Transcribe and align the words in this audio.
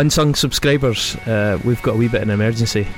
unsung 0.00 0.34
subscribers, 0.34 1.14
uh, 1.26 1.58
we've 1.62 1.82
got 1.82 1.94
a 1.94 1.98
wee 1.98 2.08
bit 2.08 2.22
of 2.22 2.28
an 2.28 2.34
emergency. 2.34 2.88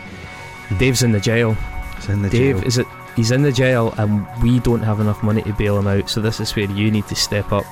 Dave's 0.78 1.02
in 1.02 1.10
the 1.10 1.20
jail. 1.20 1.56
It's 1.96 2.08
in 2.08 2.22
the 2.22 2.30
Dave 2.30 2.58
jail. 2.58 2.66
is 2.66 2.78
it? 2.78 2.86
He's 3.16 3.32
in 3.32 3.42
the 3.42 3.52
jail, 3.52 3.92
and 3.98 4.26
we 4.42 4.60
don't 4.60 4.82
have 4.82 5.00
enough 5.00 5.22
money 5.22 5.42
to 5.42 5.52
bail 5.52 5.78
him 5.78 5.88
out. 5.88 6.08
So 6.08 6.20
this 6.20 6.40
is 6.40 6.54
where 6.56 6.70
you 6.70 6.90
need 6.90 7.06
to 7.08 7.16
step 7.16 7.52
up. 7.52 7.64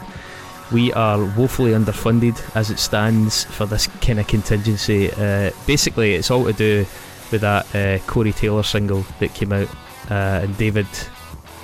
We 0.72 0.92
are 0.92 1.18
woefully 1.36 1.72
underfunded 1.72 2.38
as 2.54 2.70
it 2.70 2.78
stands 2.78 3.44
for 3.44 3.66
this 3.66 3.86
kind 3.86 4.20
of 4.20 4.26
contingency. 4.26 5.10
Uh, 5.12 5.50
basically, 5.66 6.14
it's 6.14 6.30
all 6.30 6.44
to 6.44 6.52
do 6.52 6.84
with 7.30 7.40
that 7.40 7.74
uh, 7.74 7.98
Corey 8.06 8.32
Taylor 8.32 8.64
single 8.64 9.04
that 9.20 9.32
came 9.34 9.52
out, 9.52 9.68
uh, 10.10 10.42
and 10.42 10.56
David 10.58 10.88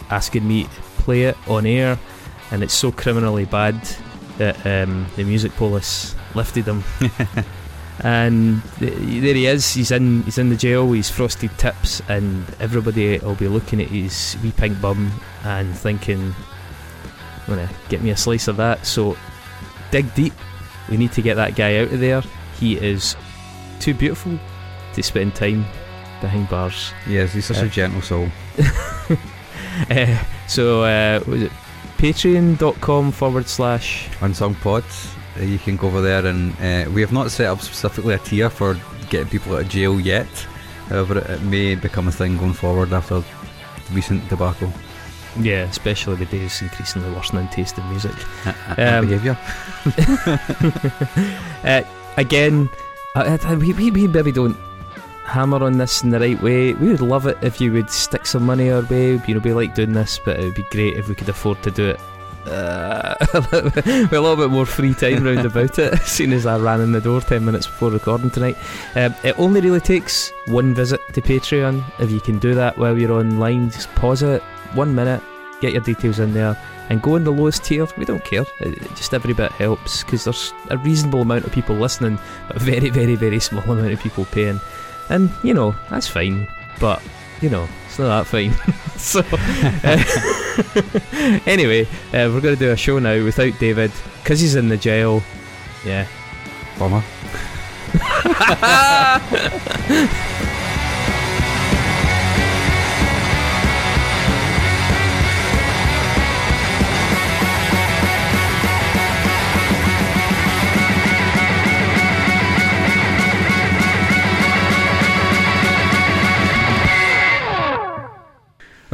asking 0.08 0.46
me 0.46 0.64
to 0.64 0.80
play 0.98 1.24
it 1.24 1.36
on 1.48 1.66
air, 1.66 1.98
and 2.52 2.62
it's 2.62 2.74
so 2.74 2.92
criminally 2.92 3.44
bad 3.44 3.74
that 4.38 4.56
um, 4.66 5.06
the 5.16 5.24
music 5.24 5.52
police 5.56 6.14
lifted 6.34 6.66
him. 6.66 6.84
and 8.00 8.62
th- 8.78 8.92
there 9.22 9.34
he 9.34 9.47
is. 9.47 9.72
He's 9.75 9.91
in. 9.91 10.22
He's 10.25 10.39
in 10.39 10.48
the 10.50 10.56
jail. 10.56 10.91
He's 10.92 11.11
frosted 11.11 11.50
tips, 11.58 12.03
and 12.08 12.44
everybody 12.61 13.19
will 13.19 13.34
be 13.34 13.48
looking 13.48 13.80
at 13.80 13.88
his 13.88 14.36
wee 14.42 14.53
pink 14.53 14.80
bum 14.80 15.11
and 15.44 15.77
thinking, 15.77 16.34
"Wanna 17.48 17.69
get 17.88 18.03
me 18.03 18.11
a 18.11 18.16
slice 18.16 18.48
of 18.48 18.56
that?" 18.58 18.86
So 18.86 19.16
dig 19.91 20.12
deep. 20.14 20.34
We 20.91 20.97
need 20.97 21.12
to 21.12 21.22
get 21.22 21.34
that 21.36 21.56
guy 21.56 21.78
out 21.78 21.92
of 21.92 22.00
there. 22.00 22.22
He 22.61 22.77
is 22.77 23.16
too 23.80 23.94
beautiful 23.94 24.38
to 24.94 25.03
spend 25.03 25.34
time 25.34 25.64
behind 26.20 26.48
bars. 26.48 26.92
yes, 27.06 27.33
he's 27.34 27.44
such 27.47 27.58
Uh, 27.58 27.66
a 27.66 27.69
gentle 27.69 28.00
soul. 28.03 28.28
Uh, 29.91 30.19
so 30.48 30.83
uh, 30.84 31.20
was 31.27 31.42
it 31.42 31.53
patreon.com 31.98 33.10
forward 33.12 33.47
slash 33.48 34.08
Unsung 34.20 34.55
Pods. 34.56 35.08
You 35.40 35.58
can 35.58 35.76
go 35.76 35.88
over 35.88 36.00
there, 36.00 36.24
and 36.26 36.52
uh, 36.60 36.90
we 36.90 37.00
have 37.00 37.12
not 37.12 37.30
set 37.30 37.46
up 37.46 37.60
specifically 37.60 38.14
a 38.14 38.18
tier 38.18 38.50
for 38.50 38.76
getting 39.10 39.28
people 39.28 39.54
out 39.54 39.62
of 39.62 39.68
jail 39.68 40.00
yet. 40.00 40.28
However, 40.88 41.18
it, 41.18 41.42
may 41.42 41.74
become 41.74 42.08
a 42.08 42.12
thing 42.12 42.36
going 42.38 42.52
forward 42.52 42.92
after 42.92 43.22
recent 43.92 44.28
debacle. 44.28 44.72
Yeah 45.40 45.64
especially 45.64 46.16
with 46.16 46.30
days 46.30 46.62
increasingly 46.62 47.10
worsening 47.12 47.48
taste 47.48 47.76
in 47.78 47.88
music. 47.90 48.14
And 48.78 49.04
Um, 49.04 49.06
behaviour. 49.06 49.36
uh, 51.64 51.82
again 52.16 52.70
I, 53.14 53.38
I, 53.42 53.54
we, 53.54 53.72
we, 53.74 53.90
we 53.90 54.06
maybe 54.08 54.32
don't 54.32 54.56
hammer 55.24 55.62
on 55.62 55.76
this 55.78 56.02
in 56.02 56.10
the 56.10 56.20
right 56.20 56.40
way. 56.40 56.72
We 56.74 56.88
would 56.88 57.00
love 57.00 57.26
it 57.26 57.36
if 57.42 57.60
you 57.60 57.72
would 57.72 57.91
stick 57.91 58.25
some 58.26 58.44
money 58.46 58.70
our 58.70 58.82
way. 58.82 59.20
You 59.26 59.34
know 59.34 59.41
we 59.41 59.52
like 59.52 59.75
doing 59.75 59.92
this 59.92 60.19
but 60.25 60.38
it 60.41 60.44
would 60.44 60.54
be 60.54 60.66
great 60.70 60.96
if 60.96 61.08
we 61.08 61.14
could 61.14 61.28
afford 61.28 61.62
to 61.64 61.70
do 61.70 61.86
it 61.91 62.00
uh, 62.46 63.14
a 63.34 64.08
little 64.10 64.36
bit 64.36 64.50
more 64.50 64.66
free 64.66 64.94
time 64.94 65.24
round 65.24 65.46
about 65.46 65.78
it 65.78 65.98
soon 66.04 66.32
as 66.32 66.46
I 66.46 66.58
ran 66.58 66.80
in 66.80 66.92
the 66.92 67.00
door 67.00 67.20
10 67.20 67.44
minutes 67.44 67.66
before 67.66 67.90
recording 67.90 68.30
tonight 68.30 68.56
um, 68.94 69.14
it 69.24 69.38
only 69.38 69.60
really 69.60 69.80
takes 69.80 70.32
one 70.46 70.74
visit 70.74 71.00
to 71.14 71.20
Patreon 71.20 71.84
if 72.00 72.10
you 72.10 72.20
can 72.20 72.38
do 72.38 72.54
that 72.54 72.76
while 72.78 72.96
you're 72.98 73.12
online 73.12 73.70
just 73.70 73.88
pause 73.94 74.22
it 74.22 74.42
one 74.74 74.94
minute 74.94 75.22
get 75.60 75.72
your 75.72 75.82
details 75.82 76.18
in 76.18 76.32
there 76.32 76.56
and 76.88 77.02
go 77.02 77.16
in 77.16 77.24
the 77.24 77.32
lowest 77.32 77.64
tier. 77.64 77.86
We 77.96 78.04
don't 78.04 78.24
care. 78.24 78.44
Uh, 78.60 78.70
Just 78.94 79.14
every 79.14 79.34
bit 79.34 79.52
helps 79.52 80.04
because 80.04 80.24
there's 80.24 80.52
a 80.70 80.78
reasonable 80.78 81.22
amount 81.22 81.44
of 81.44 81.52
people 81.52 81.76
listening, 81.76 82.18
but 82.46 82.56
a 82.56 82.60
very, 82.60 82.90
very, 82.90 83.14
very 83.14 83.40
small 83.40 83.64
amount 83.64 83.92
of 83.92 84.00
people 84.00 84.24
paying. 84.26 84.60
And 85.08 85.30
you 85.42 85.54
know 85.54 85.74
that's 85.88 86.08
fine, 86.08 86.48
but 86.80 87.02
you 87.40 87.48
know 87.48 87.68
it's 87.96 88.00
not 88.00 88.24
that 88.24 88.26
fine. 88.26 88.52
so 88.98 89.20
uh, 89.82 91.40
anyway, 91.46 91.86
uh, 92.12 92.28
we're 92.30 92.42
going 92.42 92.54
to 92.54 92.56
do 92.56 92.72
a 92.72 92.76
show 92.76 92.98
now 92.98 93.24
without 93.24 93.58
David 93.58 93.90
because 94.22 94.38
he's 94.38 94.54
in 94.54 94.68
the 94.68 94.76
jail. 94.76 95.22
Yeah. 95.84 96.06
Bummer. 96.78 97.02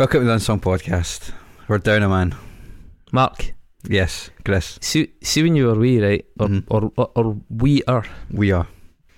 Welcome 0.02 0.22
to 0.22 0.26
the 0.26 0.32
Unsung 0.32 0.58
Podcast. 0.58 1.30
We're 1.68 1.78
down 1.78 2.02
a 2.02 2.08
man. 2.08 2.34
Mark, 3.12 3.54
Yes, 3.88 4.30
Chris. 4.44 4.76
see, 4.82 5.12
see 5.22 5.44
when 5.44 5.54
you 5.54 5.66
were 5.68 5.78
wee, 5.78 6.02
right, 6.02 6.24
or, 6.40 6.48
Mhm. 6.48 6.64
or, 6.66 6.90
or 6.96 7.10
or 7.14 7.36
we 7.48 7.84
are 7.84 8.02
We 8.28 8.50
are. 8.50 8.66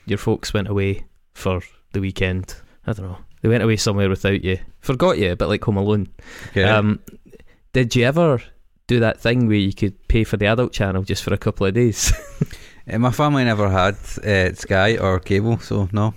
your 0.05 0.19
folks 0.19 0.53
went 0.53 0.69
away 0.69 1.07
for 1.33 1.63
the 1.95 2.01
weekend. 2.01 2.57
I 2.87 2.93
don't 2.93 3.07
know. 3.07 3.17
They 3.41 3.49
went 3.49 3.63
away 3.63 3.77
somewhere 3.77 4.11
without 4.11 4.45
you. 4.45 4.59
Forgot 4.81 5.17
you, 5.17 5.33
a 5.33 5.37
bit 5.37 5.47
like 5.49 5.65
Home 5.65 5.79
Alone. 5.79 6.09
Okay. 6.51 6.65
Um, 6.65 7.01
did 7.73 7.97
you 7.97 8.05
ever 8.05 8.43
do 8.87 9.01
that 9.01 9.19
thing 9.23 9.47
where 9.47 9.57
you 9.57 9.73
could 9.73 9.97
pay 10.09 10.23
for 10.25 10.37
the 10.37 10.47
adult 10.49 10.75
channel 10.75 11.03
just 11.03 11.23
for 11.23 11.33
a 11.33 11.39
couple 11.39 11.67
of 11.67 11.73
days? 11.73 12.13
Uh, 12.93 12.99
my 12.99 13.11
family 13.11 13.45
never 13.45 13.71
had 13.71 13.97
uh, 14.23 14.53
Sky 14.55 14.99
or 14.99 15.19
cable, 15.19 15.59
so 15.61 15.89
no. 15.93 16.13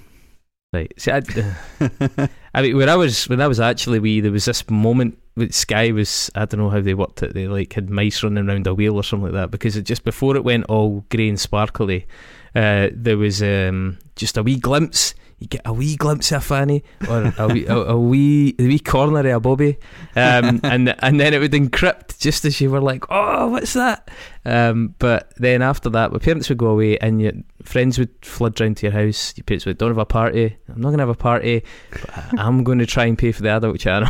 right. 0.73 0.91
See, 0.97 1.11
I, 1.11 1.21
I 2.57 2.63
mean, 2.63 2.75
when 2.75 2.89
I 2.89 2.95
was 2.95 3.29
when 3.29 3.39
I 3.39 3.45
was 3.45 3.59
actually 3.59 3.99
wee, 3.99 4.19
there 4.19 4.31
was 4.31 4.45
this 4.45 4.67
moment 4.67 5.19
with 5.35 5.53
Sky 5.53 5.91
was 5.91 6.31
I 6.33 6.45
don't 6.45 6.59
know 6.59 6.71
how 6.71 6.81
they 6.81 6.95
worked 6.95 7.21
it. 7.21 7.35
They 7.35 7.47
like 7.47 7.73
had 7.73 7.91
mice 7.91 8.23
running 8.23 8.49
around 8.49 8.65
a 8.65 8.73
wheel 8.73 8.95
or 8.95 9.03
something 9.03 9.25
like 9.25 9.33
that 9.33 9.51
because 9.51 9.77
it 9.77 9.83
just 9.83 10.03
before 10.03 10.35
it 10.35 10.43
went 10.43 10.65
all 10.65 11.05
grey 11.09 11.29
and 11.29 11.39
sparkly, 11.39 12.07
uh, 12.55 12.87
there 12.91 13.19
was 13.19 13.43
um, 13.43 13.99
just 14.15 14.37
a 14.37 14.43
wee 14.43 14.57
glimpse. 14.57 15.13
You 15.39 15.47
get 15.47 15.61
a 15.65 15.73
wee 15.73 15.95
glimpse 15.95 16.31
of 16.31 16.43
Fanny 16.43 16.83
or 17.07 17.31
a 17.37 17.47
wee, 17.47 17.67
a, 17.67 17.75
a 17.75 17.99
wee, 17.99 18.55
a 18.57 18.63
wee 18.63 18.79
corner 18.79 19.19
of 19.19 19.25
a 19.25 19.39
Bobby, 19.39 19.77
um, 20.15 20.59
and 20.63 20.95
and 21.03 21.19
then 21.19 21.33
it 21.33 21.39
would 21.39 21.51
encrypt 21.51 22.17
just 22.17 22.43
as 22.43 22.59
you 22.59 22.71
were 22.71 22.81
like, 22.81 23.03
oh, 23.09 23.47
what's 23.49 23.73
that? 23.73 24.09
Um, 24.45 24.95
but 24.97 25.33
then 25.37 25.61
after 25.61 25.89
that, 25.89 26.11
my 26.11 26.17
parents 26.17 26.49
would 26.49 26.57
go 26.57 26.69
away, 26.69 26.97
and 26.97 27.21
your 27.21 27.33
friends 27.61 27.99
would 27.99 28.09
flood 28.25 28.59
round 28.59 28.77
to 28.77 28.87
your 28.87 28.93
house. 28.93 29.33
Your 29.37 29.43
parents 29.43 29.67
would, 29.67 29.77
don't 29.77 29.91
have 29.91 29.97
a 29.99 30.05
party. 30.05 30.57
I'm 30.69 30.81
not 30.81 30.89
going 30.89 30.97
to 30.97 31.03
have 31.03 31.09
a 31.09 31.15
party, 31.15 31.63
but 31.91 32.39
I'm 32.39 32.63
going 32.63 32.79
to 32.79 32.87
try 32.87 33.05
and 33.05 33.17
pay 33.17 33.31
for 33.31 33.43
the 33.43 33.49
adult 33.49 33.79
channel. 33.79 34.09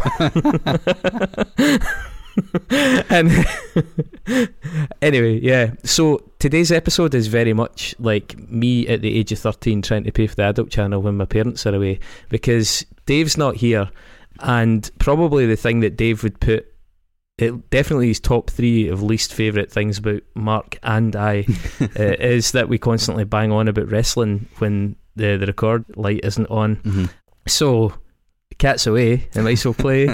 and 2.70 3.32
anyway, 5.02 5.40
yeah. 5.40 5.72
So 5.84 6.30
today's 6.40 6.72
episode 6.72 7.16
is 7.16 7.28
very 7.28 7.54
much 7.54 7.96
like 8.00 8.38
me 8.50 8.88
at 8.88 9.02
the 9.02 9.18
age 9.18 9.32
of 9.32 9.40
13 9.40 9.82
trying 9.82 10.04
to 10.04 10.12
pay 10.12 10.28
for 10.28 10.36
the 10.36 10.44
adult 10.44 10.70
channel 10.70 11.02
when 11.02 11.18
my 11.18 11.26
parents 11.26 11.66
are 11.66 11.76
away 11.76 12.00
because 12.30 12.86
Dave's 13.06 13.38
not 13.38 13.56
here. 13.56 13.90
And 14.40 14.90
probably 15.00 15.46
the 15.48 15.56
thing 15.56 15.80
that 15.80 15.98
Dave 15.98 16.24
would 16.24 16.40
put 16.40 16.68
it 17.38 17.70
definitely 17.70 18.08
his 18.08 18.20
top 18.20 18.50
three 18.50 18.88
of 18.88 19.04
least 19.04 19.32
favourite 19.34 19.72
things 19.72 20.00
about 20.00 20.22
Mark 20.34 20.80
and 20.82 21.16
I 21.16 21.46
uh, 21.82 21.86
is 22.20 22.52
that 22.54 22.68
we 22.68 22.78
constantly 22.80 23.26
bang 23.26 23.52
on 23.52 23.68
about 23.68 23.92
wrestling 23.92 24.48
when 24.58 24.96
the, 25.16 25.38
the 25.38 25.46
record 25.48 25.86
light 25.96 26.22
isn't 26.24 26.48
on. 26.48 26.78
Mhm. 26.78 27.10
So, 27.48 27.94
cat's 28.58 28.88
away, 28.88 29.30
and 29.36 29.48
as 29.48 29.64
well 29.64 29.74
play. 29.74 30.08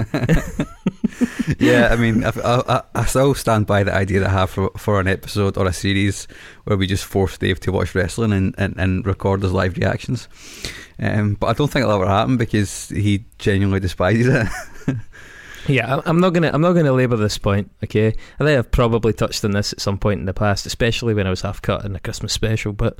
Yeah, 1.59 1.89
I 1.91 1.95
mean, 1.95 2.23
I, 2.23 2.31
I, 2.43 2.81
I 2.95 3.05
still 3.05 3.33
stand 3.33 3.67
by 3.67 3.83
the 3.83 3.93
idea 3.93 4.19
that 4.21 4.29
I 4.29 4.33
have 4.33 4.49
for, 4.49 4.71
for 4.77 4.99
an 4.99 5.07
episode 5.07 5.57
or 5.57 5.67
a 5.67 5.73
series 5.73 6.27
where 6.65 6.77
we 6.77 6.87
just 6.87 7.05
force 7.05 7.37
Dave 7.37 7.59
to 7.61 7.71
watch 7.71 7.93
wrestling 7.95 8.33
and, 8.33 8.55
and, 8.57 8.75
and 8.77 9.05
record 9.05 9.41
his 9.41 9.51
live 9.51 9.77
reactions. 9.77 10.27
Um, 10.99 11.35
but 11.35 11.47
I 11.47 11.53
don't 11.53 11.69
think 11.69 11.83
it'll 11.83 11.95
ever 11.95 12.07
happen 12.07 12.37
because 12.37 12.89
he 12.89 13.25
genuinely 13.37 13.79
despises 13.79 14.27
it. 14.27 14.95
Yeah, 15.67 16.01
I'm 16.05 16.19
not 16.19 16.31
gonna 16.31 16.51
I'm 16.53 16.61
not 16.61 16.73
gonna 16.73 16.91
labour 16.91 17.15
this 17.15 17.37
point. 17.37 17.71
Okay, 17.83 18.07
I 18.07 18.43
think 18.43 18.57
I've 18.57 18.71
probably 18.71 19.13
touched 19.13 19.45
on 19.45 19.51
this 19.51 19.71
at 19.71 19.79
some 19.79 19.97
point 19.97 20.19
in 20.19 20.25
the 20.25 20.33
past, 20.33 20.65
especially 20.65 21.13
when 21.13 21.25
I 21.25 21.29
was 21.29 21.41
half 21.41 21.61
cut 21.61 21.85
in 21.85 21.93
the 21.93 21.99
Christmas 21.99 22.33
special. 22.33 22.73
But 22.73 22.99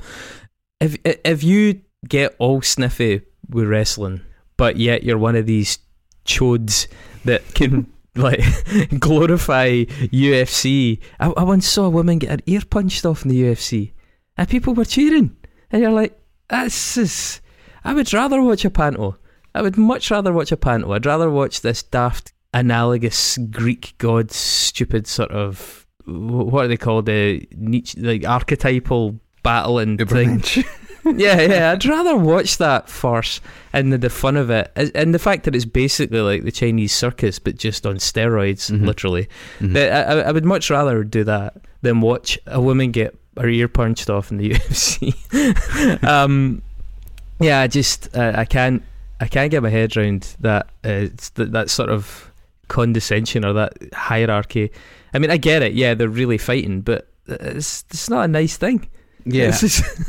if 0.80 0.96
if 1.04 1.44
you 1.44 1.81
get 2.07 2.36
all 2.39 2.62
sniffy 2.62 3.22
with 3.50 3.68
wrestling, 3.68 4.22
but 4.56 4.78
yet 4.78 5.04
you're 5.04 5.18
one 5.18 5.36
of 5.36 5.46
these 5.46 5.80
chodes 6.25 6.88
that 7.25 7.42
can 7.54 7.92
like 8.15 8.39
glorify 9.00 9.83
UFC. 10.12 11.00
I, 11.19 11.30
I 11.30 11.44
once 11.44 11.68
saw 11.68 11.86
a 11.86 11.89
woman 11.89 12.19
get 12.19 12.31
her 12.31 12.38
ear 12.45 12.62
punched 12.69 13.06
off 13.06 13.24
in 13.24 13.30
the 13.30 13.42
UFC, 13.42 13.94
and 14.38 14.48
people 14.48 14.74
were 14.74 14.86
cheering, 14.86 15.36
and 15.71 15.81
you're 15.81 15.92
like, 15.92 16.19
"This 16.50 16.98
is." 16.98 17.42
I 17.86 17.94
would 17.94 18.13
rather 18.13 18.42
watch 18.42 18.63
a 18.63 18.69
panto. 18.69 19.18
I 19.54 19.62
would 19.62 19.77
much 19.77 20.10
rather 20.10 20.31
watch 20.31 20.51
a 20.51 20.57
panto. 20.57 20.94
I'd 20.94 21.06
rather 21.06 21.30
watch 21.30 21.62
this 21.62 21.83
daft, 21.83 22.31
analogous 22.54 23.38
Greek 23.38 23.95
god, 23.98 24.31
stupid 24.31 25.06
sort 25.06 25.31
of 25.31 25.86
what 26.06 26.65
are 26.65 26.68
they 26.68 26.77
called? 26.77 27.06
The 27.06 27.48
Nietzsche, 27.56 28.00
like 28.01 28.25
archetypal 28.25 29.19
battle 29.42 29.80
and 29.80 29.98
thing. 30.10 30.44
Yeah, 31.06 31.42
yeah. 31.42 31.72
I'd 31.74 31.86
rather 31.86 32.16
watch 32.16 32.58
that 32.58 32.90
farce 32.90 33.42
and 33.74 33.92
the, 33.92 33.98
the 33.98 34.10
fun 34.10 34.38
of 34.38 34.50
it, 34.50 34.72
and 34.96 35.14
the 35.14 35.20
fact 35.20 35.44
that 35.46 35.56
it's 35.56 35.66
basically 35.66 36.22
like 36.22 36.44
the 36.44 36.52
Chinese 36.52 36.94
circus, 36.94 37.40
but 37.40 37.58
just 37.58 37.86
on 37.86 37.96
steroids, 37.98 38.72
Mhm. 38.72 38.86
literally. 38.86 39.28
Mhm. 39.60 39.76
I, 39.78 40.22
I- 40.22 40.32
would 40.32 40.46
much 40.46 40.70
rather 40.70 41.04
do 41.04 41.24
that 41.24 41.56
than 41.82 42.02
watch 42.02 42.38
a 42.48 42.62
woman 42.62 42.92
get 42.92 43.16
her 43.38 43.50
ear 43.50 43.68
punched 43.68 44.10
off 44.10 44.32
in 44.32 44.38
the 44.38 44.50
UFC. 44.54 46.04
um, 46.04 46.62
yeah, 47.40 47.62
I 47.62 47.68
just 47.68 48.16
uh, 48.16 48.34
I 48.36 48.46
can't 48.46 48.84
I 49.20 49.28
can't 49.28 49.50
get 49.52 49.64
my 49.64 49.70
head 49.70 49.98
around 49.98 50.36
that 50.40 50.68
uh, 50.84 51.08
that, 51.36 51.50
that 51.52 51.70
sort 51.70 51.90
of 51.90 52.32
condescension 52.68 53.44
or 53.44 53.54
that 53.54 53.74
hierarchy. 53.94 54.72
I 55.14 55.20
mean, 55.20 55.32
I 55.32 55.38
get 55.38 55.62
it. 55.64 55.74
Yeah, 55.74 55.94
they're 55.96 56.08
really 56.10 56.38
fighting, 56.38 56.82
but 56.82 57.08
it's 57.28 57.86
it's 57.90 58.10
not 58.10 58.24
a 58.26 58.28
nice 58.28 58.56
thing. 58.58 58.88
Yeah, 59.25 59.50
it's, 59.50 59.64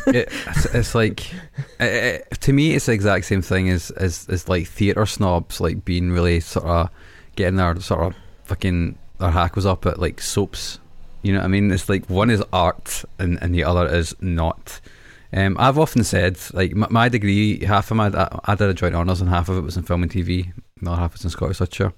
it, 0.09 0.29
it's, 0.47 0.75
it's, 0.75 0.95
like 0.95 1.33
it, 1.79 2.27
it, 2.31 2.41
to 2.41 2.53
me, 2.53 2.75
it's 2.75 2.87
the 2.87 2.93
exact 2.93 3.27
same 3.27 3.43
thing 3.43 3.69
as 3.71 3.91
as, 3.93 4.27
as 4.29 4.49
like 4.49 4.67
theatre 4.67 5.07
snobs, 5.07 5.61
like 5.61 5.85
being 5.85 6.11
really 6.11 6.41
sort 6.41 6.67
of 6.67 6.91
getting 7.37 7.57
their 7.57 7.79
sort 7.81 8.01
of 8.03 8.15
fucking 8.45 8.99
their 9.19 9.31
hackles 9.31 9.67
up 9.67 9.87
at 9.87 9.99
like 9.99 10.21
soaps. 10.21 10.79
You 11.23 11.33
know 11.33 11.39
what 11.39 11.47
I 11.47 11.49
mean? 11.49 11.71
It's 11.71 11.89
like 11.89 12.07
one 12.11 12.29
is 12.29 12.43
art 12.53 13.05
and, 13.19 13.39
and 13.41 13.55
the 13.55 13.65
other 13.65 13.87
is 13.87 14.15
not. 14.21 14.81
Um, 15.33 15.57
I've 15.59 15.79
often 15.79 16.05
said, 16.05 16.39
like, 16.53 16.75
my, 16.75 16.87
my, 16.91 17.09
degree, 17.09 17.65
half 17.65 17.91
of 17.91 17.97
my, 17.97 18.11
I 18.45 18.55
did 18.55 18.69
a 18.69 18.75
joint 18.75 18.95
honours 18.95 19.21
and 19.21 19.29
half 19.29 19.49
of 19.49 19.57
it 19.57 19.63
was 19.63 19.77
in 19.77 19.83
film 19.83 20.05
and 20.05 20.13
TV, 20.13 20.53
the 20.81 20.91
other 20.91 21.01
half 21.01 21.15
was 21.15 21.25
in 21.25 21.31
Scottish 21.31 21.59
literature. 21.59 21.93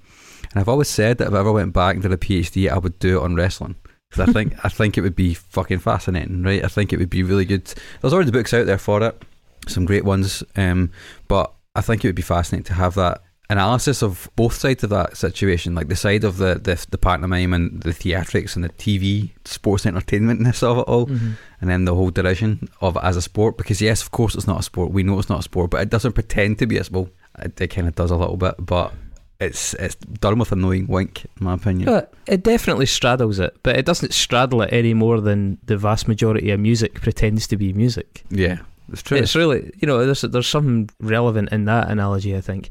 And 0.50 0.60
I've 0.60 0.68
always 0.68 0.88
said 0.88 1.18
that 1.18 1.28
if 1.28 1.34
I 1.34 1.40
ever 1.40 1.52
went 1.52 1.74
back 1.74 1.94
and 1.94 2.02
did 2.02 2.12
a 2.12 2.16
PhD, 2.16 2.70
I 2.70 2.78
would 2.78 2.98
do 2.98 3.18
it 3.18 3.22
on 3.22 3.34
wrestling. 3.34 3.74
Because 4.10 4.28
I 4.28 4.32
think, 4.32 4.64
I 4.64 4.68
think 4.68 4.96
it 4.96 5.02
would 5.02 5.16
be 5.16 5.34
fucking 5.34 5.80
fascinating, 5.80 6.42
right? 6.42 6.64
I 6.64 6.68
think 6.68 6.92
it 6.92 6.98
would 6.98 7.10
be 7.10 7.22
really 7.22 7.44
good. 7.44 7.72
There's 8.00 8.12
already 8.12 8.30
books 8.30 8.54
out 8.54 8.66
there 8.66 8.78
for 8.78 9.02
it, 9.02 9.20
some 9.66 9.84
great 9.84 10.04
ones. 10.04 10.42
Um, 10.56 10.90
but 11.28 11.52
I 11.74 11.80
think 11.80 12.04
it 12.04 12.08
would 12.08 12.14
be 12.14 12.22
fascinating 12.22 12.64
to 12.64 12.74
have 12.74 12.94
that 12.94 13.22
analysis 13.48 14.02
of 14.02 14.28
both 14.36 14.54
sides 14.54 14.82
of 14.84 14.90
that 14.90 15.16
situation, 15.16 15.74
like 15.74 15.88
the 15.88 15.96
side 15.96 16.24
of 16.24 16.38
the 16.38 16.54
the, 16.54 16.84
the 16.90 16.98
pantomime 16.98 17.52
and 17.52 17.82
the 17.82 17.90
theatrics 17.90 18.56
and 18.56 18.64
the 18.64 18.68
TV 18.70 19.30
sports 19.44 19.86
entertainmentness 19.86 20.62
of 20.62 20.78
it 20.78 20.82
all, 20.82 21.06
mm-hmm. 21.06 21.32
and 21.60 21.70
then 21.70 21.84
the 21.84 21.94
whole 21.94 22.10
derision 22.10 22.68
of 22.80 22.96
it 22.96 23.04
as 23.04 23.16
a 23.16 23.22
sport. 23.22 23.56
Because 23.56 23.80
yes, 23.80 24.02
of 24.02 24.10
course, 24.10 24.34
it's 24.34 24.46
not 24.46 24.60
a 24.60 24.64
sport. 24.64 24.92
We 24.92 25.02
know 25.02 25.18
it's 25.18 25.28
not 25.28 25.40
a 25.40 25.44
sport, 25.44 25.70
but 25.70 25.82
it 25.82 25.90
doesn't 25.90 26.12
pretend 26.12 26.58
to 26.58 26.66
be 26.66 26.78
a 26.78 26.84
sport. 26.84 27.10
It, 27.38 27.60
it 27.60 27.68
kind 27.68 27.86
of 27.86 27.94
does 27.94 28.10
a 28.10 28.16
little 28.16 28.36
bit, 28.36 28.54
but 28.58 28.92
it's 29.40 29.74
it's 29.74 29.94
done 29.94 30.38
with 30.38 30.52
a 30.52 30.56
knowing 30.56 30.86
wink, 30.86 31.26
in 31.38 31.44
my 31.44 31.54
opinion. 31.54 31.88
Yeah, 31.88 32.06
it 32.26 32.42
definitely 32.42 32.86
straddles 32.86 33.38
it, 33.38 33.56
but 33.62 33.76
it 33.76 33.84
doesn't 33.84 34.12
straddle 34.14 34.62
it 34.62 34.72
any 34.72 34.94
more 34.94 35.20
than 35.20 35.58
the 35.64 35.76
vast 35.76 36.08
majority 36.08 36.50
of 36.50 36.60
music 36.60 37.00
pretends 37.00 37.46
to 37.48 37.56
be 37.56 37.72
music. 37.72 38.24
Yeah, 38.30 38.58
it's 38.90 39.02
true. 39.02 39.18
It's 39.18 39.34
really 39.34 39.72
you 39.80 39.86
know 39.86 40.04
there's 40.04 40.22
there's 40.22 40.48
something 40.48 40.90
relevant 41.00 41.50
in 41.52 41.66
that 41.66 41.90
analogy. 41.90 42.36
I 42.36 42.40
think. 42.40 42.70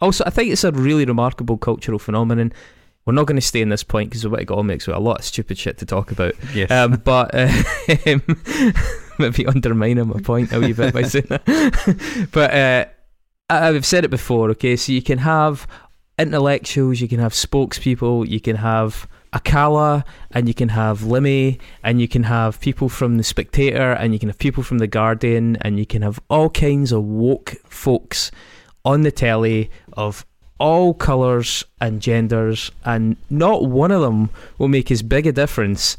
Also, 0.00 0.24
I 0.26 0.30
think 0.30 0.50
it's 0.50 0.64
a 0.64 0.72
really 0.72 1.04
remarkable 1.04 1.58
cultural 1.58 1.98
phenomenon. 1.98 2.52
We're 3.04 3.14
not 3.14 3.26
going 3.26 3.36
to 3.36 3.46
stay 3.46 3.60
in 3.60 3.70
this 3.70 3.82
point 3.82 4.10
because 4.10 4.26
what 4.26 4.40
it 4.40 4.50
all 4.50 4.62
makes 4.62 4.86
with 4.86 4.96
a 4.96 5.00
lot 5.00 5.18
of 5.18 5.24
stupid 5.24 5.58
shit 5.58 5.78
to 5.78 5.86
talk 5.86 6.12
about. 6.12 6.34
Yes. 6.54 6.70
Um, 6.70 7.00
but 7.04 7.34
uh, 7.34 7.50
maybe 9.18 9.46
undermining 9.46 10.08
my 10.08 10.20
point 10.20 10.52
a 10.52 10.60
wee 10.60 10.72
bit 10.72 10.94
by 10.94 11.02
saying 11.02 11.26
that. 11.28 12.28
but 12.32 12.54
uh, 12.54 12.84
I've 13.50 13.84
said 13.84 14.04
it 14.04 14.10
before, 14.10 14.50
okay? 14.50 14.76
So 14.76 14.92
you 14.92 15.02
can 15.02 15.18
have 15.18 15.66
intellectuals, 16.18 17.00
you 17.00 17.08
can 17.08 17.18
have 17.18 17.32
spokespeople, 17.32 18.28
you 18.28 18.40
can 18.40 18.56
have 18.56 19.08
Akala, 19.32 20.04
and 20.30 20.48
you 20.48 20.54
can 20.54 20.68
have 20.70 21.00
Limmy, 21.00 21.58
and 21.82 22.00
you 22.00 22.08
can 22.08 22.22
have 22.24 22.60
people 22.60 22.88
from 22.88 23.16
The 23.16 23.24
Spectator, 23.24 23.92
and 23.92 24.12
you 24.12 24.18
can 24.18 24.28
have 24.28 24.38
people 24.38 24.62
from 24.62 24.78
The 24.78 24.86
Guardian, 24.86 25.56
and 25.62 25.78
you 25.78 25.86
can 25.86 26.02
have 26.02 26.20
all 26.28 26.48
kinds 26.50 26.92
of 26.92 27.04
woke 27.04 27.56
folks 27.68 28.30
on 28.84 29.02
the 29.02 29.12
telly 29.12 29.70
of 29.92 30.24
all 30.58 30.94
colours 30.94 31.64
and 31.80 32.00
genders, 32.00 32.70
and 32.84 33.16
not 33.30 33.66
one 33.66 33.90
of 33.90 34.00
them 34.00 34.30
will 34.58 34.68
make 34.68 34.90
as 34.90 35.02
big 35.02 35.26
a 35.26 35.32
difference 35.32 35.96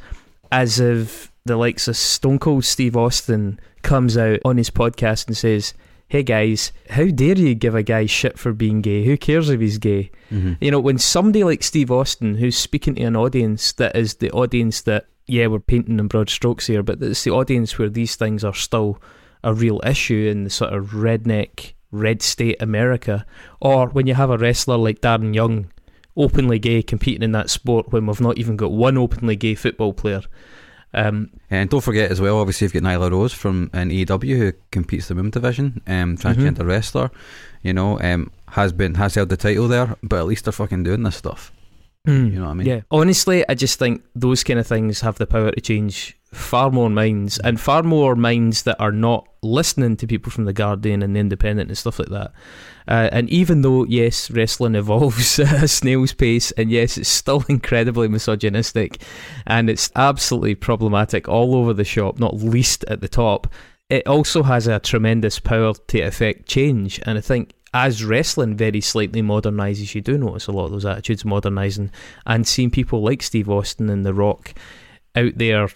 as 0.51 0.79
if 0.79 1.31
the 1.45 1.57
likes 1.57 1.87
of 1.87 1.97
Stone 1.97 2.39
Cold 2.39 2.63
Steve 2.63 2.95
Austin 2.95 3.59
comes 3.81 4.15
out 4.15 4.39
on 4.45 4.57
his 4.57 4.69
podcast 4.69 5.27
and 5.27 5.35
says, 5.35 5.73
Hey 6.11 6.23
guys, 6.23 6.73
how 6.89 7.05
dare 7.05 7.37
you 7.37 7.55
give 7.55 7.73
a 7.73 7.83
guy 7.83 8.05
shit 8.05 8.37
for 8.37 8.51
being 8.51 8.81
gay? 8.81 9.05
Who 9.05 9.15
cares 9.15 9.49
if 9.49 9.61
he's 9.61 9.77
gay? 9.77 10.11
Mm-hmm. 10.29 10.55
You 10.59 10.69
know, 10.69 10.79
when 10.81 10.97
somebody 10.97 11.45
like 11.45 11.63
Steve 11.63 11.89
Austin, 11.89 12.35
who's 12.35 12.57
speaking 12.57 12.95
to 12.95 13.03
an 13.03 13.15
audience 13.15 13.71
that 13.71 13.95
is 13.95 14.15
the 14.15 14.29
audience 14.31 14.81
that, 14.81 15.05
yeah, 15.27 15.47
we're 15.47 15.61
painting 15.61 15.99
in 15.99 16.09
broad 16.09 16.29
strokes 16.29 16.67
here, 16.67 16.83
but 16.83 17.01
it's 17.01 17.23
the 17.23 17.31
audience 17.31 17.79
where 17.79 17.87
these 17.87 18.17
things 18.17 18.43
are 18.43 18.53
still 18.53 19.01
a 19.41 19.53
real 19.53 19.79
issue 19.85 20.27
in 20.29 20.43
the 20.43 20.49
sort 20.49 20.73
of 20.73 20.87
redneck 20.87 21.75
red 21.91 22.21
state 22.21 22.61
America, 22.61 23.25
or 23.61 23.87
when 23.87 24.05
you 24.05 24.13
have 24.13 24.31
a 24.31 24.37
wrestler 24.37 24.75
like 24.75 24.99
Darren 24.99 25.33
Young, 25.33 25.71
openly 26.17 26.59
gay, 26.59 26.83
competing 26.83 27.23
in 27.23 27.31
that 27.31 27.49
sport 27.49 27.93
when 27.93 28.05
we've 28.05 28.19
not 28.19 28.37
even 28.37 28.57
got 28.57 28.73
one 28.73 28.97
openly 28.97 29.37
gay 29.37 29.55
football 29.55 29.93
player. 29.93 30.23
Um, 30.93 31.29
and 31.49 31.69
don't 31.69 31.81
forget 31.81 32.11
as 32.11 32.19
well, 32.19 32.39
obviously, 32.39 32.65
you've 32.65 32.73
got 32.73 32.83
Nyla 32.83 33.11
Rose 33.11 33.33
from 33.33 33.69
an 33.73 33.89
AEW 33.89 34.37
who 34.37 34.53
competes 34.71 35.07
the 35.07 35.15
women's 35.15 35.33
division, 35.33 35.81
um, 35.87 36.17
transgender 36.17 36.57
mm-hmm. 36.57 36.67
wrestler. 36.67 37.11
You 37.63 37.73
know, 37.73 37.99
um, 38.01 38.31
has 38.49 38.73
been 38.73 38.95
has 38.95 39.15
held 39.15 39.29
the 39.29 39.37
title 39.37 39.67
there, 39.67 39.95
but 40.03 40.19
at 40.19 40.25
least 40.25 40.45
they're 40.45 40.51
fucking 40.51 40.83
doing 40.83 41.03
this 41.03 41.15
stuff. 41.15 41.51
Mm, 42.07 42.33
you 42.33 42.39
know 42.39 42.45
what 42.45 42.51
I 42.51 42.53
mean? 42.55 42.67
Yeah. 42.67 42.81
Honestly, 42.89 43.47
I 43.47 43.53
just 43.53 43.77
think 43.77 44.03
those 44.15 44.43
kind 44.43 44.59
of 44.59 44.65
things 44.65 45.01
have 45.01 45.17
the 45.17 45.27
power 45.27 45.51
to 45.51 45.61
change 45.61 46.17
far 46.33 46.71
more 46.71 46.89
minds 46.89 47.37
and 47.39 47.59
far 47.59 47.83
more 47.83 48.15
minds 48.15 48.63
that 48.63 48.79
are 48.79 48.91
not 48.91 49.27
listening 49.43 49.97
to 49.97 50.07
people 50.07 50.31
from 50.31 50.45
the 50.45 50.53
Guardian 50.53 51.03
and 51.03 51.15
the 51.15 51.19
Independent 51.19 51.69
and 51.69 51.77
stuff 51.77 51.99
like 51.99 52.09
that. 52.09 52.31
Uh, 52.87 53.09
and 53.11 53.29
even 53.29 53.61
though 53.61 53.85
yes, 53.85 54.29
wrestling 54.31 54.75
evolves 54.75 55.39
at 55.39 55.63
a 55.63 55.67
snail's 55.67 56.13
pace, 56.13 56.51
and 56.51 56.71
yes, 56.71 56.97
it's 56.97 57.09
still 57.09 57.43
incredibly 57.49 58.07
misogynistic, 58.07 59.01
and 59.45 59.69
it's 59.69 59.91
absolutely 59.95 60.55
problematic 60.55 61.27
all 61.27 61.55
over 61.55 61.73
the 61.73 61.83
shop, 61.83 62.19
not 62.19 62.35
least 62.35 62.83
at 62.87 63.01
the 63.01 63.09
top. 63.09 63.47
It 63.89 64.07
also 64.07 64.43
has 64.43 64.67
a 64.67 64.79
tremendous 64.79 65.39
power 65.39 65.73
to 65.73 66.01
affect 66.01 66.47
change, 66.47 66.99
and 67.05 67.17
I 67.17 67.21
think 67.21 67.53
as 67.73 68.03
wrestling 68.03 68.57
very 68.57 68.81
slightly 68.81 69.21
modernises, 69.21 69.95
you 69.95 70.01
do 70.01 70.17
notice 70.17 70.47
a 70.47 70.51
lot 70.51 70.65
of 70.65 70.71
those 70.71 70.85
attitudes 70.85 71.23
modernising, 71.23 71.91
and 72.25 72.47
seeing 72.47 72.71
people 72.71 73.01
like 73.01 73.23
Steve 73.23 73.49
Austin 73.49 73.89
and 73.89 74.05
The 74.05 74.13
Rock 74.13 74.53
out 75.15 75.37
there 75.37 75.67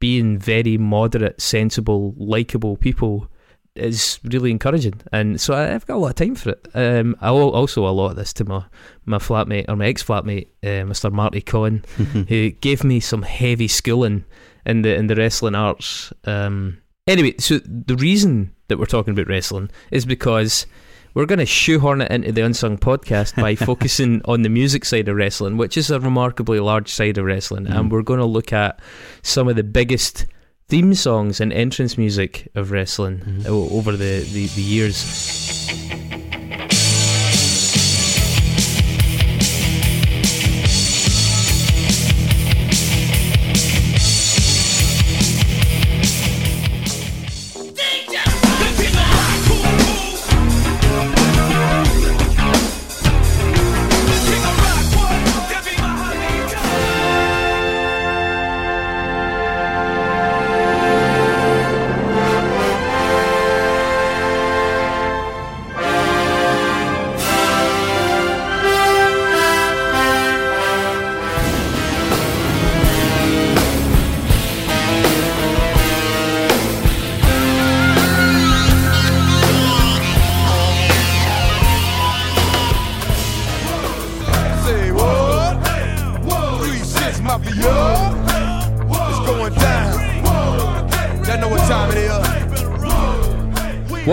being 0.00 0.38
very 0.38 0.76
moderate, 0.76 1.40
sensible, 1.40 2.14
likable 2.16 2.76
people 2.76 3.28
is 3.76 4.20
really 4.24 4.50
encouraging. 4.50 5.00
And 5.12 5.40
so 5.40 5.54
I've 5.54 5.86
got 5.86 5.96
a 5.96 5.98
lot 5.98 6.10
of 6.10 6.14
time 6.14 6.34
for 6.34 6.50
it. 6.50 6.68
Um, 6.74 7.16
I 7.20 7.30
also 7.30 7.86
a 7.86 7.90
lot 7.90 8.10
of 8.10 8.16
this 8.16 8.32
to 8.34 8.44
my, 8.44 8.64
my 9.04 9.18
flatmate 9.18 9.66
or 9.68 9.76
my 9.76 9.86
ex 9.86 10.02
flatmate, 10.02 10.48
uh, 10.62 10.86
Mr. 10.86 11.12
Marty 11.12 11.40
Cohen, 11.40 11.84
who 12.28 12.50
gave 12.50 12.84
me 12.84 13.00
some 13.00 13.22
heavy 13.22 13.68
schooling 13.68 14.24
in 14.66 14.82
the 14.82 14.94
in 14.94 15.08
the 15.08 15.16
wrestling 15.16 15.54
arts. 15.54 16.12
Um, 16.24 16.80
anyway, 17.06 17.34
so 17.38 17.58
the 17.58 17.96
reason 17.96 18.52
that 18.68 18.78
we're 18.78 18.86
talking 18.86 19.12
about 19.12 19.28
wrestling 19.28 19.70
is 19.90 20.06
because 20.06 20.66
we're 21.14 21.26
going 21.26 21.38
to 21.38 21.46
shoehorn 21.46 22.00
it 22.00 22.10
into 22.10 22.32
the 22.32 22.42
Unsung 22.42 22.76
podcast 22.76 23.40
by 23.40 23.54
focusing 23.66 24.20
on 24.24 24.42
the 24.42 24.48
music 24.48 24.84
side 24.84 25.08
of 25.08 25.16
wrestling, 25.16 25.56
which 25.56 25.76
is 25.76 25.90
a 25.90 26.00
remarkably 26.00 26.58
large 26.58 26.92
side 26.92 27.18
of 27.18 27.24
wrestling. 27.24 27.66
Mm. 27.66 27.78
And 27.78 27.92
we're 27.92 28.02
going 28.02 28.18
to 28.18 28.26
look 28.26 28.52
at 28.52 28.80
some 29.22 29.46
of 29.46 29.54
the 29.54 29.62
biggest 29.62 30.26
theme 30.68 30.94
songs 30.94 31.40
and 31.40 31.52
entrance 31.52 31.98
music 31.98 32.48
of 32.54 32.70
wrestling 32.70 33.18
mm. 33.18 33.46
over 33.46 33.92
the, 33.92 34.20
the, 34.32 34.46
the 34.46 34.62
years. 34.62 36.23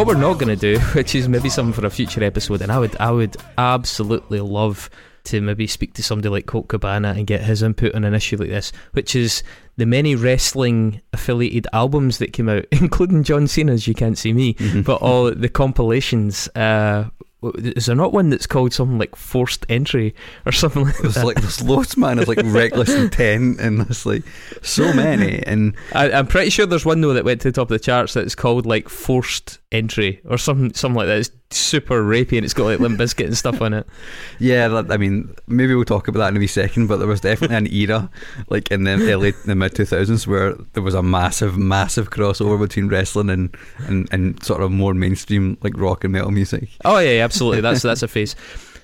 What 0.02 0.08
we're 0.08 0.16
not 0.20 0.40
going 0.40 0.48
to 0.48 0.56
do, 0.56 0.80
which 0.96 1.14
is 1.14 1.30
maybe 1.30 1.48
something 1.48 1.74
for 1.80 1.86
a 1.86 1.90
future 1.92 2.24
episode, 2.24 2.64
and 2.64 2.72
I 2.72 2.80
would, 2.80 2.98
I 3.00 3.12
would 3.12 3.38
absolutely 3.60 4.40
love 4.40 4.90
to 5.26 5.40
maybe 5.42 5.68
speak 5.68 5.94
to 5.94 6.02
somebody 6.02 6.28
like 6.30 6.48
Colt 6.48 6.70
Cabana 6.70 7.10
and 7.16 7.28
get 7.28 7.42
his 7.42 7.62
input 7.62 7.94
on 7.94 8.04
an 8.04 8.16
issue 8.16 8.36
like 8.38 8.50
this, 8.50 8.72
which 8.94 9.16
is 9.16 9.44
the 9.78 9.86
many 9.86 10.16
wrestling 10.16 11.02
affiliated 11.14 11.68
albums 11.72 12.18
that 12.18 12.34
came 12.34 12.50
out, 12.50 12.66
including 12.72 13.22
John 13.22 13.46
Cena's 13.48 13.88
You 13.88 13.94
Can't 13.94 14.18
See 14.18 14.34
Me, 14.34 14.56
Mhm. 14.56 14.84
but 14.84 15.04
all 15.04 15.30
the 15.30 15.50
compilations. 15.50 16.48
Uh, 16.56 17.06
is 17.44 17.88
there 17.88 17.96
not 17.96 18.14
one 18.14 18.30
that's 18.30 18.46
called 18.46 18.72
something 18.74 19.00
like 19.00 19.16
Forced 19.16 19.66
Entry 19.68 20.14
or 20.46 20.52
something 20.52 20.84
like 20.86 20.98
There's 21.00 21.16
that? 21.16 21.26
like 21.26 21.42
there's 21.42 21.62
loads, 21.64 21.98
man. 21.98 22.18
There's 22.18 22.28
like 22.28 22.42
reckless 22.44 22.94
intent, 22.94 23.60
and 23.60 23.82
there's 23.82 24.06
like 24.06 24.24
so 24.62 24.94
many. 24.94 25.42
And 25.44 25.76
I, 25.94 26.12
I'm 26.12 26.28
pretty 26.28 26.52
sure 26.52 26.66
there's 26.66 26.86
one 26.86 27.02
though 27.02 27.14
that 27.14 27.26
went 27.26 27.42
to 27.42 27.48
the 27.50 27.54
top 27.54 27.64
of 27.64 27.70
the 27.70 27.80
charts 27.80 28.14
that's 28.14 28.36
called 28.36 28.66
like 28.66 28.90
Forced 28.90 29.60
Entry 29.72 30.22
or 30.26 30.38
something, 30.38 30.74
something 30.74 30.98
like 30.98 31.08
that. 31.08 31.18
It's 31.18 31.32
super 31.50 32.04
rapey 32.04 32.38
and 32.38 32.46
it's 32.46 32.54
got 32.54 32.66
like 32.66 32.80
Limp 32.80 33.00
Bizkit 33.00 33.26
and 33.26 33.38
stuff 33.38 33.62
on 33.62 33.74
it. 33.74 33.88
yeah, 34.40 34.68
that, 34.68 34.92
I 34.92 34.98
mean, 34.98 35.34
maybe 35.48 35.74
we'll 35.74 35.84
talk 35.86 36.08
about 36.08 36.20
that 36.20 36.30
in 36.30 36.38
a 36.38 36.40
wee 36.40 36.48
second. 36.48 36.88
But 36.88 36.98
there 36.98 37.08
was 37.08 37.22
definitely 37.22 37.58
an 37.58 37.74
era, 37.74 38.10
like 38.50 38.70
in 38.72 38.84
the 38.84 38.92
early, 38.92 39.32
the 39.32 39.56
mid 39.56 39.76
two 39.76 39.86
thousands, 39.86 40.28
where 40.28 40.54
there 40.74 40.84
was 40.84 40.94
a 40.94 41.02
massive, 41.02 41.58
massive 41.58 42.12
crossover 42.12 42.60
between 42.60 42.88
wrestling 42.88 43.30
and, 43.32 43.56
and 43.88 44.08
and 44.12 44.44
sort 44.44 44.62
of 44.62 44.72
more 44.72 44.94
mainstream 44.94 45.58
like 45.62 45.74
rock 45.76 46.04
and 46.04 46.14
metal 46.14 46.32
music. 46.32 46.70
Oh 46.86 47.00
yeah, 47.00 47.12
yeah, 47.12 47.26
absolutely. 47.36 47.62
That's 47.62 47.82
that's 47.82 48.04
a 48.04 48.08
phase. 48.08 48.36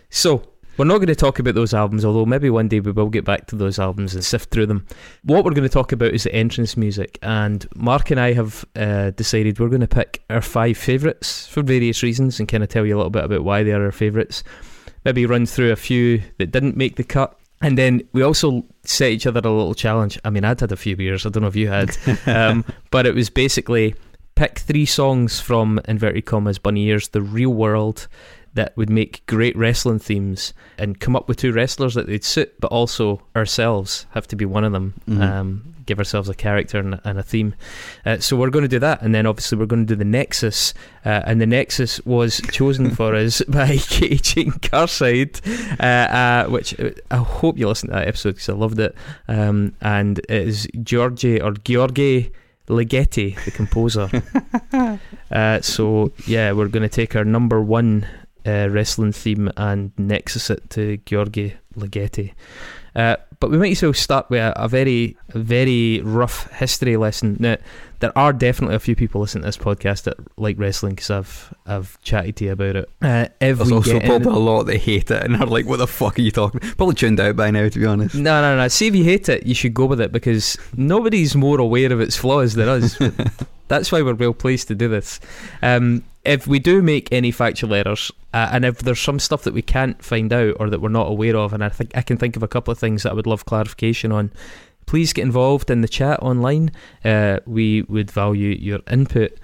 So 0.10 0.44
we're 0.78 0.86
not 0.86 0.98
going 0.98 1.08
to 1.08 1.16
talk 1.16 1.40
about 1.40 1.56
those 1.56 1.74
albums, 1.74 2.06
although 2.06 2.26
maybe 2.26 2.50
one 2.50 2.68
day 2.68 2.80
we 2.80 2.92
will 2.92 3.10
get 3.10 3.26
back 3.26 3.48
to 3.48 3.56
those 3.56 3.80
albums 3.80 4.14
and 4.14 4.24
sift 4.24 4.52
through 4.52 4.68
them. 4.68 4.86
What 5.24 5.44
we're 5.44 5.52
going 5.52 5.64
to 5.64 5.70
talk 5.70 5.92
about 5.92 6.14
is 6.14 6.24
the 6.24 6.34
entrance 6.34 6.78
music, 6.78 7.18
and 7.22 7.66
Mark 7.76 8.12
and 8.12 8.20
I 8.20 8.34
have 8.34 8.64
uh, 8.76 9.10
decided 9.12 9.60
we're 9.60 9.70
going 9.70 9.82
to 9.82 9.88
pick 9.88 10.24
our 10.30 10.42
five 10.42 10.78
favourites 10.78 11.48
for 11.48 11.64
various 11.64 12.04
reasons, 12.04 12.40
and 12.40 12.48
kind 12.48 12.64
of 12.64 12.70
tell 12.70 12.86
you 12.86 12.96
a 12.96 12.98
little 12.98 13.10
bit 13.10 13.24
about 13.24 13.44
why 13.44 13.64
they 13.64 13.72
are 13.72 13.86
our 13.86 13.92
favourites. 13.92 14.44
Maybe 15.04 15.26
run 15.26 15.46
through 15.46 15.72
a 15.72 15.76
few 15.76 16.22
that 16.38 16.52
didn't 16.52 16.78
make 16.78 16.96
the 16.96 17.04
cut. 17.04 17.38
And 17.60 17.76
then 17.76 18.04
we 18.14 18.22
also 18.22 18.64
set 18.84 19.12
each 19.12 19.26
other 19.26 19.40
a 19.40 19.52
little 19.52 19.74
challenge. 19.74 20.20
I 20.24 20.30
mean, 20.30 20.46
I'd 20.46 20.60
had 20.60 20.72
a 20.72 20.76
few 20.76 20.96
beers. 20.96 21.26
I 21.26 21.30
don't 21.30 21.42
know 21.42 21.48
if 21.48 21.56
you 21.56 21.70
had, 21.70 21.98
um, 22.28 22.64
but 22.92 23.08
it 23.08 23.16
was 23.16 23.32
basically 23.32 23.96
pick 24.38 24.60
three 24.60 24.86
songs 24.86 25.40
from 25.40 25.80
inverted 25.88 26.26
commas 26.26 26.60
bunny 26.60 26.86
ears 26.86 27.08
the 27.10 27.22
real 27.22 27.50
world 27.50 28.08
that 28.54 28.76
would 28.78 28.90
make 28.90 29.24
great 29.28 29.56
wrestling 29.56 30.00
themes 30.00 30.54
and 30.78 31.00
come 31.00 31.16
up 31.16 31.28
with 31.28 31.38
two 31.38 31.52
wrestlers 31.52 31.94
that 31.96 32.08
they'd 32.08 32.24
suit 32.24 32.54
but 32.60 32.68
also 32.72 33.22
ourselves 33.36 34.06
have 34.12 34.28
to 34.28 34.36
be 34.36 34.46
one 34.46 34.64
of 34.64 34.72
them. 34.72 34.94
Mhm. 35.08 35.22
um, 35.22 35.74
give 35.86 36.00
ourselves 36.00 36.28
a 36.28 36.34
character 36.34 36.80
and, 36.80 37.00
and 37.06 37.18
a 37.18 37.24
theme. 37.24 37.56
Uh, 38.06 38.18
so 38.18 38.36
we're 38.36 38.50
going 38.50 38.64
to 38.64 38.68
do 38.68 38.80
that 38.80 39.02
and 39.02 39.16
then 39.16 39.26
obviously 39.26 39.58
we're 39.58 39.66
going 39.66 39.86
to 39.86 39.94
do 39.94 39.98
the 39.98 40.04
nexus. 40.04 40.74
Uh, 41.06 41.22
and 41.26 41.40
the 41.40 41.46
nexus 41.46 42.02
was 42.06 42.42
chosen 42.52 42.90
for 42.92 43.16
us 43.24 43.42
by 43.48 43.78
Katie 43.90 44.18
Jane 44.18 44.52
Carside 44.52 45.40
uh, 45.80 45.84
uh, 45.84 46.46
which 46.50 46.78
uh, 46.80 46.90
I 47.10 47.18
hope 47.18 47.58
you 47.58 47.68
listened 47.70 47.92
to 47.92 48.00
that 48.00 48.08
episode 48.08 48.32
because 48.36 48.50
I 48.50 48.54
loved 48.54 48.80
it. 48.80 48.96
Um, 49.28 49.76
and 49.82 50.20
it 50.20 50.30
is 50.48 50.68
Georgie 50.84 51.40
or 51.42 51.54
Georgi 51.54 52.32
Ligeti, 52.68 53.44
the 53.46 53.52
composer. 53.52 54.10
uh, 55.32 55.62
so 55.62 56.12
yeah, 56.26 56.52
we're 56.52 56.68
going 56.68 56.84
to 56.84 56.90
take 56.90 57.16
our 57.16 57.26
number 57.26 57.62
one 57.62 58.08
uh, 58.46 58.70
wrestling 58.70 59.12
theme 59.12 59.52
and 59.58 59.92
nexus 59.98 60.50
it 60.50 60.70
to 60.72 60.98
Georgi 61.06 61.56
Ligeti. 61.76 62.34
Uh, 62.96 63.18
but 63.40 63.52
we 63.52 63.58
might 63.58 63.72
as 63.72 63.84
well 63.84 63.94
start 63.94 64.30
with 64.30 64.40
a, 64.40 64.54
a 64.62 64.68
very, 64.68 65.16
very 65.30 66.02
rough 66.02 66.52
history 66.54 66.98
lesson. 66.98 67.38
Now, 67.40 67.58
there 68.00 68.16
are 68.18 68.34
definitely 68.34 68.76
a 68.76 68.80
few 68.80 68.96
people 68.96 69.22
listening 69.22 69.44
to 69.44 69.48
this 69.48 69.58
podcast 69.58 70.04
that 70.04 70.18
like 70.38 70.58
wrestling 70.60 70.96
because 70.96 71.10
I've 71.10 71.54
I've 71.66 72.02
chatted 72.02 72.36
to 72.38 72.46
you 72.46 72.52
about 72.52 72.76
it. 72.76 72.90
Uh, 73.02 73.28
if 73.42 73.58
There's 73.58 73.72
also 73.72 74.00
probably 74.00 74.34
a 74.34 74.36
lot 74.36 74.64
that 74.64 74.78
hate 74.78 75.10
it 75.10 75.24
and 75.24 75.36
are 75.36 75.46
like, 75.46 75.66
"What 75.66 75.78
the 75.78 75.88
fuck 75.88 76.18
are 76.18 76.22
you 76.22 76.32
talking?" 76.32 76.60
Probably 76.60 76.96
tuned 76.96 77.20
out 77.20 77.36
by 77.36 77.52
now, 77.52 77.70
to 77.70 77.80
be 77.80 77.86
honest. 77.86 78.16
No, 78.16 78.42
no, 78.42 78.58
no. 78.58 78.68
See 78.68 78.88
if 78.88 78.96
you 78.96 79.04
hate 79.04 79.30
it, 79.30 79.46
you 79.46 79.56
should 79.56 79.74
go 79.74 79.86
with 79.86 80.02
it 80.02 80.12
because 80.12 80.58
nobody's 80.76 81.36
more 81.36 81.60
aware 81.60 81.92
of 81.92 82.02
its 82.02 82.16
flaws 82.16 82.54
than 82.54 82.70
us. 82.70 83.00
That's 83.68 83.92
why 83.92 84.02
we're 84.02 84.16
well 84.16 84.34
placed 84.34 84.70
to 84.70 84.76
do 84.76 84.88
this. 84.88 85.20
Um, 85.62 86.04
if 86.24 86.46
we 86.46 86.60
do 86.60 86.82
make 86.82 87.12
any 87.12 87.32
factual 87.32 87.74
errors, 87.74 88.12
uh, 88.34 88.50
and 88.52 88.66
if 88.66 88.80
there's 88.80 89.00
some 89.00 89.20
stuff 89.20 89.44
that 89.44 89.54
we 89.54 89.62
can't 89.62 90.04
find 90.04 90.32
out 90.34 90.58
or 90.60 90.70
that 90.70 90.82
we're 90.82 90.90
not 90.90 91.08
aware 91.08 91.38
of, 91.38 91.54
and 91.54 91.64
I 91.64 91.70
think 91.70 91.96
I 91.96 92.02
can 92.02 92.18
think 92.18 92.36
of 92.36 92.44
a 92.44 92.48
couple 92.48 92.72
of 92.72 92.78
things 92.78 93.04
that 93.04 93.12
I 93.12 93.16
would 93.16 93.27
love 93.28 93.46
clarification 93.46 94.12
on, 94.12 94.32
please 94.86 95.14
get 95.14 95.24
involved 95.24 95.70
in 95.70 95.82
the 95.82 95.88
chat 95.88 96.20
online. 96.24 96.72
Uh, 97.06 97.40
we 97.46 97.84
would 97.84 98.10
value 98.10 98.56
your 98.60 98.80
input. 98.90 99.38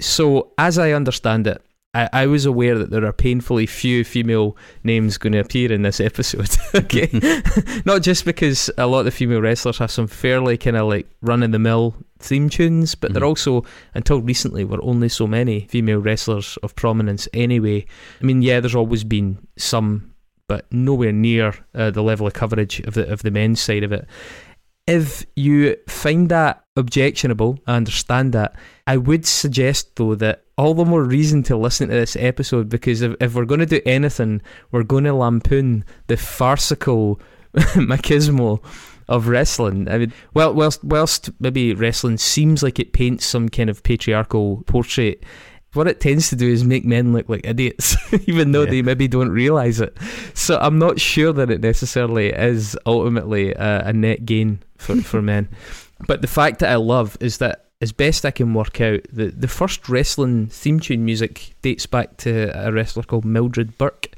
So, 0.00 0.52
as 0.58 0.78
I 0.78 0.92
understand 0.92 1.46
it, 1.46 1.60
I, 1.94 2.08
I 2.12 2.26
was 2.26 2.44
aware 2.46 2.78
that 2.78 2.90
there 2.90 3.04
are 3.04 3.12
painfully 3.12 3.66
few 3.66 4.04
female 4.04 4.56
names 4.84 5.16
going 5.18 5.32
to 5.32 5.38
appear 5.40 5.72
in 5.72 5.82
this 5.82 6.00
episode. 6.10 6.50
okay, 6.74 7.08
not 7.84 8.02
just 8.02 8.24
because 8.24 8.70
a 8.78 8.86
lot 8.86 9.00
of 9.00 9.04
the 9.06 9.10
female 9.10 9.40
wrestlers 9.40 9.78
have 9.78 9.90
some 9.90 10.06
fairly 10.06 10.56
kind 10.58 10.76
of 10.76 10.86
like 10.86 11.08
run 11.22 11.42
in 11.42 11.50
the 11.50 11.58
mill 11.58 11.94
theme 12.20 12.48
tunes, 12.48 12.94
but 12.94 13.12
there 13.14 13.22
Mhm. 13.22 13.28
also, 13.28 13.64
until 13.94 14.20
recently, 14.20 14.64
were 14.64 14.82
only 14.84 15.08
so 15.08 15.26
many 15.26 15.66
female 15.70 15.98
wrestlers 15.98 16.58
of 16.62 16.76
prominence 16.76 17.26
anyway. 17.32 17.86
I 18.20 18.24
mean, 18.24 18.42
yeah, 18.42 18.60
there's 18.60 18.74
always 18.76 19.02
been 19.02 19.38
some, 19.56 20.12
but 20.48 20.70
nowhere 20.72 21.12
near 21.12 21.54
uh, 21.74 21.90
the 21.90 22.02
level 22.02 22.26
of 22.26 22.32
coverage 22.32 22.80
of 22.80 22.94
the 22.94 23.10
of 23.10 23.22
the 23.22 23.30
men's 23.30 23.60
side 23.60 23.84
of 23.84 23.92
it. 23.92 24.06
If 24.86 25.26
you 25.36 25.76
find 25.86 26.30
that 26.30 26.64
objectionable, 26.74 27.58
I 27.66 27.76
understand 27.76 28.32
that. 28.32 28.56
I 28.86 28.96
would 28.96 29.26
suggest 29.26 29.96
though 29.96 30.14
that 30.14 30.44
all 30.56 30.72
the 30.74 30.86
more 30.86 31.04
reason 31.04 31.42
to 31.44 31.56
listen 31.56 31.88
to 31.88 31.94
this 31.94 32.16
episode 32.16 32.70
because 32.70 33.02
if, 33.02 33.14
if 33.20 33.34
we're 33.34 33.44
going 33.44 33.60
to 33.60 33.66
do 33.66 33.82
anything, 33.84 34.40
we're 34.72 34.82
going 34.82 35.04
to 35.04 35.14
lampoon 35.14 35.84
the 36.06 36.16
farcical 36.16 37.20
machismo 37.54 38.64
of 39.08 39.28
wrestling. 39.28 39.88
I 39.88 39.98
mean, 39.98 40.12
well, 40.34 40.54
whilst 40.54 40.82
whilst 40.84 41.30
maybe 41.40 41.74
wrestling 41.74 42.18
seems 42.18 42.62
like 42.62 42.78
it 42.78 42.92
paints 42.92 43.26
some 43.26 43.48
kind 43.48 43.70
of 43.70 43.82
patriarchal 43.82 44.62
portrait. 44.66 45.22
What 45.74 45.86
it 45.86 46.00
tends 46.00 46.30
to 46.30 46.36
do 46.36 46.48
is 46.48 46.64
make 46.64 46.84
men 46.84 47.12
look 47.12 47.28
like 47.28 47.46
idiots, 47.46 47.94
even 48.26 48.52
though 48.52 48.62
Yeah. 48.62 48.70
they 48.70 48.82
maybe 48.82 49.06
don't 49.08 49.30
realize 49.30 49.80
it. 49.80 49.96
So 50.34 50.58
I'm 50.58 50.78
not 50.78 50.98
sure 51.00 51.32
that 51.32 51.50
it 51.50 51.60
necessarily 51.60 52.28
is 52.28 52.76
ultimately 52.86 53.52
a, 53.52 53.88
a 53.88 53.92
net 53.92 54.24
gain 54.24 54.60
for, 54.78 54.96
for 55.02 55.20
men. 55.20 55.48
But 56.06 56.22
the 56.22 56.26
fact 56.28 56.60
that 56.60 56.70
I 56.72 56.76
love 56.76 57.16
is 57.20 57.38
that, 57.38 57.66
as 57.80 57.92
best 57.92 58.24
I 58.24 58.30
can 58.30 58.54
work 58.54 58.80
out, 58.80 59.00
the, 59.12 59.26
the 59.26 59.46
first 59.46 59.88
wrestling 59.88 60.46
theme 60.48 60.80
tune 60.80 61.04
music 61.04 61.54
dates 61.62 61.86
back 61.86 62.16
to 62.18 62.50
a 62.54 62.72
wrestler 62.72 63.02
called 63.04 63.24
Mildred 63.24 63.76
Burke 63.78 64.08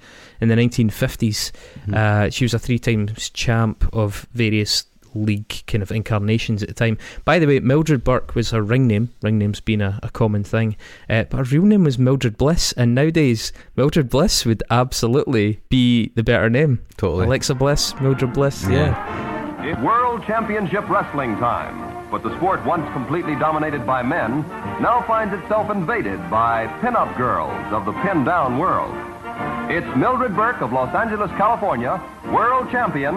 in 0.40 0.49
the 0.49 0.54
1950s. 0.54 1.50
Mhm. 1.87 1.95
Uh, 1.95 2.30
she 2.30 2.45
was 2.45 2.54
a 2.54 2.59
three 2.59 2.78
times 2.78 3.28
champ 3.30 3.87
of 3.92 4.26
various 4.33 4.85
league 5.14 5.62
kind 5.66 5.82
of 5.82 5.90
incarnations 5.90 6.62
at 6.62 6.68
the 6.68 6.74
time. 6.74 6.98
By 7.24 7.38
the 7.38 7.46
way, 7.46 7.60
Mildred 7.60 8.04
Burke 8.04 8.34
was 8.34 8.50
her 8.50 8.62
ring 8.62 8.86
name. 8.86 9.10
Ring 9.22 9.38
names 9.38 9.60
being 9.60 9.80
a, 9.80 9.98
a 10.02 10.10
common 10.10 10.44
thing. 10.44 10.76
Uh, 11.08 11.24
but 11.24 11.38
her 11.38 11.44
real 11.44 11.64
name 11.64 11.84
was 11.84 11.98
Mildred 11.98 12.36
Bliss, 12.36 12.72
and 12.72 12.94
nowadays 12.94 13.52
Mildred 13.76 14.08
Bliss 14.10 14.44
would 14.44 14.62
absolutely 14.70 15.60
be 15.68 16.12
the 16.14 16.22
better 16.22 16.50
name. 16.50 16.80
totally. 16.96 17.26
Alexa 17.26 17.54
Bliss, 17.54 17.94
Mildred 18.00 18.32
Bliss, 18.32 18.66
yeah. 18.68 19.66
It's 19.66 19.80
World 19.80 20.24
Championship 20.26 20.88
Wrestling 20.88 21.36
time. 21.36 21.88
But 22.10 22.24
the 22.24 22.34
sport 22.38 22.64
once 22.66 22.90
completely 22.92 23.36
dominated 23.36 23.86
by 23.86 24.02
men 24.02 24.40
now 24.80 25.04
finds 25.06 25.32
itself 25.32 25.70
invaded 25.70 26.18
by 26.28 26.66
pin-up 26.80 27.16
girls 27.16 27.52
of 27.72 27.84
the 27.84 27.92
pin-down 28.02 28.58
world. 28.58 28.92
It's 29.70 29.86
Mildred 29.96 30.34
Burke 30.34 30.60
of 30.60 30.72
Los 30.72 30.92
Angeles, 30.92 31.30
California, 31.38 32.02
world 32.32 32.68
champion. 32.72 33.14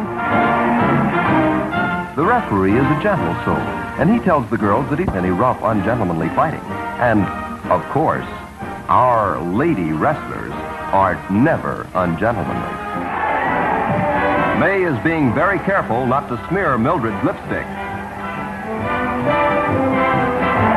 The 2.16 2.24
referee 2.24 2.78
is 2.78 2.86
a 2.86 3.00
gentle 3.02 3.34
soul, 3.44 3.58
and 3.98 4.08
he 4.08 4.20
tells 4.20 4.48
the 4.52 4.58
girls 4.58 4.88
that 4.92 5.00
he's 5.00 5.10
any 5.10 5.32
rough, 5.32 5.60
ungentlemanly 5.64 6.30
fighting. 6.30 6.62
And, 7.02 7.26
of 7.72 7.84
course, 7.90 8.28
our 8.88 9.42
lady 9.42 9.94
wrestlers 9.94 10.52
are 10.94 11.16
never 11.32 11.88
ungentlemanly. 11.96 12.70
May 14.60 14.84
is 14.84 15.04
being 15.04 15.34
very 15.34 15.58
careful 15.58 16.06
not 16.06 16.30
to 16.30 16.38
smear 16.50 16.78
Mildred's 16.78 17.26
lipstick. 17.26 17.66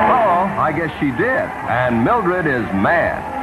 Oh, 0.08 0.48
I 0.56 0.72
guess 0.74 0.90
she 0.98 1.10
did. 1.10 1.50
And 1.68 2.02
Mildred 2.02 2.46
is 2.46 2.64
mad. 2.72 3.35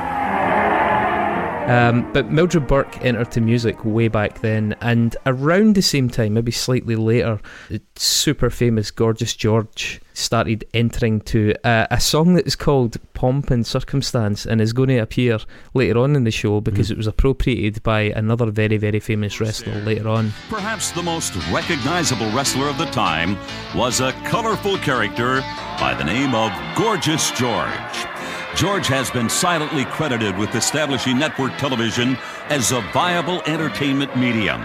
Um, 1.68 2.12
but 2.12 2.30
Mildred 2.30 2.68
Burke 2.68 3.04
entered 3.06 3.32
to 3.32 3.42
music 3.42 3.84
way 3.86 4.10
back 4.10 4.42
then, 4.42 4.76
and 4.82 5.16
around 5.26 5.76
the 5.76 5.82
same 5.82 6.10
time, 6.10 6.34
maybe 6.34 6.52
slightly 6.52 6.96
later, 6.96 7.40
the 7.70 7.82
super 7.96 8.50
famous 8.50 8.92
Gorgeous 8.92 9.36
George 9.36 10.02
started 10.14 10.66
entering 10.74 11.22
to 11.22 11.56
uh, 11.64 11.88
a 11.90 12.00
song 12.00 12.36
that 12.36 12.46
is 12.46 12.56
called 12.56 12.98
Pomp 13.14 13.50
and 13.50 13.66
Circumstance 13.66 14.46
and 14.46 14.62
is 14.62 14.74
going 14.74 14.90
to 14.90 14.98
appear 14.98 15.40
later 15.74 16.00
on 16.00 16.16
in 16.16 16.24
the 16.24 16.32
show 16.32 16.62
because 16.62 16.92
it 16.92 16.98
was 16.98 17.08
appropriated 17.08 17.82
by 17.82 18.02
another 18.02 18.52
very, 18.52 18.78
very 18.78 19.00
famous 19.00 19.40
wrestler 19.40 19.76
later 19.82 20.10
on. 20.10 20.32
Perhaps 20.50 20.92
the 20.92 21.04
most 21.04 21.36
recognizable 21.52 22.30
wrestler 22.32 22.68
of 22.68 22.78
the 22.78 22.86
time 22.86 23.38
was 23.76 24.02
a 24.02 24.12
colorful 24.26 24.78
character 24.78 25.42
by 25.80 25.96
the 25.98 26.04
name 26.04 26.36
of 26.36 26.52
Gorgeous 26.76 27.32
George. 27.32 28.13
George 28.56 28.88
has 28.88 29.10
been 29.10 29.30
silently 29.30 29.84
credited 29.86 30.38
with 30.38 30.54
establishing 30.56 31.18
network 31.18 31.58
television 31.58 32.16
as 32.50 32.72
a 32.72 32.82
viable 32.94 33.42
entertainment 33.46 34.16
medium. 34.16 34.64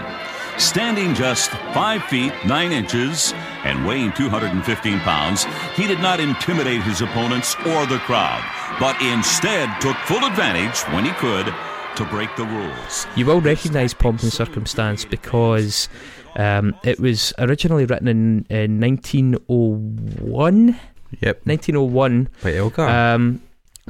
Standing 0.57 1.15
just 1.15 1.49
5 1.73 2.03
feet 2.03 2.33
9 2.45 2.71
inches 2.71 3.33
and 3.63 3.85
weighing 3.87 4.11
215 4.13 4.99
pounds, 4.99 5.45
he 5.75 5.87
did 5.87 5.99
not 5.99 6.19
intimidate 6.19 6.83
his 6.83 7.01
opponents 7.01 7.55
or 7.65 7.85
the 7.87 7.97
crowd, 7.99 8.43
but 8.79 8.99
instead 9.01 9.69
took 9.81 9.95
full 10.05 10.23
advantage 10.23 10.79
when 10.93 11.05
he 11.05 11.11
could 11.13 11.51
to 11.95 12.05
break 12.05 12.33
the 12.35 12.45
rules. 12.45 13.07
You 13.15 13.25
will 13.25 13.41
recognise 13.41 13.93
Pomp 13.93 14.21
and 14.21 14.31
Circumstance 14.31 15.03
because 15.03 15.89
um, 16.35 16.75
it 16.83 16.99
was 16.99 17.33
originally 17.39 17.85
written 17.85 18.07
in, 18.07 18.45
in 18.49 18.79
1901. 18.79 20.79
Yep. 21.21 21.41
1901 21.47 22.29
By 22.43 22.55
Elgar. 22.55 22.87
um, 22.87 23.41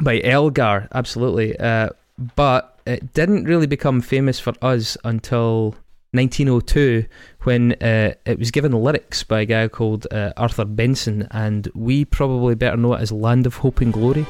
by 0.01 0.21
Elgar, 0.21 0.87
absolutely. 0.93 1.57
Uh, 1.57 1.89
but 2.35 2.79
it 2.85 3.13
didn't 3.13 3.45
really 3.45 3.67
become 3.67 4.01
famous 4.01 4.39
for 4.39 4.53
us 4.61 4.97
until 5.03 5.75
1902 6.11 7.05
when 7.43 7.73
uh, 7.73 8.13
it 8.25 8.39
was 8.39 8.51
given 8.51 8.71
lyrics 8.71 9.23
by 9.23 9.41
a 9.41 9.45
guy 9.45 9.67
called 9.67 10.07
uh, 10.11 10.33
Arthur 10.35 10.65
Benson, 10.65 11.27
and 11.31 11.69
we 11.75 12.03
probably 12.05 12.55
better 12.55 12.77
know 12.77 12.93
it 12.95 13.01
as 13.01 13.11
Land 13.11 13.45
of 13.45 13.55
Hope 13.57 13.81
and 13.81 13.93
Glory. 13.93 14.25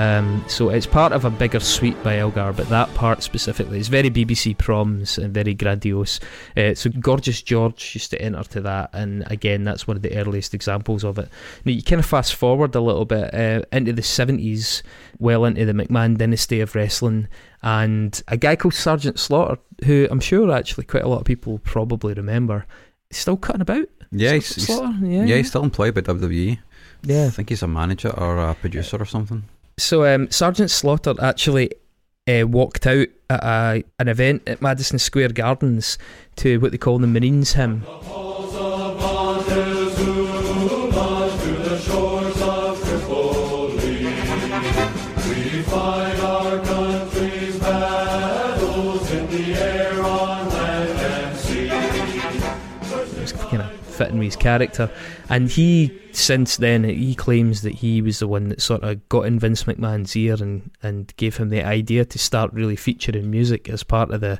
Um, 0.00 0.42
so 0.48 0.70
it's 0.70 0.86
part 0.86 1.12
of 1.12 1.26
a 1.26 1.30
bigger 1.30 1.60
suite 1.60 2.02
by 2.02 2.16
Elgar, 2.16 2.54
but 2.54 2.70
that 2.70 2.88
part 2.94 3.22
specifically 3.22 3.78
is 3.78 3.88
very 3.88 4.08
BBC 4.08 4.56
proms 4.56 5.18
and 5.18 5.34
very 5.34 5.52
grandiose. 5.52 6.20
Uh, 6.56 6.74
so 6.74 6.88
Gorgeous 6.88 7.42
George 7.42 7.94
used 7.94 8.10
to 8.12 8.22
enter 8.22 8.42
to 8.44 8.62
that, 8.62 8.88
and 8.94 9.30
again, 9.30 9.62
that's 9.64 9.86
one 9.86 9.98
of 9.98 10.02
the 10.02 10.16
earliest 10.16 10.54
examples 10.54 11.04
of 11.04 11.18
it. 11.18 11.28
Now 11.66 11.72
you 11.72 11.82
kind 11.82 12.00
of 12.00 12.06
fast 12.06 12.34
forward 12.34 12.74
a 12.74 12.80
little 12.80 13.04
bit 13.04 13.34
uh, 13.34 13.60
into 13.72 13.92
the 13.92 14.02
seventies, 14.02 14.82
well 15.18 15.44
into 15.44 15.66
the 15.66 15.74
McMahon 15.74 16.16
dynasty 16.16 16.62
of 16.62 16.74
wrestling, 16.74 17.28
and 17.62 18.22
a 18.26 18.38
guy 18.38 18.56
called 18.56 18.72
Sergeant 18.72 19.18
Slaughter, 19.18 19.58
who 19.84 20.08
I'm 20.10 20.20
sure 20.20 20.50
actually 20.50 20.84
quite 20.84 21.04
a 21.04 21.08
lot 21.08 21.18
of 21.20 21.26
people 21.26 21.58
probably 21.58 22.14
remember, 22.14 22.64
still 23.10 23.36
cutting 23.36 23.60
about. 23.60 23.86
yeah, 24.12 24.32
he's, 24.32 24.54
he's, 24.54 24.66
yeah, 24.70 25.24
yeah, 25.24 25.36
he's 25.36 25.48
still 25.48 25.62
employed 25.62 25.94
by 25.94 26.00
WWE. 26.00 26.58
yeah. 27.02 27.26
I 27.26 27.28
think 27.28 27.50
he's 27.50 27.62
a 27.62 27.68
manager 27.68 28.18
or 28.18 28.38
a 28.38 28.54
producer 28.54 28.96
or 28.96 29.04
something. 29.04 29.44
So 29.80 30.04
um, 30.04 30.30
Sergeant 30.30 30.70
Slaughter 30.70 31.14
actually 31.22 31.70
uh, 32.28 32.46
walked 32.46 32.86
out 32.86 33.08
at 33.30 33.42
a, 33.42 33.82
an 33.98 34.08
event 34.08 34.42
at 34.46 34.60
Madison 34.60 34.98
Square 34.98 35.30
Gardens 35.30 35.96
to 36.36 36.60
what 36.60 36.72
they 36.72 36.78
call 36.78 36.98
the 36.98 37.06
Marines 37.06 37.54
hymn. 37.54 37.82
Kind 53.50 53.62
of 53.62 53.70
fitting 53.80 54.18
with 54.18 54.26
his 54.26 54.36
character, 54.36 54.90
and 55.30 55.48
he 55.48 55.96
since 56.12 56.56
then 56.56 56.84
he 56.84 57.14
claims 57.14 57.62
that 57.62 57.74
he 57.74 58.02
was 58.02 58.18
the 58.18 58.26
one 58.28 58.48
that 58.48 58.60
sort 58.60 58.82
of 58.82 59.08
got 59.08 59.26
in 59.26 59.38
Vince 59.38 59.64
McMahon's 59.64 60.14
ear 60.16 60.34
and, 60.34 60.70
and 60.82 61.14
gave 61.16 61.36
him 61.36 61.48
the 61.48 61.64
idea 61.64 62.04
to 62.04 62.18
start 62.18 62.52
really 62.52 62.76
featuring 62.76 63.30
music 63.30 63.68
as 63.68 63.82
part 63.82 64.10
of 64.10 64.20
the 64.20 64.38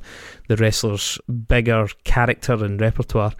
the 0.48 0.56
wrestler's 0.56 1.18
bigger 1.48 1.86
character 2.04 2.52
and 2.64 2.80
repertoire. 2.80 3.32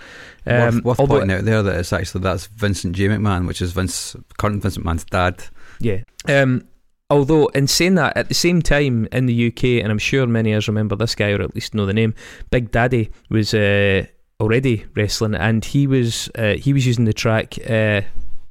Um, 0.46 0.82
worth 0.82 0.98
worth 0.98 1.08
pointing 1.08 1.32
out 1.32 1.44
there 1.44 1.62
that 1.62 1.78
it's 1.78 1.92
actually 1.92 2.22
that's 2.22 2.46
Vincent 2.46 2.94
J 2.94 3.08
McMahon, 3.08 3.46
which 3.46 3.60
is 3.60 3.72
Vince 3.72 4.14
current 4.38 4.62
Vince 4.62 4.78
McMahon's 4.78 5.04
dad. 5.04 5.44
Yeah. 5.80 6.02
Um, 6.28 6.68
although, 7.10 7.46
in 7.48 7.66
saying 7.66 7.96
that, 7.96 8.16
at 8.16 8.28
the 8.28 8.34
same 8.34 8.62
time 8.62 9.08
in 9.12 9.26
the 9.26 9.48
UK, 9.48 9.82
and 9.82 9.90
I'm 9.90 9.98
sure 9.98 10.26
many 10.26 10.52
of 10.52 10.58
us 10.58 10.68
remember 10.68 10.94
this 10.96 11.14
guy 11.14 11.30
or 11.32 11.42
at 11.42 11.54
least 11.54 11.74
know 11.74 11.86
the 11.86 11.92
name, 11.92 12.14
Big 12.50 12.70
Daddy 12.70 13.10
was 13.28 13.52
uh, 13.52 14.06
already 14.40 14.84
wrestling, 14.96 15.34
and 15.34 15.64
he 15.64 15.86
was 15.86 16.28
uh, 16.36 16.54
he 16.54 16.72
was 16.72 16.86
using 16.86 17.04
the 17.04 17.12
track 17.12 17.54
uh, 17.68 18.02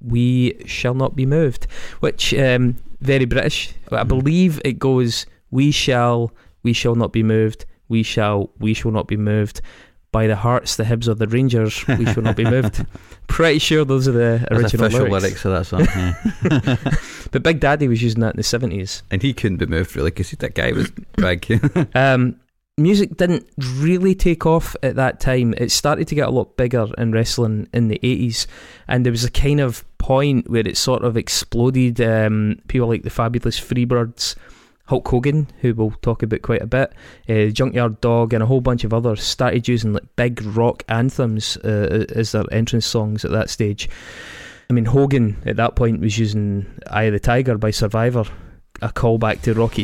"We 0.02 0.62
Shall 0.66 0.94
Not 0.94 1.16
Be 1.16 1.26
Moved," 1.26 1.68
which 2.00 2.34
um, 2.34 2.76
very 3.02 3.26
British. 3.26 3.74
I 3.92 4.04
Mhm. 4.04 4.08
believe 4.08 4.62
it 4.64 4.80
goes 4.80 5.26
"We 5.52 5.72
shall, 5.72 6.32
we 6.64 6.74
shall 6.74 6.96
not 6.96 7.12
be 7.12 7.24
moved. 7.24 7.66
We 7.88 8.04
shall, 8.04 8.52
we 8.60 8.74
shall 8.74 8.92
not 8.92 9.08
be 9.08 9.18
moved." 9.18 9.62
By 10.12 10.26
the 10.26 10.36
Hearts, 10.36 10.76
the 10.76 10.86
Hibs, 10.86 11.08
or 11.08 11.14
the 11.14 11.28
Rangers, 11.28 11.86
we 11.88 12.04
shall 12.08 12.24
not 12.24 12.36
be 12.36 12.44
moved. 12.44 12.84
Pretty 13.28 13.60
sure 13.60 13.86
those 13.86 14.08
are 14.08 14.12
the 14.12 14.48
original 14.50 14.88
official 14.88 15.06
lyrics. 15.08 15.46
lyrics 15.46 15.46
of 15.46 15.52
that 15.54 15.66
song. 15.68 15.86
yeah. 16.50 16.94
But 17.32 17.44
Big 17.44 17.60
Daddy 17.60 17.88
was 17.88 18.02
using 18.02 18.22
that 18.22 18.34
in 18.34 18.38
the 18.38 18.42
seventies. 18.44 19.04
and 19.12 19.22
he 19.22 19.34
couldn't 19.36 19.58
be 19.58 19.68
moved 19.68 19.96
really 19.96 20.10
because 20.10 20.32
that 20.32 20.56
guy 20.56 20.72
was 20.72 20.90
big. 21.16 21.62
Um, 21.96 22.38
music 22.80 23.18
didn't 23.18 23.48
really 23.58 24.16
take 24.16 24.46
off 24.46 24.76
at 24.82 24.96
that 24.96 25.20
time. 25.20 25.54
It 25.58 25.72
started 25.72 26.08
to 26.08 26.16
get 26.16 26.28
a 26.28 26.32
lot 26.32 26.58
bigger 26.58 26.88
in 26.98 27.12
wrestling 27.12 27.68
in 27.74 27.88
the 27.88 28.00
eighties, 28.04 28.48
and 28.88 29.06
there 29.06 29.12
was 29.12 29.24
a 29.24 29.32
kind 29.32 29.60
of 29.60 29.84
point 29.98 30.50
where 30.50 30.68
it 30.68 30.78
sort 30.78 31.04
of 31.04 31.18
exploded. 31.18 32.02
Um, 32.02 32.60
people 32.68 32.88
like 32.88 33.04
the 33.04 33.10
Fabulous 33.10 33.60
Freebirds. 33.60 34.36
Hulk 34.86 35.08
Hogan, 35.08 35.48
who 35.62 35.76
we'll 35.76 35.92
talk 36.02 36.24
about 36.24 36.42
quite 36.42 36.64
a 36.64 36.66
bit, 36.66 36.92
uh, 37.30 37.52
Junkyard 37.52 38.02
Dog, 38.02 38.34
and 38.34 38.42
a 38.42 38.48
whole 38.48 38.60
bunch 38.60 38.84
of 38.84 38.92
others 38.92 39.22
started 39.22 39.68
using 39.68 39.94
like 39.94 40.16
big 40.16 40.42
rock 40.42 40.84
anthems 40.90 41.58
uh, 41.58 42.08
as 42.16 42.32
their 42.32 42.44
entrance 42.52 42.88
songs 42.88 43.24
at 43.24 43.30
that 43.30 43.52
stage. 43.52 43.88
I 44.68 44.74
mean, 44.74 44.86
Hogan 44.86 45.38
at 45.46 45.58
that 45.58 45.76
point 45.76 46.02
was 46.02 46.18
using 46.18 46.66
"Eye 46.90 47.04
of 47.04 47.14
the 47.14 47.20
Tiger" 47.20 47.60
by 47.60 47.70
Survivor, 47.70 48.24
a 48.82 48.90
callback 48.90 49.44
to 49.44 49.54
Rocky 49.54 49.84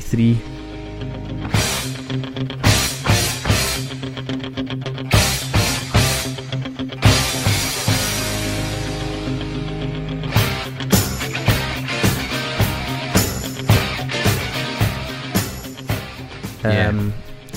Three. 16.66 16.74
Yeah. 16.74 16.90
Um, 16.90 17.14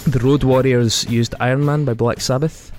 the 0.06 0.18
Road 0.20 0.44
Warriors 0.44 1.04
used 1.08 1.34
Iron 1.40 1.64
Man 1.64 1.84
by 1.84 1.94
Black 1.94 2.20
Sabbath. 2.20 2.72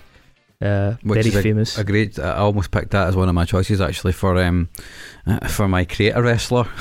Uh, 0.61 0.95
Which 1.03 1.15
very 1.23 1.27
is 1.29 1.35
a- 1.35 1.41
famous. 1.41 1.77
a 1.77 1.83
great. 1.85 2.19
I 2.19 2.33
almost 2.35 2.71
picked 2.71 2.91
that 2.91 3.07
as 3.07 3.15
one 3.15 3.29
of 3.29 3.35
my 3.35 3.45
choices 3.45 3.79
actually 3.79 4.11
for 4.13 4.37
um 4.43 4.67
uh, 5.25 5.47
for 5.47 5.67
my 5.69 5.85
creator 5.85 6.21
wrestler. 6.21 6.65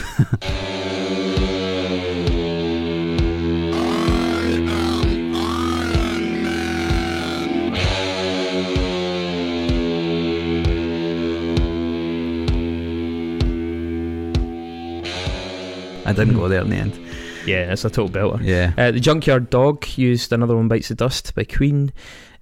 I 16.05 16.13
didn't 16.15 16.35
go 16.35 16.49
there 16.49 16.63
in 16.63 16.71
the 16.71 16.77
end. 16.77 17.08
Yeah, 17.49 17.73
it's 17.73 17.85
a 17.85 17.91
total 17.91 18.09
belter. 18.09 18.43
Yeah. 18.43 18.73
Uh, 18.77 18.91
the 18.91 19.01
Junkyard 19.01 19.51
Dog 19.51 19.87
used 19.97 20.33
another 20.33 20.57
one 20.57 20.69
bites 20.69 20.89
the 20.89 20.95
dust 20.95 21.35
by 21.35 21.45
Queen. 21.45 21.93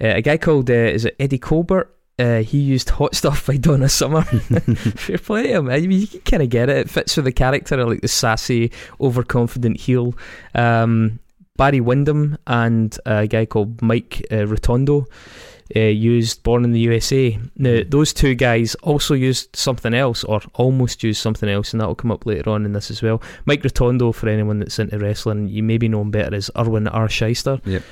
Uh, 0.01 0.09
a 0.09 0.23
guy 0.23 0.37
called 0.37 0.71
uh, 0.71 0.75
is 0.75 1.05
it 1.05 1.17
Eddie 1.19 1.39
Colbert? 1.39 1.93
Uh, 2.19 2.39
he 2.39 2.59
used 2.59 2.89
Hot 2.91 3.15
Stuff 3.15 3.47
by 3.47 3.57
Donna 3.59 3.89
Summer. 3.89 4.23
Fair 4.25 5.19
play 5.19 5.43
to 5.45 5.49
him. 5.51 5.69
I 5.69 5.81
mean, 5.81 6.01
you 6.01 6.07
can 6.07 6.21
kind 6.21 6.43
of 6.43 6.49
get 6.49 6.71
it. 6.71 6.79
It 6.79 6.91
fits 6.91 7.17
with 7.17 7.27
the 7.27 7.33
character, 7.33 7.85
like 7.85 8.01
the 8.01 8.09
sassy, 8.09 8.73
overconfident 9.01 9.79
heel. 9.79 10.15
Um, 10.55 11.21
Barry 11.57 11.81
Windham 11.81 12.39
and 12.47 12.97
a 13.05 13.27
guy 13.27 13.47
called 13.47 13.83
Mike 13.83 14.27
uh, 14.31 14.47
Rotunda 14.47 15.03
uh, 15.75 15.81
used 15.81 16.43
Born 16.43 16.65
in 16.65 16.73
the 16.73 16.81
USA. 16.81 17.39
Now, 17.57 17.81
those 17.89 18.13
two 18.13 18.35
guys 18.35 18.75
also 18.77 19.15
used 19.15 19.57
something 19.57 19.95
else, 19.95 20.23
or 20.25 20.41
almost 20.55 21.03
used 21.03 21.21
something 21.21 21.49
else, 21.49 21.73
and 21.73 21.81
that 21.81 21.87
will 21.87 21.95
come 21.95 22.13
up 22.13 22.27
later 22.27 22.51
on 22.51 22.65
in 22.65 22.73
this 22.73 22.91
as 22.91 23.03
well. 23.03 23.23
Mike 23.47 23.65
Rotunda, 23.65 24.13
for 24.13 24.29
anyone 24.29 24.59
that's 24.61 24.79
into 24.79 24.99
wrestling, 24.99 25.49
you 25.49 25.63
maybe 25.63 25.89
know 25.89 26.03
him 26.03 26.11
better 26.11 26.35
as 26.37 26.51
Irwin 26.57 26.87
R. 26.89 27.09
Shyster. 27.09 27.61
Yep. 27.65 27.83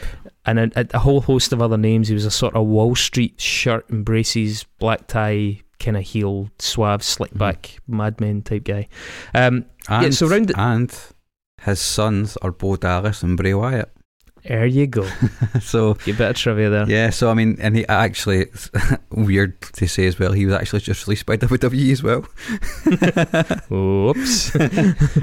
And 0.47 0.59
a, 0.59 0.71
a, 0.77 0.87
a 0.95 0.99
whole 0.99 1.23
host 1.23 1.53
of 1.53 1.63
other 1.63 1.79
names. 1.79 2.09
He 2.09 2.15
was 2.15 2.27
a 2.27 2.31
sort 2.31 2.55
of 2.55 2.67
Wall 2.67 2.95
Street 2.95 3.41
shirt 3.41 3.89
and 3.89 4.05
braces, 4.05 4.65
black 4.79 5.07
tie, 5.07 5.61
kind 5.81 5.97
of 5.97 6.03
heel, 6.05 6.51
suave, 6.59 7.03
slick 7.03 7.33
Mhm. 7.33 7.39
back, 7.39 7.79
madman 7.89 8.43
type 8.43 8.65
guy. 8.65 8.89
Um, 9.35 9.65
And, 9.89 10.15
so 10.15 10.27
Rotunda 10.27 10.89
his 11.63 11.81
sons 11.81 12.37
are 12.43 12.51
Bo 12.53 12.77
Dallas 12.77 13.23
and 13.23 13.37
Bray 13.37 13.55
Wyatt. 13.55 13.91
There 14.47 14.67
you 14.67 14.87
go. 14.87 15.09
so 15.63 15.97
you 16.05 16.13
better 16.13 16.29
bit 16.33 16.37
trivia 16.37 16.69
there. 16.71 16.89
yeah, 16.89 17.11
so 17.11 17.31
I 17.31 17.35
mean, 17.35 17.57
and 17.61 17.75
he 17.75 17.87
actually 17.89 18.47
weird 19.11 19.61
to 19.73 19.87
say 19.89 20.07
as 20.07 20.19
well. 20.19 20.33
He 20.33 20.45
was 20.47 20.55
actually 20.55 20.81
just 20.81 21.07
released 21.07 21.25
by 21.27 21.37
WWE 21.39 21.93
as 21.93 22.03
well 22.03 22.21
Whoops. 23.71 24.55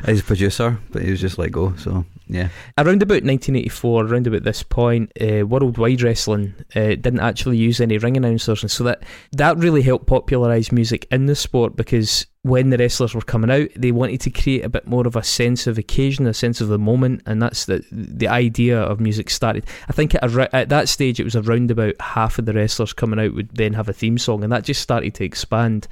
as 0.07 0.21
producer, 0.23 0.79
but 0.91 1.03
he 1.03 1.11
was 1.11 1.21
just 1.21 1.37
let 1.37 1.51
go. 1.51 1.75
So 1.77 2.05
yeah, 2.31 2.47
around 2.77 3.03
about 3.03 3.23
1984, 3.23 4.05
around 4.05 4.25
about 4.25 4.43
this 4.43 4.63
point, 4.63 5.11
uh, 5.21 5.45
Worldwide 5.45 6.01
Wrestling 6.01 6.55
uh, 6.73 6.95
didn't 6.95 7.19
actually 7.19 7.57
use 7.57 7.81
any 7.81 7.97
ring 7.97 8.15
announcers, 8.15 8.63
and 8.63 8.71
so 8.71 8.85
that 8.85 9.03
that 9.33 9.57
really 9.57 9.81
helped 9.81 10.07
popularise 10.07 10.71
music 10.71 11.07
in 11.11 11.25
the 11.25 11.35
sport 11.35 11.75
because 11.75 12.25
when 12.43 12.69
the 12.69 12.77
wrestlers 12.77 13.13
were 13.13 13.21
coming 13.21 13.51
out, 13.51 13.67
they 13.75 13.91
wanted 13.91 14.21
to 14.21 14.29
create 14.29 14.63
a 14.63 14.69
bit 14.69 14.87
more 14.87 15.05
of 15.05 15.17
a 15.17 15.23
sense 15.23 15.67
of 15.67 15.77
occasion, 15.77 16.25
a 16.25 16.33
sense 16.33 16.61
of 16.61 16.69
the 16.69 16.79
moment, 16.79 17.21
and 17.25 17.41
that's 17.41 17.65
the 17.65 17.83
the 17.91 18.29
idea 18.29 18.79
of 18.79 19.01
music 19.01 19.29
started. 19.29 19.65
I 19.89 19.91
think 19.91 20.15
at, 20.15 20.23
a, 20.23 20.55
at 20.55 20.69
that 20.69 20.87
stage, 20.87 21.19
it 21.19 21.25
was 21.25 21.35
around 21.35 21.69
about 21.69 21.99
half 21.99 22.39
of 22.39 22.45
the 22.45 22.53
wrestlers 22.53 22.93
coming 22.93 23.19
out 23.19 23.35
would 23.35 23.49
then 23.49 23.73
have 23.73 23.89
a 23.89 23.93
theme 23.93 24.17
song, 24.17 24.41
and 24.41 24.53
that 24.53 24.63
just 24.63 24.81
started 24.81 25.13
to 25.15 25.25
expand. 25.25 25.89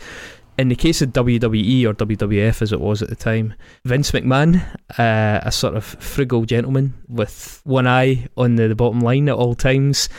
In 0.60 0.68
the 0.68 0.76
case 0.76 1.02
of 1.02 1.14
WWE 1.14 1.86
or 1.86 1.94
WWF 1.94 2.62
as 2.62 2.74
it 2.74 2.82
was 2.82 3.02
at 3.02 3.08
the 3.08 3.16
time, 3.16 3.54
Vince 3.86 4.12
McMahon, 4.12 4.62
uh, 5.00 5.40
a 5.42 5.54
sort 5.54 5.74
of 5.74 5.86
frugal 5.86 6.44
gentleman 6.44 6.96
with 7.08 7.62
one 7.64 7.88
eye 7.88 8.28
on 8.36 8.58
the, 8.58 8.68
the 8.68 8.76
bottom 8.76 9.00
line 9.00 9.30
at 9.30 9.36
all 9.36 9.56
times, 9.56 10.10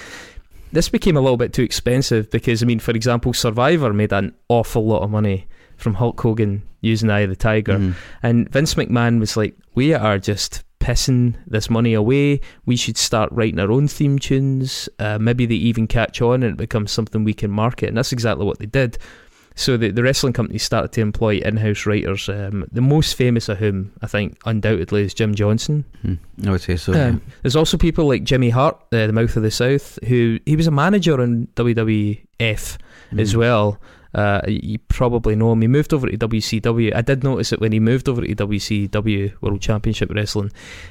this 0.72 0.88
became 0.88 1.14
a 1.18 1.20
little 1.20 1.37
bit 1.37 1.53
too 1.53 1.62
expensive 1.62 2.31
because, 2.31 2.62
I 2.62 2.66
mean, 2.66 2.79
for 2.79 2.92
example, 2.92 3.35
Survivor 3.35 3.92
made 3.92 4.14
an 4.14 4.35
awful 4.48 4.87
lot 4.87 5.03
of 5.03 5.11
money 5.11 5.46
from 5.76 5.92
Hulk 5.92 6.18
Hogan 6.18 6.62
using 6.81 7.11
Eye 7.11 7.20
of 7.20 7.29
the 7.29 7.37
Tiger. 7.37 7.76
Mhm. 7.76 7.94
And 8.22 8.48
Vince 8.50 8.76
McMahon 8.76 9.20
was 9.20 9.37
like, 9.37 9.55
we 9.74 9.92
are 9.92 10.18
just 10.18 10.64
pissing 10.81 11.35
this 11.46 11.68
money 11.68 11.92
away. 11.92 12.40
We 12.64 12.76
should 12.76 12.96
start 12.96 13.31
writing 13.31 13.61
our 13.61 13.70
own 13.70 13.88
theme 13.88 14.18
tunes. 14.18 14.88
Uh, 14.98 15.18
maybe 15.18 15.44
they 15.44 15.57
even 15.57 15.87
catch 15.87 16.22
on 16.22 16.42
and 16.42 16.53
it 16.53 16.57
becomes 16.57 16.92
something 16.92 17.24
we 17.24 17.35
can 17.35 17.50
market. 17.50 17.90
And 17.90 17.98
that's 17.98 18.12
exactly 18.12 18.46
what 18.46 18.59
they 18.59 18.64
did. 18.64 18.96
So 19.61 19.77
the, 19.77 19.90
the 19.90 20.03
wrestling 20.03 20.33
company 20.33 20.59
started 20.59 20.92
to 20.92 21.01
employ 21.03 21.37
in-house 21.37 21.85
writers. 21.85 22.29
Um, 22.29 22.66
the 22.73 22.81
most 22.81 23.14
famous 23.14 23.49
of 23.49 23.59
whom, 23.59 23.92
I 24.01 24.07
think, 24.07 24.38
undoubtedly, 24.46 25.03
is 25.03 25.12
Jim 25.14 25.35
Johnston. 25.35 25.85
Hmm. 26.03 26.14
I 26.46 26.51
would 26.53 26.62
say 26.62 26.77
so. 26.77 26.92
yeah. 26.92 27.09
Um, 27.09 27.23
there's 27.42 27.57
also 27.57 27.77
people 27.77 28.09
like 28.09 28.25
Jimmy 28.25 28.49
Hart, 28.51 28.77
uh, 28.92 29.07
the 29.07 29.12
Mouth 29.12 29.37
of 29.37 29.42
the 29.42 29.51
South, 29.51 29.99
who 30.07 30.38
he 30.46 30.57
was 30.57 30.66
a 30.66 30.70
manager 30.70 31.20
in 31.23 31.46
WWF 31.57 32.79
as 33.18 33.35
Mhm. 33.35 33.37
well. 33.37 33.79
Uh, 34.12 34.40
you 34.49 34.77
probably 34.88 35.37
know 35.37 35.53
him. 35.53 35.61
He 35.61 35.68
moved 35.68 35.94
over 35.94 36.09
to 36.09 36.16
WCW. 36.16 36.92
I 36.96 37.01
did 37.01 37.23
notice 37.23 37.53
it 37.53 37.61
when 37.61 37.70
he 37.70 37.79
moved 37.79 38.09
over 38.09 38.23
to 38.23 38.35
WCW 38.35 39.33
World 39.40 39.61
Championship 39.61 40.11
Wrestling. 40.12 40.51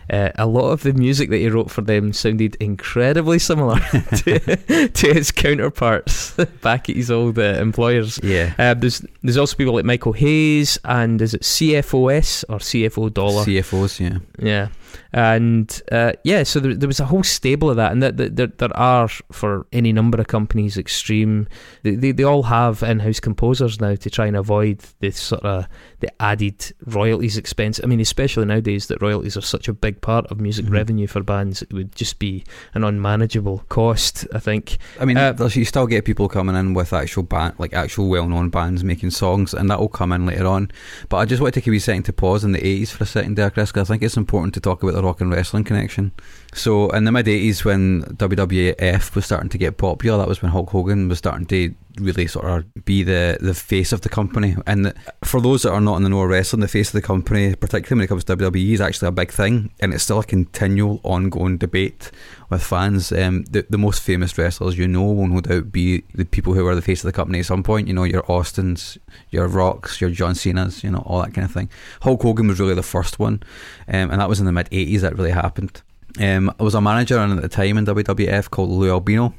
Uh, 0.09 0.29
a 0.35 0.45
lot 0.47 0.69
of 0.71 0.83
the 0.83 0.93
music 0.93 1.29
that 1.31 1.37
he 1.37 1.49
wrote 1.49 1.69
for 1.69 1.81
them 1.81 2.13
sounded 2.13 2.55
incredibly 2.61 3.37
similar 3.37 3.79
to, 4.15 4.87
to 4.87 5.13
his 5.13 5.31
counterparts 5.33 6.28
back 6.61 6.89
at 6.89 6.95
his 6.95 7.09
old 7.11 7.37
uh, 7.39 7.41
employers. 7.59 8.19
Yeah. 8.23 8.53
Uh, 8.57 8.73
there's 8.73 9.05
there's 9.23 9.37
also 9.37 9.55
people 9.55 9.73
like 9.73 9.85
Michael 9.85 10.13
Hayes 10.13 10.77
and 10.85 11.21
is 11.21 11.33
it 11.33 11.41
CFOS 11.41 12.43
or 12.49 12.57
CFO 12.59 13.13
Dollar? 13.13 13.43
CFOs, 13.45 13.99
yeah. 13.99 14.19
Yeah, 14.41 14.69
and 15.11 15.81
uh, 15.91 16.13
yeah, 16.23 16.43
so 16.43 16.59
there, 16.59 16.73
there 16.75 16.87
was 16.87 16.99
a 16.99 17.05
whole 17.05 17.23
stable 17.23 17.69
of 17.69 17.75
that, 17.75 17.91
and 17.91 18.01
that, 18.01 18.17
that 18.17 18.35
there, 18.35 18.47
there 18.47 18.77
are 18.77 19.07
for 19.31 19.65
any 19.73 19.91
number 19.91 20.19
of 20.19 20.27
companies. 20.27 20.77
Extreme, 20.77 21.47
they, 21.83 21.95
they 21.95 22.11
they 22.13 22.23
all 22.23 22.43
have 22.43 22.81
in-house 22.83 23.19
composers 23.19 23.81
now 23.81 23.95
to 23.95 24.09
try 24.09 24.27
and 24.27 24.37
avoid 24.37 24.79
this 24.99 25.19
sort 25.19 25.43
of 25.43 25.67
the 25.99 26.09
added 26.21 26.71
royalties 26.85 27.37
expense. 27.37 27.81
I 27.83 27.87
mean, 27.87 27.99
especially 27.99 28.45
nowadays 28.45 28.87
that 28.87 29.01
royalties 29.01 29.35
are 29.35 29.41
such 29.41 29.67
a 29.67 29.73
big 29.73 29.99
part 30.01 30.25
of 30.27 30.39
music 30.39 30.65
Mhm. 30.67 30.71
revenue 30.71 31.07
for 31.07 31.21
bands, 31.21 31.61
it 31.61 31.73
would 31.73 31.93
just 31.95 32.17
be 32.19 32.43
an 32.73 32.83
unmanageable 32.83 33.65
cost. 33.69 34.25
I 34.33 34.39
think. 34.39 34.77
I 34.99 35.05
mean, 35.05 35.17
Uh, 35.17 35.49
you 35.53 35.65
still 35.65 35.87
get 35.87 36.05
people 36.05 36.28
coming 36.29 36.55
in 36.55 36.73
with 36.73 36.93
actual 36.93 37.23
band, 37.23 37.55
like 37.57 37.73
actual 37.73 38.07
well-known 38.07 38.49
bands 38.49 38.83
making 38.83 39.11
songs, 39.11 39.53
and 39.53 39.69
that 39.69 39.79
will 39.79 39.89
come 39.89 40.11
in 40.11 40.25
later 40.25 40.47
on. 40.47 40.71
But 41.09 41.17
I 41.17 41.25
just 41.25 41.41
want 41.41 41.53
to 41.53 41.59
take 41.59 41.67
a 41.67 41.71
wee 41.71 41.79
second 41.79 42.03
to 42.03 42.13
pause 42.13 42.43
in 42.43 42.51
the 42.51 42.59
80s 42.59 42.89
for 42.91 43.03
a 43.03 43.07
second 43.07 43.35
there, 43.35 43.49
Chris, 43.49 43.71
'cause 43.71 43.89
I 43.89 43.93
think 43.93 44.03
it's 44.03 44.17
important 44.17 44.53
to 44.53 44.59
talk 44.59 44.83
about 44.83 44.95
the 44.95 45.03
rock 45.03 45.21
and 45.21 45.31
wrestling 45.31 45.63
connection. 45.63 46.11
So 46.53 46.89
in 46.91 47.03
the 47.03 47.11
mid 47.11 47.27
80s, 47.27 47.65
when 47.65 48.01
WWF 48.17 49.15
was 49.15 49.25
starting 49.25 49.49
to 49.49 49.57
get 49.57 49.77
popular, 49.77 50.17
that 50.17 50.27
was 50.27 50.41
when 50.41 50.51
Hulk 50.51 50.69
Hogan 50.69 51.09
was 51.09 51.17
starting 51.17 51.45
to 51.47 51.73
really 51.99 52.27
sort 52.27 52.45
of 52.45 52.85
be 52.85 53.03
the, 53.03 53.37
the 53.41 53.53
face 53.53 53.91
of 53.91 54.01
the 54.01 54.09
company. 54.09 54.55
And 54.65 54.93
for 55.23 55.41
those 55.41 55.63
that 55.63 55.71
are 55.71 55.81
not 55.81 55.97
in 55.97 56.03
the 56.03 56.09
know 56.09 56.21
of 56.21 56.29
wrestling, 56.29 56.61
the 56.61 56.67
face 56.67 56.89
of 56.89 56.93
the 56.93 57.01
company, 57.01 57.55
particularly 57.55 57.99
when 57.99 58.05
it 58.05 58.07
comes 58.07 58.23
to 58.23 58.37
WWE, 58.37 58.73
is 58.73 58.81
actually 58.81 59.09
a 59.09 59.11
big 59.11 59.31
thing, 59.31 59.71
and 59.79 59.93
it's 59.93 60.03
still 60.03 60.19
a 60.19 60.23
continual, 60.23 61.01
ongoing 61.03 61.57
debate 61.57 62.11
with 62.49 62.63
fans. 62.63 63.11
Um, 63.11 63.43
the, 63.43 63.65
the 63.69 63.77
most 63.77 64.01
famous 64.01 64.37
wrestlers 64.37 64.77
you 64.77 64.87
know 64.87 65.03
will 65.03 65.27
no 65.27 65.41
doubt 65.41 65.71
be 65.71 66.03
the 66.13 66.25
people 66.25 66.53
who 66.53 66.65
are 66.67 66.75
the 66.75 66.81
face 66.81 67.03
of 67.03 67.07
the 67.07 67.13
company 67.13 67.39
at 67.39 67.45
some 67.45 67.63
point. 67.63 67.87
You 67.87 67.93
know, 67.93 68.03
your 68.03 68.29
Austins, 68.31 68.97
your 69.29 69.47
Rocks, 69.47 70.01
your 70.01 70.09
John 70.09 70.35
Cena's, 70.35 70.83
you 70.83 70.91
know, 70.91 71.03
all 71.05 71.21
that 71.21 71.33
kind 71.33 71.45
of 71.45 71.51
thing. 71.51 71.69
Hulk 72.01 72.21
Hogan 72.21 72.47
was 72.47 72.59
really 72.59 72.75
the 72.75 72.83
first 72.83 73.19
one, 73.19 73.43
um, 73.87 74.11
and 74.11 74.21
that 74.21 74.29
was 74.29 74.39
in 74.39 74.45
the 74.45 74.51
mid 74.51 74.69
80s 74.69 75.01
that 75.01 75.17
really 75.17 75.31
happened. 75.31 75.81
Um, 76.19 76.53
I 76.59 76.63
was 76.63 76.75
a 76.75 76.81
manager 76.81 77.19
at 77.19 77.41
the 77.41 77.47
time 77.47 77.77
in 77.77 77.85
WWF 77.85 78.49
called 78.49 78.69
Lou 78.69 78.89
Albino, 78.89 79.33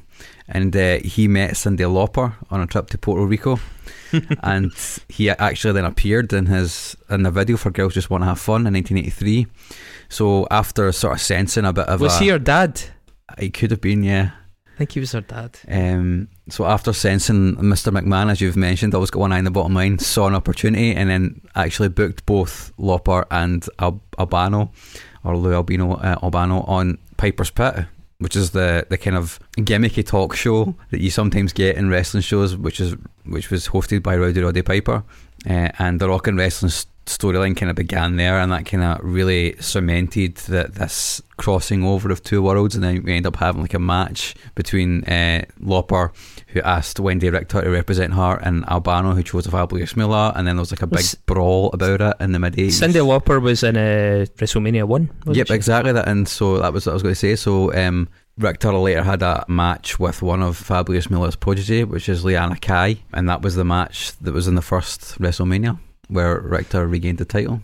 and 0.47 0.75
uh, 0.75 0.99
he 1.03 1.27
met 1.27 1.51
Cyndi 1.51 1.79
Lauper 1.79 2.33
on 2.49 2.61
a 2.61 2.67
trip 2.67 2.89
to 2.91 2.97
Puerto 2.97 3.25
Rico. 3.25 3.59
and 4.43 4.73
he 5.07 5.29
actually 5.29 5.73
then 5.73 5.85
appeared 5.85 6.33
in 6.33 6.45
his 6.47 6.97
in 7.09 7.23
the 7.23 7.31
video 7.31 7.55
for 7.55 7.71
Girls 7.71 7.93
Just 7.93 8.09
Want 8.09 8.23
to 8.23 8.25
Have 8.25 8.39
Fun 8.39 8.67
in 8.67 8.73
1983. 8.73 9.47
So 10.09 10.47
after 10.51 10.91
sort 10.91 11.13
of 11.13 11.21
sensing 11.21 11.65
a 11.65 11.71
bit 11.71 11.87
of 11.87 12.01
Was 12.01 12.19
a, 12.19 12.23
he 12.23 12.29
her 12.29 12.39
dad? 12.39 12.81
He 13.39 13.49
could 13.49 13.71
have 13.71 13.81
been, 13.81 14.03
yeah. 14.03 14.31
I 14.73 14.77
think 14.77 14.93
he 14.93 14.99
was 14.99 15.11
her 15.11 15.21
dad. 15.21 15.59
Um, 15.67 16.27
so 16.49 16.65
after 16.65 16.93
sensing 16.93 17.55
Mr. 17.57 17.91
McMahon, 17.91 18.31
as 18.31 18.41
you've 18.41 18.57
mentioned, 18.57 18.95
always 18.95 19.11
got 19.11 19.19
one 19.19 19.31
eye 19.31 19.39
in 19.39 19.45
the 19.45 19.51
bottom 19.51 19.73
line, 19.73 19.99
saw 19.99 20.27
an 20.27 20.35
opportunity, 20.35 20.95
and 20.95 21.09
then 21.09 21.41
actually 21.55 21.89
booked 21.89 22.25
both 22.25 22.71
Lauper 22.77 23.25
and 23.29 23.67
Al- 23.79 24.01
Albano, 24.17 24.71
or 25.23 25.37
Lou 25.37 25.53
Albino 25.53 25.93
uh, 25.95 26.15
Albano, 26.23 26.61
on 26.61 26.97
Piper's 27.17 27.51
Pit, 27.51 27.85
which 28.19 28.35
is 28.35 28.51
the 28.51 28.87
the 28.89 28.97
kind 28.97 29.15
of 29.15 29.39
gimmicky 29.57 30.05
talk 30.05 30.35
show 30.35 30.75
that 30.89 31.01
you 31.01 31.11
sometimes 31.11 31.53
get 31.53 31.75
in 31.75 31.89
wrestling 31.89 32.21
shows, 32.23 32.55
which 32.55 32.79
is 32.79 32.95
which 33.25 33.51
was 33.51 33.67
hosted 33.67 34.01
by 34.01 34.15
Rowdy 34.15 34.41
Roddy 34.41 34.61
Piper, 34.63 35.03
uh, 35.47 35.69
and 35.77 35.99
the 35.99 36.09
rock 36.09 36.27
and 36.27 36.37
wrestling 36.37 36.71
storyline 37.05 37.55
kind 37.57 37.69
of 37.69 37.75
began 37.75 38.15
there, 38.15 38.39
and 38.39 38.51
that 38.51 38.65
kind 38.65 38.83
of 38.83 38.99
really 39.03 39.55
cemented 39.59 40.35
that 40.37 40.75
this 40.75 41.21
crossing 41.37 41.83
over 41.83 42.11
of 42.11 42.21
two 42.23 42.41
worlds, 42.41 42.75
and 42.75 42.83
then 42.83 43.03
we 43.03 43.13
end 43.13 43.25
up 43.25 43.35
having 43.37 43.61
like 43.61 43.73
a 43.73 43.79
match 43.79 44.35
between 44.55 45.03
uh, 45.05 45.43
Lauper, 45.61 46.11
who 46.47 46.61
asked 46.61 46.97
Wendi 46.97 47.31
Richter 47.31 47.61
to 47.63 47.69
represent 47.69 48.13
her, 48.13 48.35
and 48.43 48.63
Albano, 48.69 49.13
who 49.15 49.23
chose 49.23 49.47
a 49.47 49.51
Fabulous 49.51 49.95
Moolah, 49.95 50.33
and 50.35 50.47
then 50.47 50.55
there 50.55 50.61
was 50.61 50.71
like 50.71 50.81
a 50.83 50.87
big 50.87 50.97
Was- 50.97 51.15
brawl 51.15 51.71
about 51.73 52.01
it 52.01 52.15
in 52.23 52.31
the 52.31 52.39
mid 52.39 52.53
80s. 52.53 52.81
Cyndi 52.81 53.01
Lauper 53.05 53.41
was 53.41 53.63
in 53.63 53.75
uh, 53.77 54.25
WrestleMania 54.37 54.83
one. 54.85 55.09
wasn't 55.25 55.37
Yep, 55.37 55.47
she? 55.47 55.53
exactly 55.53 55.91
that. 55.93 56.07
And 56.07 56.27
so 56.27 56.59
that 56.59 56.71
was 56.73 56.85
what 56.85 56.91
I 56.91 56.93
was 56.93 57.03
going 57.03 57.15
to 57.15 57.19
say. 57.19 57.35
So 57.35 57.73
um, 57.73 58.07
Richter 58.37 58.71
later 58.73 59.03
had 59.03 59.23
a 59.23 59.43
match 59.47 59.99
with 59.99 60.21
one 60.21 60.41
of 60.43 60.55
Fabulous 60.57 61.09
Moolah's 61.09 61.35
protege, 61.35 61.83
which 61.85 62.07
is 62.07 62.23
Leilani 62.23 62.61
Kai, 62.61 62.97
and 63.13 63.27
that 63.27 63.41
was 63.41 63.55
the 63.55 63.65
match 63.65 64.15
that 64.19 64.33
was 64.33 64.47
in 64.47 64.55
the 64.55 64.61
first 64.61 65.19
WrestleMania 65.19 65.79
where 66.11 66.39
Richter 66.39 66.87
regained 66.87 67.17
the 67.17 67.25
title. 67.25 67.61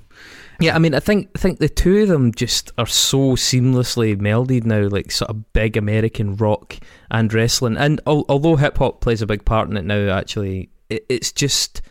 Yeah, 0.60 0.76
I 0.76 0.80
mean, 0.80 0.96
I 0.96 1.00
think 1.00 1.30
I 1.36 1.40
think 1.40 1.60
the 1.60 1.70
two 1.70 2.00
of 2.00 2.08
them 2.08 2.34
just 2.34 2.72
are 2.80 2.88
so 2.88 3.36
seamlessly 3.36 4.16
melded 4.18 4.66
now, 4.66 4.88
like 4.88 5.12
sort 5.12 5.30
of 5.30 5.54
big 5.54 5.78
American 5.78 6.36
rock 6.36 6.78
and 7.12 7.32
wrestling. 7.32 7.78
And 7.78 8.02
al- 8.08 8.26
although 8.28 8.56
hip 8.56 8.78
hop 8.80 9.02
plays 9.02 9.22
a 9.22 9.28
big 9.28 9.46
part 9.46 9.70
in 9.70 9.78
it 9.78 9.86
now, 9.86 10.10
actually, 10.18 10.70
it, 10.90 11.06
it's 11.10 11.32
just. 11.32 11.84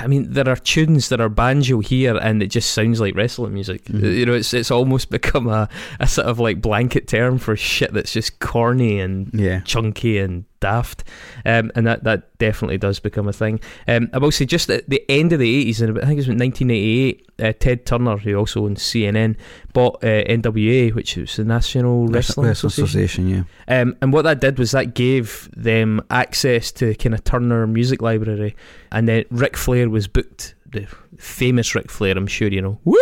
I 0.00 0.06
mean, 0.06 0.32
there 0.32 0.48
are 0.48 0.56
tunes 0.56 1.10
that 1.10 1.20
are 1.20 1.28
banjo 1.28 1.80
here, 1.80 2.16
and 2.16 2.42
it 2.42 2.46
just 2.46 2.70
sounds 2.72 2.98
like 3.02 3.14
wrestling 3.14 3.52
music. 3.52 3.84
Mhm. 3.84 4.16
You 4.16 4.24
know, 4.24 4.32
it's 4.32 4.54
it's 4.54 4.70
almost 4.70 5.10
become 5.18 5.46
a, 5.46 5.68
a 6.00 6.06
sort 6.06 6.26
of 6.26 6.40
like 6.40 6.62
blanket 6.62 7.06
term 7.06 7.36
for 7.36 7.54
shit 7.54 7.92
that's 7.92 8.14
just 8.14 8.38
corny 8.38 8.98
and 9.00 9.28
Yeah. 9.34 9.60
chunky 9.60 10.16
and 10.16 10.46
daft, 10.64 11.04
um, 11.44 11.70
and 11.74 11.86
that, 11.86 12.04
that 12.04 12.36
definitely 12.38 12.78
does 12.78 12.98
become 13.00 13.28
a 13.28 13.32
thing. 13.32 13.60
Um, 13.86 14.08
I 14.14 14.18
will 14.18 14.32
say, 14.32 14.46
just 14.46 14.70
at 14.70 14.88
the 14.88 15.02
end 15.08 15.32
of 15.34 15.38
the 15.38 15.50
80s, 15.70 15.80
and 15.82 15.98
I 15.98 16.06
think 16.06 16.12
it 16.18 16.24
was 16.24 16.28
in 16.28 16.38
1988, 16.38 17.30
uh, 17.42 17.52
Ted 17.58 17.84
Turner, 17.86 18.16
who 18.16 18.34
also 18.36 18.64
owns 18.64 18.82
CNN, 18.82 19.36
bought 19.72 20.02
uh, 20.02 20.24
NWA, 20.24 20.94
which 20.94 21.16
was 21.16 21.36
the 21.36 21.44
National 21.44 22.06
Wrestling, 22.08 22.48
Association. 22.48 23.28
yeah. 23.28 23.42
Um, 23.68 23.96
and 24.00 24.12
what 24.12 24.22
that 24.22 24.40
did 24.40 24.58
was 24.58 24.70
that 24.72 24.94
gave 24.94 25.48
them 25.56 26.00
access 26.10 26.72
to 26.72 26.94
kind 26.94 27.14
of 27.14 27.22
Turner 27.24 27.66
music 27.66 28.00
library, 28.02 28.56
and 28.90 29.06
then 29.08 29.24
Ric 29.30 29.56
Flair 29.56 29.88
was 29.90 30.08
booked. 30.08 30.54
The 30.74 30.88
famous 31.18 31.72
Ric 31.76 31.88
Flair, 31.88 32.16
I'm 32.16 32.26
sure 32.26 32.48
you 32.48 32.60
know. 32.60 32.80
Woo! 32.84 32.96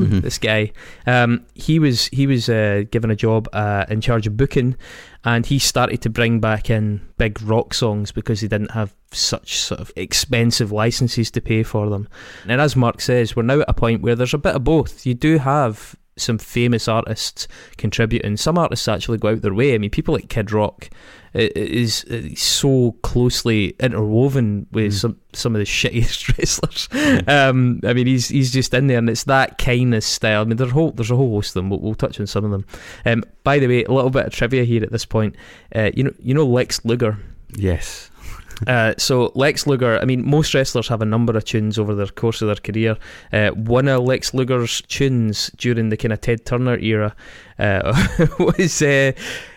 Mhm. 0.00 0.22
This 0.22 0.38
guy, 0.38 0.72
um, 1.06 1.44
he 1.54 1.78
was 1.78 2.06
he 2.08 2.26
was 2.26 2.48
uh, 2.48 2.82
given 2.90 3.08
a 3.10 3.14
job 3.16 3.48
uh, 3.52 3.84
in 3.88 4.00
charge 4.00 4.26
of 4.26 4.36
booking, 4.36 4.74
and 5.24 5.46
he 5.46 5.58
started 5.58 6.02
to 6.02 6.10
bring 6.10 6.38
back 6.38 6.68
in 6.68 7.00
big 7.16 7.40
rock 7.42 7.72
songs 7.72 8.12
because 8.12 8.40
he 8.40 8.48
didn't 8.48 8.72
have 8.72 8.94
such 9.10 9.58
sort 9.58 9.80
of 9.80 9.90
expensive 9.96 10.70
licenses 10.70 11.30
to 11.30 11.40
pay 11.40 11.62
for 11.62 11.88
them. 11.88 12.08
And 12.46 12.60
as 12.60 12.76
Mark 12.76 13.00
says, 13.00 13.34
we're 13.34 13.42
now 13.42 13.60
at 13.60 13.70
a 13.70 13.74
point 13.74 14.02
where 14.02 14.14
there's 14.14 14.34
a 14.34 14.38
bit 14.38 14.54
of 14.54 14.64
both. 14.64 15.06
You 15.06 15.14
do 15.14 15.38
have 15.38 15.96
some 16.16 16.38
famous 16.38 16.88
artists 16.88 17.48
contributing. 17.76 18.36
Some 18.36 18.58
artists 18.58 18.86
actually 18.86 19.18
go 19.18 19.28
out 19.30 19.42
their 19.42 19.54
way. 19.54 19.74
I 19.74 19.78
mean, 19.78 19.90
people 19.90 20.14
like 20.14 20.28
Kid 20.28 20.52
Rock 20.52 20.90
is, 21.34 22.04
is 22.04 22.40
so 22.40 22.92
closely 23.02 23.74
interwoven 23.80 24.66
with 24.70 24.92
mm. 24.92 25.00
some 25.00 25.20
some 25.32 25.54
of 25.54 25.58
the 25.58 25.64
shittiest 25.64 26.28
wrestlers. 26.38 26.88
Mm. 26.88 27.28
Um, 27.28 27.80
I 27.84 27.92
mean, 27.92 28.06
he's 28.06 28.28
he's 28.28 28.52
just 28.52 28.72
in 28.72 28.86
there, 28.86 28.98
and 28.98 29.10
it's 29.10 29.24
that 29.24 29.58
kind 29.58 29.94
of 29.94 30.04
style. 30.04 30.42
I 30.42 30.44
mean, 30.44 30.56
there's 30.56 30.70
a 30.70 30.74
whole 30.74 30.92
there's 30.92 31.10
a 31.10 31.16
whole 31.16 31.30
host 31.30 31.50
of 31.50 31.54
them. 31.54 31.70
We'll, 31.70 31.80
we'll 31.80 31.94
touch 31.94 32.20
on 32.20 32.26
some 32.26 32.44
of 32.44 32.50
them. 32.50 32.64
Um, 33.04 33.24
by 33.42 33.58
the 33.58 33.66
way, 33.66 33.84
a 33.84 33.92
little 33.92 34.10
bit 34.10 34.26
of 34.26 34.32
trivia 34.32 34.64
here 34.64 34.82
at 34.82 34.92
this 34.92 35.04
point. 35.04 35.36
Uh, 35.74 35.90
you 35.94 36.04
know, 36.04 36.12
you 36.18 36.34
know 36.34 36.46
Lex 36.46 36.84
Luger. 36.84 37.18
Yes. 37.56 38.10
Uh, 38.68 38.94
so 38.96 39.32
Lex 39.34 39.66
Luger, 39.66 39.98
I 40.00 40.04
mean, 40.04 40.24
most 40.24 40.54
wrestlers 40.54 40.86
have 40.86 41.02
a 41.02 41.04
number 41.04 41.36
of 41.36 41.44
tunes 41.44 41.76
over 41.76 41.92
the 41.92 42.06
course 42.06 42.40
of 42.40 42.46
their 42.46 42.54
career. 42.54 42.96
Uh, 43.32 43.50
one 43.50 43.88
of 43.88 44.04
Lex 44.04 44.32
Luger's 44.32 44.80
tunes 44.82 45.50
during 45.56 45.88
the 45.88 45.96
kind 45.96 46.12
of 46.12 46.20
Ted 46.20 46.46
Turner 46.46 46.78
era 46.78 47.16
uh, 47.58 48.26
was 48.38 48.80
uh, 48.80 49.10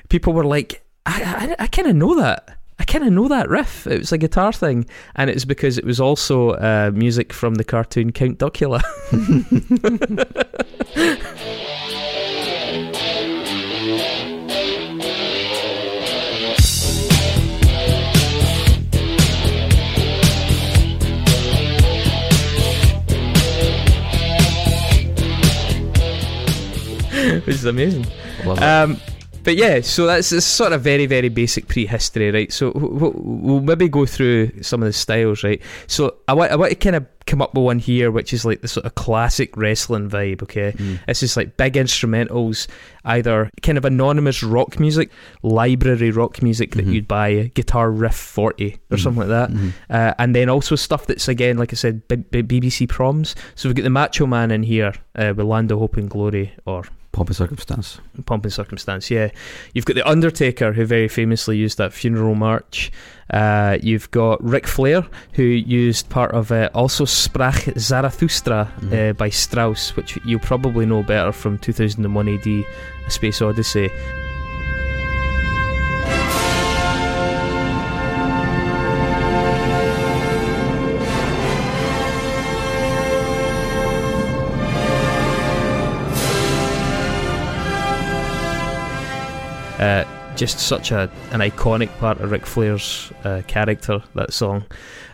people 0.09 0.33
were 0.33 0.43
like, 0.43 0.83
I, 1.07 1.55
I, 1.59 1.63
I 1.63 1.67
kind 1.67 1.87
of 1.87 1.95
know 1.95 2.19
that. 2.19 2.57
I 2.79 2.83
kind 2.83 3.05
of 3.05 3.13
know 3.13 3.27
that 3.29 3.49
riff. 3.49 3.87
It 3.87 3.99
was 3.99 4.11
a 4.11 4.17
guitar 4.17 4.51
thing, 4.51 4.85
and 5.15 5.29
it's 5.29 5.45
because 5.45 5.77
it 5.77 5.85
was 5.85 5.99
also 5.99 6.51
uh, 6.51 6.91
music 6.93 7.33
from 7.33 7.55
the 7.55 7.63
cartoon 7.63 8.11
Count 8.11 8.37
Duckula. 8.37 8.83
which 27.45 27.55
is 27.55 27.65
amazing. 27.65 28.05
Um, 28.45 28.99
but 29.47 29.55
yeah, 29.55 29.79
so 29.79 30.05
that's, 30.07 30.27
sort 30.43 30.73
of 30.73 30.81
very, 30.81 31.05
very 31.05 31.29
basic 31.29 31.69
prehistory, 31.69 32.31
right? 32.31 32.51
So 32.51 32.73
we'll 32.75 33.61
maybe 33.61 33.87
go 33.87 34.05
through 34.05 34.61
some 34.61 34.83
of 34.83 34.87
the 34.87 34.91
styles, 34.91 35.41
right? 35.41 35.61
So 35.87 36.17
I 36.27 36.33
want, 36.33 36.51
I 36.51 36.57
want 36.57 36.71
to 36.71 36.75
kind 36.75 36.97
of 36.97 37.05
come 37.25 37.41
up 37.41 37.53
with 37.53 37.63
one 37.63 37.79
here, 37.79 38.11
which 38.11 38.33
is 38.33 38.43
like 38.43 38.59
the 38.59 38.67
sort 38.67 38.85
of 38.85 38.95
classic 38.95 39.55
wrestling 39.55 40.09
vibe, 40.09 40.43
okay? 40.43 40.73
Mm. 40.73 40.99
It's 41.07 41.21
just 41.21 41.37
like 41.37 41.55
big 41.55 41.75
instrumentals, 41.75 42.67
either 43.05 43.49
kind 43.61 43.77
of 43.77 43.85
anonymous 43.85 44.43
rock 44.43 44.81
music, 44.81 45.11
library 45.43 46.11
rock 46.11 46.41
music 46.41 46.75
that 46.75 46.81
mm-hmm. 46.81 46.91
you'd 46.91 47.07
buy, 47.07 47.49
guitar 47.53 47.89
riff 47.89 48.15
40 48.15 48.65
or 48.65 48.67
mm-hmm. 48.67 48.97
something 48.97 49.19
like 49.19 49.29
that. 49.29 49.49
Mm-hmm. 49.49 49.69
Uh, 49.89 50.13
and 50.19 50.35
then 50.35 50.49
also 50.49 50.75
stuff 50.75 51.07
that's, 51.07 51.29
again, 51.29 51.57
like 51.57 51.71
I 51.71 51.77
said, 51.77 52.05
B- 52.09 52.17
B- 52.17 52.43
BBC 52.43 52.89
proms. 52.89 53.33
So 53.55 53.69
we've 53.69 53.77
got 53.77 53.83
the 53.83 53.91
Macho 53.91 54.25
Man 54.25 54.51
in 54.51 54.63
here 54.63 54.91
uh, 55.15 55.33
with 55.37 55.45
Land 55.45 55.71
of 55.71 55.79
Hope 55.79 55.95
and 55.95 56.09
Glory 56.09 56.53
or 56.65 56.83
Pomp 57.17 57.29
and 57.29 57.35
Circumstance. 57.35 57.99
Pomp 58.27 58.45
and 58.45 58.53
Circumstance, 58.53 59.09
yeah. 59.09 59.31
You've 59.73 59.85
got 59.85 59.95
The 59.95 60.07
Undertaker, 60.07 60.71
who 60.71 60.85
very 60.85 61.07
famously 61.07 61.57
used 61.57 61.79
that 61.79 61.91
funeral 61.91 62.35
march. 62.35 62.91
Uh, 63.31 63.79
you've 63.81 64.11
got 64.11 64.41
Ric 64.43 64.67
Flair, 64.67 65.03
who 65.33 65.41
used 65.41 66.09
part 66.09 66.31
of 66.35 66.51
uh, 66.51 66.69
Also 66.75 67.05
Sprach 67.05 67.75
Zarathustra 67.79 68.71
mm. 68.81 69.09
uh, 69.09 69.13
by 69.13 69.29
Strauss, 69.29 69.95
which 69.95 70.19
you'll 70.25 70.39
probably 70.41 70.85
know 70.85 71.01
better 71.01 71.31
from 71.31 71.57
2001 71.57 72.27
AD, 72.27 72.45
A 72.45 73.09
Space 73.09 73.41
Odyssey. 73.41 73.89
Uh, 89.79 90.05
just 90.35 90.59
such 90.59 90.91
a 90.91 91.09
an 91.31 91.39
iconic 91.39 91.89
part 91.97 92.19
of 92.19 92.31
Ric 92.31 92.45
Flair's 92.45 93.11
uh, 93.23 93.41
character. 93.47 94.01
That 94.15 94.33
song. 94.33 94.65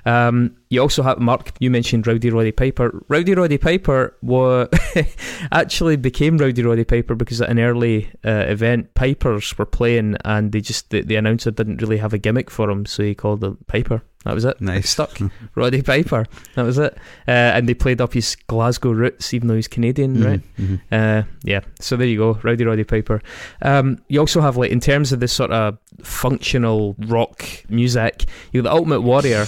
Um, 0.06 0.58
you 0.70 0.82
also 0.82 1.04
have 1.04 1.20
Mark. 1.20 1.52
You 1.60 1.70
mentioned 1.70 2.08
Rowdy 2.08 2.30
Roddy 2.30 2.52
Piper. 2.52 3.04
Rowdy 3.08 3.36
Roddy 3.36 3.58
Piper 3.58 4.16
was 4.22 4.68
actually 5.52 5.96
became 5.98 6.38
Rowdy 6.38 6.64
Roddy 6.64 6.84
Piper 6.84 7.16
because 7.16 7.42
at 7.42 7.50
an 7.50 7.60
early 7.60 8.10
uh, 8.26 8.46
event, 8.48 8.94
Pipers 8.96 9.58
were 9.58 9.66
playing, 9.66 10.18
and 10.26 10.52
they 10.52 10.62
just 10.62 10.90
the, 10.90 11.02
the 11.02 11.16
announcer 11.16 11.52
didn't 11.52 11.82
really 11.82 11.98
have 11.98 12.14
a 12.14 12.18
gimmick 12.18 12.50
for 12.50 12.70
him, 12.70 12.86
so 12.86 13.04
he 13.04 13.14
called 13.14 13.44
it 13.44 13.68
Piper. 13.68 14.02
That 14.26 14.36
was 14.36 14.46
it. 14.46 14.62
Nice. 14.62 14.90
stuck. 14.90 15.20
Roddy 15.56 15.82
Piper. 15.82 16.26
That 16.56 16.64
was 16.64 16.78
it. 16.78 16.94
Uh, 17.28 17.32
and 17.32 17.68
they 17.68 17.74
played 17.74 18.00
up 18.00 18.14
his 18.14 18.36
Glasgow 18.48 18.92
roots, 18.92 19.34
even 19.34 19.50
though 19.50 19.56
he's 19.56 19.68
Canadian, 19.68 20.16
mm-hmm, 20.16 20.26
right? 20.26 20.42
Mm-hmm. 20.58 20.76
Uh, 20.92 21.24
yeah. 21.44 21.60
So 21.80 21.98
there 21.98 22.08
you 22.08 22.18
go, 22.18 22.40
Rowdy 22.42 22.64
Roddy 22.64 22.86
Piper. 22.86 23.22
Um, 23.62 24.00
you 24.08 24.20
also 24.20 24.40
have, 24.40 24.56
like, 24.56 24.72
in 24.72 24.80
terms 24.80 25.12
of 25.12 25.20
this 25.20 25.34
sort 25.34 25.52
of 25.52 25.78
functional 26.04 26.96
rock 27.00 27.46
music, 27.70 28.26
you 28.54 28.60
have 28.60 28.64
the 28.64 28.72
Ultimate 28.72 29.02
Warrior. 29.02 29.46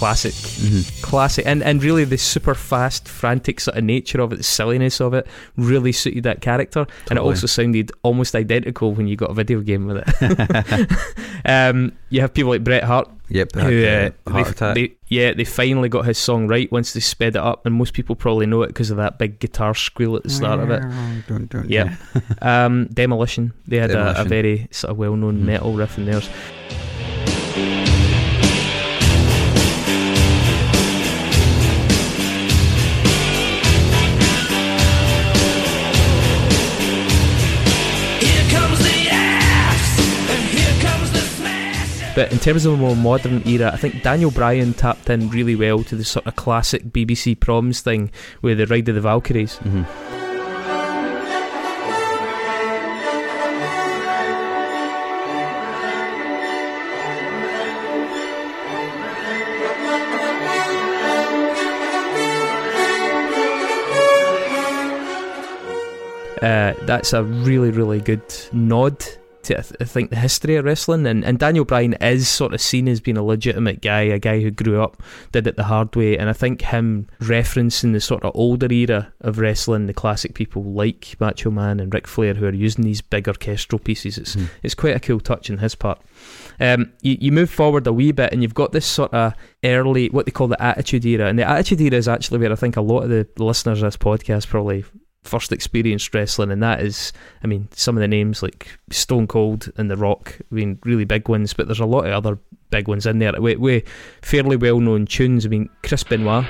Classic, 0.00 0.32
mm-hmm. 0.32 1.02
classic, 1.02 1.44
and 1.44 1.62
and 1.62 1.82
really 1.82 2.04
the 2.04 2.16
super 2.16 2.54
fast, 2.54 3.06
frantic 3.06 3.60
sort 3.60 3.76
of 3.76 3.84
nature 3.84 4.18
of 4.22 4.32
it, 4.32 4.36
the 4.36 4.42
silliness 4.42 4.98
of 4.98 5.12
it, 5.12 5.26
really 5.58 5.92
suited 5.92 6.22
that 6.22 6.40
character, 6.40 6.86
totally. 6.86 7.06
and 7.10 7.18
it 7.18 7.22
also 7.22 7.46
sounded 7.46 7.92
almost 8.02 8.34
identical 8.34 8.94
when 8.94 9.06
you 9.06 9.14
got 9.14 9.30
a 9.30 9.34
video 9.34 9.60
game 9.60 9.86
with 9.86 10.02
it. 10.02 10.90
um, 11.44 11.92
you 12.08 12.22
have 12.22 12.32
people 12.32 12.50
like 12.50 12.64
Bret 12.64 12.82
Hart. 12.82 13.10
Yep, 13.28 13.52
who, 13.54 13.86
uh, 13.86 14.10
they, 14.24 14.72
they, 14.74 14.96
yeah, 15.06 15.34
they 15.34 15.44
finally 15.44 15.88
got 15.88 16.04
his 16.04 16.18
song 16.18 16.48
right 16.48 16.72
once 16.72 16.94
they 16.94 17.00
sped 17.00 17.36
it 17.36 17.42
up, 17.42 17.66
and 17.66 17.74
most 17.74 17.92
people 17.92 18.16
probably 18.16 18.46
know 18.46 18.62
it 18.62 18.68
because 18.68 18.90
of 18.90 18.96
that 18.96 19.18
big 19.18 19.38
guitar 19.38 19.74
squeal 19.74 20.16
at 20.16 20.22
the 20.22 20.30
start 20.30 20.60
of 20.60 20.70
it. 20.70 20.80
Don't, 21.28 21.46
don't, 21.50 21.68
yeah, 21.68 21.94
um, 22.40 22.86
Demolition. 22.86 23.52
They 23.68 23.76
had 23.76 23.90
Demolition. 23.90 24.22
A, 24.22 24.24
a, 24.24 24.28
very 24.28 24.68
sort 24.70 24.92
of 24.92 24.96
well-known 24.96 25.42
mm. 25.42 25.44
metal 25.44 25.74
riff 25.74 25.98
in 25.98 26.06
theirs. 26.06 26.28
But 42.20 42.32
in 42.32 42.38
terms 42.38 42.66
of 42.66 42.74
a 42.74 42.76
more 42.76 42.94
modern 42.94 43.48
era, 43.48 43.70
I 43.72 43.78
think 43.78 44.02
Daniel 44.02 44.30
Bryan 44.30 44.74
tapped 44.74 45.08
in 45.08 45.30
really 45.30 45.56
well 45.56 45.82
to 45.84 45.96
the 45.96 46.04
sort 46.04 46.26
of 46.26 46.36
classic 46.36 46.84
BBC 46.84 47.40
proms 47.40 47.80
thing 47.80 48.10
with 48.42 48.58
the 48.58 48.66
Ride 48.66 48.90
of 48.90 48.94
the 48.94 49.00
Valkyries. 49.00 49.56
Mm-hmm. 49.60 49.84
Uh, 66.42 66.74
that's 66.84 67.14
a 67.14 67.24
really, 67.24 67.70
really 67.70 68.00
good 68.00 68.20
nod 68.52 69.02
to 69.44 69.58
I, 69.58 69.62
th- 69.62 69.76
I, 69.80 69.84
think 69.84 70.10
the 70.10 70.16
history 70.16 70.56
of 70.56 70.64
wrestling 70.64 71.06
and, 71.06 71.24
and 71.24 71.38
Daniel 71.38 71.64
Bryan 71.64 71.94
is 71.94 72.28
sort 72.28 72.54
of 72.54 72.60
seen 72.60 72.88
as 72.88 73.00
being 73.00 73.16
a 73.16 73.22
legitimate 73.22 73.80
guy, 73.80 74.02
a 74.02 74.18
guy 74.18 74.40
who 74.40 74.50
grew 74.50 74.82
up, 74.82 75.02
did 75.32 75.46
it 75.46 75.56
the 75.56 75.64
hard 75.64 75.94
way, 75.96 76.18
and 76.18 76.28
I 76.28 76.32
think 76.32 76.62
him 76.62 77.06
referencing 77.20 77.92
the 77.92 78.00
sort 78.00 78.24
of 78.24 78.32
older 78.34 78.72
era 78.72 79.12
of 79.20 79.38
wrestling, 79.38 79.86
the 79.86 79.94
classic 79.94 80.34
people 80.34 80.62
like 80.62 81.16
Macho 81.20 81.50
Man 81.50 81.80
and 81.80 81.92
Ric 81.92 82.06
Flair 82.06 82.34
who 82.34 82.46
are 82.46 82.52
using 82.52 82.84
these 82.84 83.00
big 83.00 83.28
orchestral 83.28 83.78
pieces, 83.78 84.18
it's 84.18 84.36
mm. 84.36 84.48
it's 84.62 84.74
quite 84.74 84.96
a 84.96 85.00
cool 85.00 85.20
touch 85.20 85.50
in 85.50 85.58
his 85.58 85.74
part. 85.74 86.00
Um, 86.60 86.92
you, 87.00 87.16
you 87.20 87.32
move 87.32 87.50
forward 87.50 87.86
a 87.86 87.92
wee 87.92 88.12
bit 88.12 88.32
and 88.32 88.42
you've 88.42 88.54
got 88.54 88.72
this 88.72 88.86
sort 88.86 89.14
of 89.14 89.34
early, 89.64 90.08
what 90.10 90.26
they 90.26 90.32
call 90.32 90.48
the 90.48 90.62
Attitude 90.62 91.06
Era. 91.06 91.26
And 91.26 91.38
the 91.38 91.48
Attitude 91.48 91.80
Era 91.80 91.96
is 91.96 92.08
actually 92.08 92.38
where 92.38 92.52
I 92.52 92.56
think 92.56 92.76
a 92.76 92.82
lot 92.82 93.02
of 93.02 93.08
the 93.08 93.26
listeners 93.38 93.82
of 93.82 93.86
this 93.86 93.96
podcast 93.96 94.48
probably 94.48 94.84
first 95.22 95.52
experienced 95.52 96.12
wrestling, 96.14 96.50
and 96.50 96.62
that 96.62 96.80
is, 96.80 97.12
I 97.42 97.46
mean, 97.46 97.68
some 97.72 97.96
of 97.96 98.00
the 98.00 98.08
names 98.08 98.42
like 98.42 98.78
Stone 98.90 99.26
Cold 99.26 99.70
and 99.76 99.90
The 99.90 99.96
Rock, 99.96 100.38
I 100.40 100.54
mean, 100.54 100.78
really 100.84 101.04
big 101.04 101.28
ones, 101.28 101.52
but 101.52 101.66
there's 101.66 101.80
a 101.80 101.86
lot 101.86 102.06
of 102.06 102.12
other 102.12 102.38
big 102.70 102.88
ones 102.88 103.06
in 103.06 103.18
there 103.18 103.32
with, 103.40 103.58
with 103.58 103.88
fairly 104.22 104.56
well 104.56 104.80
known 104.80 105.06
tunes. 105.06 105.44
I 105.44 105.48
mean, 105.48 105.68
Chris 105.82 106.04
Benoit. 106.04 106.44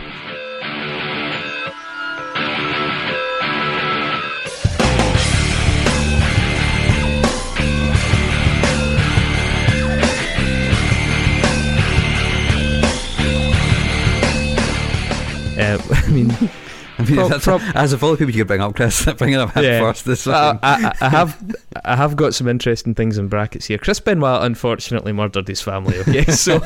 Uh, 15.61 15.79
I 15.91 16.11
mean, 16.11 16.51
I 17.01 17.05
mean, 17.05 17.17
Prob- 17.17 17.31
that's 17.31 17.45
prob- 17.45 17.63
as 17.75 17.93
of 17.93 18.03
all 18.05 18.13
the 18.13 18.17
people 18.19 18.33
you 18.35 18.41
could 18.43 18.49
bring 18.49 18.61
up, 18.61 18.75
Chris, 18.77 19.05
bringing 19.19 19.37
up 19.39 19.55
Yeah. 19.57 19.81
first. 19.81 20.05
This 20.05 20.27
Uh, 20.27 20.59
I, 20.63 20.93
I, 21.01 21.07
I 21.07 21.09
have 21.09 21.57
I 21.85 21.97
have 21.97 22.17
got 22.17 22.35
some 22.35 22.49
interesting 22.49 22.95
things 22.95 23.19
in 23.19 23.29
brackets 23.29 23.67
here. 23.67 23.79
Chris 23.79 24.01
Benoit 24.01 24.43
unfortunately 24.43 25.13
murdered 25.13 25.49
his 25.49 25.61
family. 25.63 25.99
Okay, 26.01 26.25
so 26.33 26.59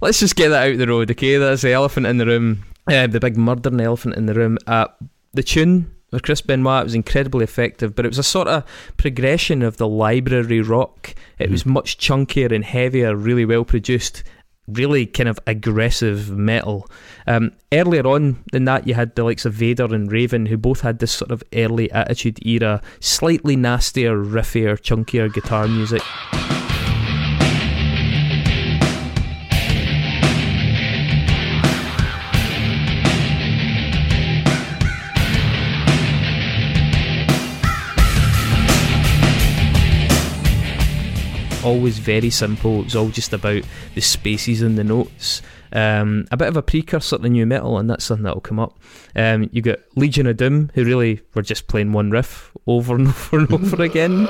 let's 0.00 0.20
just 0.20 0.36
get 0.36 0.48
that 0.50 0.70
out 0.72 0.78
the 0.78 0.86
road. 0.86 1.10
Okay, 1.10 1.36
that's 1.36 1.62
the 1.62 1.72
elephant 1.72 2.06
in 2.06 2.18
the 2.18 2.26
room, 2.26 2.64
uh, 2.88 3.06
the 3.06 3.20
big 3.20 3.36
murdering 3.36 3.80
elephant 3.80 4.16
in 4.16 4.26
the 4.26 4.34
room. 4.34 4.58
Uh, 4.66 4.86
the 5.32 5.42
tune 5.42 5.90
with 6.10 6.22
Chris 6.22 6.40
Benoit 6.40 6.84
was 6.84 6.94
incredibly 6.94 7.42
effective, 7.42 7.94
but 7.96 8.04
it 8.04 8.08
was 8.08 8.18
a 8.18 8.22
sort 8.22 8.46
of 8.46 8.64
progression 8.96 9.62
of 9.62 9.78
the 9.78 9.88
library 9.88 10.60
rock. 10.60 11.14
It 11.38 11.50
was 11.50 11.66
much 11.66 11.98
chunkier 11.98 12.52
and 12.52 12.64
heavier, 12.64 13.16
really 13.16 13.44
well 13.44 13.64
produced, 13.64 14.22
really 14.66 15.06
kind 15.06 15.28
of 15.28 15.38
aggressive 15.46 16.30
metal. 16.30 16.88
Um, 17.26 17.52
earlier 17.72 18.06
on 18.06 18.42
than 18.52 18.64
that, 18.64 18.86
you 18.86 18.94
had 18.94 19.14
the 19.14 19.24
likes 19.24 19.44
of 19.44 19.52
Vader 19.52 19.84
and 19.84 20.10
Raven, 20.10 20.46
who 20.46 20.56
both 20.56 20.80
had 20.80 20.98
this 20.98 21.12
sort 21.12 21.30
of 21.30 21.42
early 21.52 21.90
Attitude 21.92 22.44
Era, 22.46 22.80
slightly 23.00 23.56
nastier, 23.56 24.16
riffier, 24.16 24.78
chunkier 24.78 25.32
guitar 25.32 25.68
music. 25.68 26.02
Always 41.64 41.98
very 41.98 42.30
simple. 42.30 42.80
It 42.80 42.84
was 42.84 42.96
all 42.96 43.08
just 43.08 43.32
about 43.32 43.62
the 43.94 44.00
spaces 44.00 44.62
and 44.62 44.76
the 44.76 44.84
notes. 44.84 45.42
Um, 45.72 46.26
a 46.30 46.36
bit 46.36 46.48
of 46.48 46.56
a 46.56 46.62
precursor 46.62 47.16
to 47.16 47.22
the 47.22 47.28
new 47.28 47.46
metal, 47.46 47.78
and 47.78 47.90
that's 47.90 48.04
something 48.04 48.24
that'll 48.24 48.40
come 48.40 48.60
up. 48.60 48.78
Um, 49.16 49.48
you 49.52 49.62
got 49.62 49.80
Legion 49.96 50.26
of 50.26 50.36
Doom, 50.36 50.70
who 50.74 50.84
really 50.84 51.20
were 51.34 51.42
just 51.42 51.66
playing 51.66 51.92
one 51.92 52.10
riff 52.10 52.52
over 52.66 52.94
and 52.94 53.08
over 53.32 53.38
and 53.38 53.52
over 53.52 53.82
again. 53.82 54.28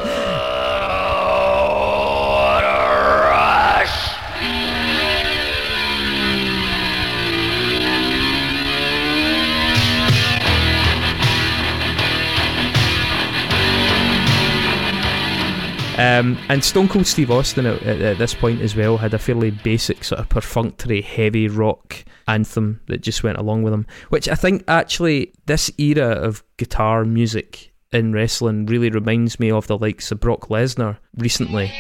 Um, 16.05 16.37
and 16.51 16.63
Stone 16.63 16.89
Cold 16.89 17.07
Steve 17.07 17.31
Austin 17.31 17.65
at, 17.65 17.83
at, 17.83 18.01
at 18.03 18.19
this 18.19 18.35
point 18.35 18.61
as 18.61 18.77
well 18.77 18.99
had 18.99 19.15
a 19.15 19.19
fairly 19.19 19.51
basic 19.51 20.05
sort 20.05 20.21
of 20.21 20.29
perfunctory 20.29 21.01
heavy 21.01 21.49
rock 21.49 22.05
anthem 22.29 22.83
that 22.89 23.01
just 23.01 23.23
went 23.23 23.39
along 23.39 23.63
with 23.63 23.73
him, 23.73 23.87
which 24.11 24.29
I 24.29 24.35
think 24.35 24.65
actually 24.69 25.33
this 25.47 25.71
era 25.79 26.11
of 26.11 26.45
guitar 26.59 27.07
music 27.07 27.73
in 27.91 28.13
wrestling 28.13 28.67
really 28.67 28.91
reminds 28.91 29.41
me 29.41 29.51
of 29.51 29.67
the 29.67 29.79
likes 29.79 30.13
of 30.13 30.21
Brock 30.21 30.49
Lesnar 30.49 30.99
recently. 31.17 31.73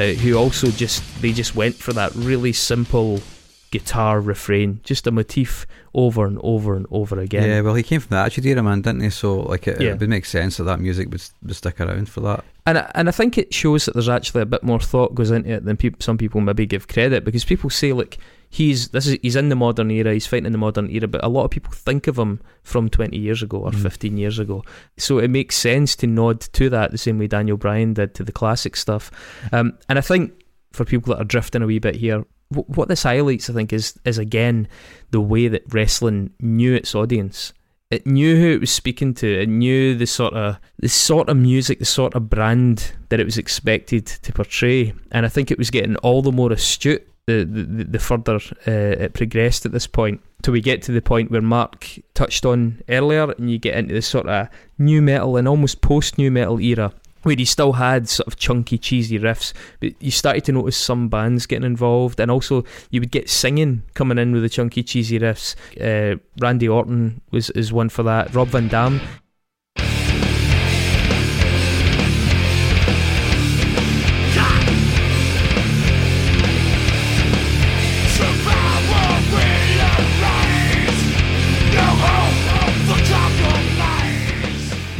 Uh, 0.00 0.12
who 0.14 0.34
also 0.36 0.68
just 0.70 1.02
they 1.22 1.32
just 1.32 1.54
went 1.54 1.74
for 1.76 1.92
that 1.92 2.14
really 2.14 2.52
simple 2.52 3.20
guitar 3.70 4.20
refrain, 4.20 4.80
just 4.82 5.06
a 5.06 5.10
motif 5.12 5.64
over 5.94 6.26
and 6.26 6.40
over 6.42 6.74
and 6.74 6.86
over 6.90 7.20
again. 7.20 7.48
yeah, 7.48 7.60
well, 7.60 7.74
he 7.74 7.84
came 7.84 8.00
from 8.00 8.16
the 8.16 8.20
Attitude 8.20 8.46
Era, 8.46 8.62
man, 8.64 8.82
didn't 8.82 9.00
he? 9.02 9.10
So, 9.10 9.40
like, 9.42 9.68
it, 9.68 9.80
Yeah. 9.80 9.90
it 9.90 10.00
would 10.00 10.08
make 10.08 10.24
sense 10.24 10.56
that 10.56 10.64
that 10.64 10.80
music 10.80 11.08
would, 11.10 11.22
would 11.44 11.54
stick 11.54 11.80
around 11.80 12.08
for 12.08 12.20
that. 12.22 12.44
And 12.66 12.78
I, 12.78 12.90
and 12.96 13.08
I 13.08 13.12
think 13.12 13.38
it 13.38 13.54
shows 13.54 13.84
that 13.84 13.94
there's 13.94 14.08
actually 14.08 14.42
a 14.42 14.46
bit 14.46 14.64
more 14.64 14.80
thought 14.80 15.14
goes 15.14 15.30
into 15.30 15.50
it 15.50 15.64
than 15.64 15.76
peop 15.76 16.02
some 16.02 16.18
people 16.18 16.40
maybe 16.40 16.66
give 16.66 16.88
credit 16.88 17.24
because 17.24 17.44
people 17.44 17.70
say 17.70 17.92
look 17.92 18.18
he's 18.52 18.88
this 18.88 19.06
is 19.06 19.16
he's 19.22 19.36
in 19.36 19.48
the 19.48 19.54
modern 19.56 19.90
era 19.90 20.12
he's 20.12 20.26
fighting 20.26 20.44
in 20.46 20.52
the 20.52 20.58
modern 20.58 20.90
era 20.90 21.06
but 21.06 21.22
a 21.24 21.28
lot 21.28 21.44
of 21.44 21.50
people 21.52 21.72
think 21.72 22.06
of 22.08 22.18
him 22.18 22.40
from 22.64 22.88
20 22.88 23.16
years 23.16 23.42
ago 23.42 23.58
or 23.58 23.70
Mhm. 23.70 23.82
15 23.82 24.16
years 24.16 24.38
ago 24.40 24.64
so 24.96 25.18
it 25.18 25.28
makes 25.30 25.54
sense 25.56 25.94
to 25.96 26.06
nod 26.06 26.40
to 26.40 26.68
that 26.68 26.90
the 26.90 26.98
same 26.98 27.16
way 27.18 27.28
Daniel 27.28 27.56
Bryan 27.56 27.94
did 27.94 28.14
to 28.14 28.24
the 28.24 28.32
classic 28.32 28.74
stuff 28.76 29.10
um, 29.52 29.78
and 29.88 29.98
I 29.98 30.02
think 30.02 30.32
for 30.72 30.84
people 30.84 31.14
that 31.14 31.20
are 31.22 31.24
drifting 31.24 31.62
a 31.62 31.66
wee 31.66 31.78
bit 31.78 31.94
here 31.96 32.24
wh- 32.48 32.68
what 32.76 32.88
this 32.88 33.04
highlights 33.04 33.48
I 33.48 33.52
think 33.52 33.72
is 33.72 33.94
is 34.04 34.18
again 34.18 34.66
the 35.12 35.20
way 35.20 35.46
that 35.48 35.62
wrestling 35.72 36.30
knew 36.40 36.74
its 36.74 36.94
audience 36.94 37.52
it 37.90 38.06
knew 38.06 38.36
who 38.36 38.50
it 38.52 38.60
was 38.60 38.70
speaking 38.70 39.14
to. 39.14 39.26
It 39.26 39.48
knew 39.48 39.96
the 39.96 40.06
sort 40.06 40.32
of 40.34 40.58
the 40.78 40.88
sort 40.88 41.28
of 41.28 41.36
music, 41.36 41.80
the 41.80 41.84
sort 41.84 42.14
of 42.14 42.30
brand 42.30 42.92
that 43.08 43.18
it 43.18 43.24
was 43.24 43.36
expected 43.36 44.06
to 44.06 44.32
portray. 44.32 44.94
And 45.10 45.26
I 45.26 45.28
think 45.28 45.50
it 45.50 45.58
was 45.58 45.70
getting 45.72 45.96
all 45.96 46.22
the 46.22 46.30
more 46.30 46.52
astute 46.52 47.04
the 47.44 47.64
the, 47.64 47.84
the 47.84 47.98
further 47.98 48.36
uh, 48.66 49.04
it 49.04 49.14
progressed 49.14 49.66
at 49.66 49.72
this 49.72 49.86
point. 49.86 50.20
Till 50.42 50.52
we 50.52 50.60
get 50.60 50.82
to 50.82 50.92
the 50.92 51.02
point 51.02 51.30
where 51.30 51.42
Mark 51.42 51.86
touched 52.14 52.46
on 52.46 52.82
earlier, 52.88 53.30
and 53.32 53.50
you 53.50 53.58
get 53.58 53.76
into 53.76 53.94
this 53.94 54.06
sort 54.06 54.26
of 54.26 54.48
new 54.78 55.02
metal 55.02 55.36
and 55.36 55.46
almost 55.46 55.80
post 55.80 56.18
new 56.18 56.30
metal 56.30 56.60
era. 56.60 56.92
Where 57.22 57.38
you 57.38 57.44
still 57.44 57.74
had 57.74 58.08
sort 58.08 58.28
of 58.28 58.36
chunky, 58.36 58.78
cheesy 58.78 59.18
riffs, 59.18 59.52
but 59.78 59.92
you 60.00 60.10
started 60.10 60.42
to 60.44 60.52
notice 60.52 60.78
some 60.78 61.10
bands 61.10 61.44
getting 61.44 61.66
involved, 61.66 62.18
and 62.18 62.30
also 62.30 62.64
you 62.88 63.00
would 63.00 63.10
get 63.10 63.28
singing 63.28 63.82
coming 63.92 64.16
in 64.16 64.32
with 64.32 64.42
the 64.42 64.48
chunky, 64.48 64.82
cheesy 64.82 65.18
riffs. 65.18 65.54
Uh, 65.78 66.18
Randy 66.40 66.66
Orton 66.66 67.20
was 67.30 67.50
is 67.50 67.74
one 67.74 67.90
for 67.90 68.02
that. 68.04 68.34
Rob 68.34 68.48
Van 68.48 68.68
Dam. 68.68 69.02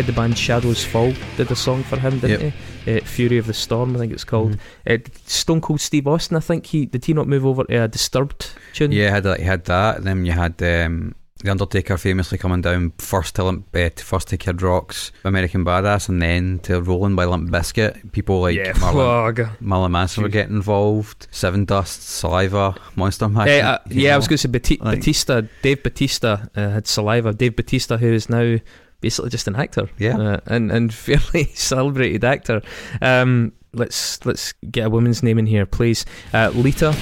Had 0.01 0.07
the 0.07 0.13
band 0.15 0.39
Shadows 0.39 0.83
Fall 0.83 1.13
did 1.37 1.51
a 1.51 1.55
song 1.55 1.83
for 1.83 1.99
him, 1.99 2.21
didn't 2.21 2.55
he? 2.87 2.97
Uh, 2.97 3.05
Fury 3.05 3.37
of 3.37 3.47
the 3.47 3.53
Storm, 3.53 3.95
I 3.95 3.99
think 3.99 4.15
it's 4.15 4.25
called. 4.25 4.57
Mhm. 4.87 5.07
Uh, 5.07 5.11
Stone 5.27 5.61
Cold 5.61 5.83
Steve 5.83 6.07
Austin, 6.07 6.39
I 6.39 6.41
think 6.41 6.65
he 6.65 6.87
did 6.87 7.05
he 7.05 7.13
not 7.13 7.29
move 7.29 7.45
over 7.45 7.65
to 7.65 7.85
a 7.85 7.87
Disturbed 7.87 8.51
tune? 8.73 8.93
Yeah, 8.93 9.11
had 9.11 9.25
that, 9.25 9.41
he 9.41 9.45
had 9.45 9.67
that. 9.67 9.99
And 9.99 10.07
then 10.07 10.25
you 10.25 10.33
had 10.33 10.55
um, 10.63 11.15
The 11.45 11.51
Undertaker 11.51 11.99
famously 11.99 12.39
coming 12.39 12.63
down 12.63 12.95
first 12.97 13.35
to, 13.35 13.45
Limp, 13.45 13.67
uh, 13.77 13.91
to 13.91 14.03
first 14.03 14.29
to 14.29 14.39
Kid 14.39 14.63
Rock's 14.63 15.13
American 15.23 15.67
Badass 15.67 16.09
and 16.09 16.23
then 16.23 16.61
to 16.61 16.81
Rolling 16.81 17.15
by 17.15 17.27
Limp 17.27 17.51
Bizkit. 17.51 18.11
People 18.13 18.41
like 18.41 18.57
yeah. 18.57 18.73
Marilyn. 18.81 19.51
Marilyn 19.61 19.93
Manson 19.93 20.23
were 20.23 20.31
getting 20.31 20.57
involved. 20.57 21.29
Sevendust, 21.31 22.01
Saliva, 22.01 22.75
Monster 22.97 23.29
Mash. 23.29 23.49
Eh, 23.49 23.61
uh, 23.61 23.79
you 23.91 24.01
yeah, 24.01 24.15
I 24.15 24.17
was 24.17 24.29
going 24.29 24.39
to 24.39 24.49
say 24.49 24.79
like- 24.81 25.01
Batista. 25.01 25.43
Dave 25.61 25.83
Batista 25.83 26.47
uh, 26.57 26.71
had 26.71 26.87
saliva. 26.87 27.35
Dave 27.35 27.55
Batista, 27.55 27.99
who 27.99 28.11
is 28.15 28.31
now 28.31 28.57
basically 29.01 29.31
just 29.31 29.49
an 29.49 29.57
actor, 29.57 29.89
Yeah. 29.99 30.19
uh, 30.19 30.41
and 30.47 30.71
and 30.71 30.93
fairly 31.07 31.45
celebrated 31.55 32.25
actor. 32.25 32.63
Um, 33.03 33.53
let's 33.73 34.25
let's 34.27 34.53
get 34.71 34.87
a 34.87 34.91
woman's 34.91 35.23
name 35.23 35.39
in 35.39 35.47
here, 35.47 35.67
please. 35.67 36.05
Uh, 36.35 36.51
Lita. 36.55 36.95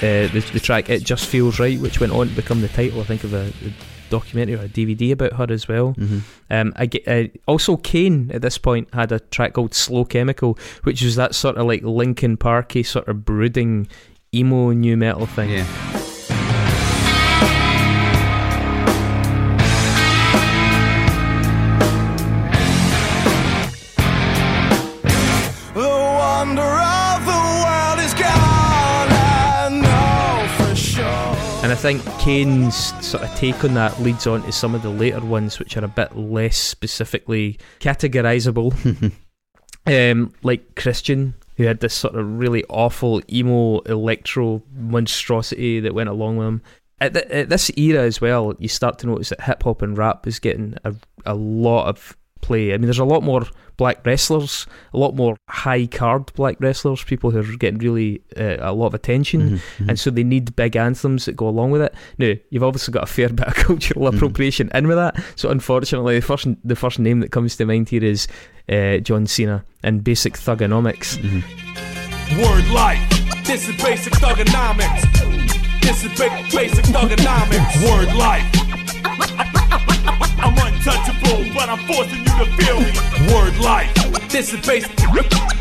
Uh, 0.00 0.28
the, 0.28 0.48
the 0.52 0.60
track 0.60 0.88
"It 0.90 1.02
Just 1.02 1.26
Feels 1.26 1.58
Right," 1.58 1.78
which 1.80 1.98
went 1.98 2.12
on 2.12 2.28
to 2.28 2.34
become 2.34 2.60
the 2.60 2.68
title, 2.68 3.00
I 3.00 3.04
think, 3.04 3.24
of 3.24 3.34
a, 3.34 3.46
a 3.66 3.72
documentary 4.10 4.56
or 4.56 4.64
a 4.64 4.68
DVD 4.68 5.12
about 5.12 5.34
her 5.34 5.46
as 5.50 5.68
well. 5.68 5.94
Mhm. 5.94 6.20
Um, 6.50 6.72
I 6.76 6.88
uh, 7.06 7.24
also, 7.46 7.76
Kane 7.76 8.30
at 8.32 8.42
this 8.42 8.58
point 8.58 8.88
had 8.92 9.12
a 9.12 9.20
track 9.20 9.54
called 9.54 9.74
"Slow 9.74 10.04
Chemical," 10.04 10.58
which 10.82 11.02
was 11.02 11.16
that 11.16 11.34
sort 11.34 11.56
of 11.56 11.66
like 11.66 11.82
Linkin 11.82 12.36
Parky 12.36 12.82
sort 12.82 13.08
of 13.08 13.24
brooding 13.24 13.88
emo 14.34 14.72
new 14.72 14.96
metal 14.96 15.26
thing. 15.26 15.50
Yeah. 15.50 16.02
And 31.68 31.76
I 31.76 31.80
think 31.82 32.02
Kane's 32.18 33.06
sort 33.06 33.22
of 33.22 33.34
take 33.34 33.62
on 33.62 33.74
that 33.74 34.00
leads 34.00 34.26
on 34.26 34.40
to 34.44 34.52
some 34.52 34.74
of 34.74 34.80
the 34.80 34.88
later 34.88 35.20
ones, 35.20 35.58
which 35.58 35.76
are 35.76 35.84
a 35.84 35.88
bit 35.88 36.16
less 36.16 36.56
specifically 36.56 37.58
categorizable. 37.80 38.72
um, 39.86 40.32
like 40.42 40.76
Christian, 40.76 41.34
who 41.58 41.64
had 41.64 41.80
this 41.80 41.92
sort 41.92 42.14
of 42.14 42.38
really 42.38 42.64
awful 42.70 43.20
emo 43.30 43.80
electro 43.80 44.62
monstrosity 44.74 45.78
that 45.80 45.92
went 45.92 46.08
along 46.08 46.38
with 46.38 46.48
him. 46.48 46.62
at, 47.02 47.12
th- 47.12 47.26
at 47.26 47.48
this 47.50 47.70
era 47.76 48.02
as 48.02 48.18
well, 48.18 48.54
you 48.58 48.68
start 48.68 48.98
to 49.00 49.06
notice 49.06 49.28
that 49.28 49.42
hip 49.42 49.62
hop 49.62 49.82
and 49.82 49.98
rap 49.98 50.26
is 50.26 50.38
getting 50.38 50.74
a, 50.84 50.94
a 51.26 51.34
lot 51.34 51.88
of 51.88 52.16
play. 52.40 52.72
I 52.72 52.76
mean, 52.78 52.82
there's 52.86 52.98
a 52.98 53.04
lot 53.04 53.22
more 53.22 53.42
black 53.76 54.04
wrestlers, 54.04 54.66
a 54.92 54.98
lot 54.98 55.14
more 55.14 55.36
high 55.48 55.86
card 55.86 56.32
black 56.34 56.56
wrestlers, 56.58 57.04
people 57.04 57.30
who 57.30 57.38
are 57.38 57.56
getting 57.58 57.78
really 57.78 58.20
uh, 58.36 58.56
a 58.58 58.72
lot 58.72 58.86
of 58.88 58.94
attention, 58.94 59.40
Mhm, 59.50 59.60
mhm. 59.78 59.88
and 59.90 59.98
so 60.00 60.10
they 60.10 60.24
need 60.24 60.56
big 60.56 60.74
anthems 60.74 61.26
that 61.26 61.36
go 61.36 61.48
along 61.48 61.70
with 61.70 61.82
it. 61.82 61.94
Now, 62.18 62.32
you've 62.50 62.64
obviously 62.64 62.90
got 62.92 63.04
a 63.04 63.06
fair 63.06 63.28
bit 63.40 63.46
of 63.46 63.54
cultural 63.54 64.10
Mhm. 64.10 64.16
appropriation 64.16 64.68
in 64.74 64.88
with 64.88 64.96
that. 64.96 65.22
So, 65.36 65.48
unfortunately, 65.50 66.16
the 66.18 66.26
first 66.26 66.46
the 66.64 66.74
first 66.76 66.98
name 66.98 67.20
that 67.20 67.30
comes 67.30 67.54
to 67.56 67.66
mind 67.66 67.88
here 67.88 68.02
is 68.04 68.26
uh, 68.68 68.96
John 68.98 69.26
Cena 69.26 69.64
and 69.84 70.02
Basic 70.02 70.34
Thugonomics. 70.34 71.16
Mhm. 71.18 71.42
Word 72.42 72.68
life. 72.70 73.00
This 73.46 73.68
is 73.68 73.76
basic 73.82 74.12
thugonomics. 74.14 75.02
This 75.80 76.04
is 76.04 76.18
ba- 76.18 76.44
basic 76.52 76.84
thugonomics. 76.86 77.88
Word 77.88 78.14
life. 78.16 79.97
I'm 80.88 80.96
untouchable, 80.96 81.54
but 81.54 81.68
I'm 81.68 81.78
forcing 81.86 82.18
you 82.18 82.24
to 82.24 82.46
feel 82.56 82.80
me. 82.80 83.34
Word 83.34 83.56
life. 83.58 83.94
This 84.30 84.52
is 84.54 84.66
basic, 84.66 84.96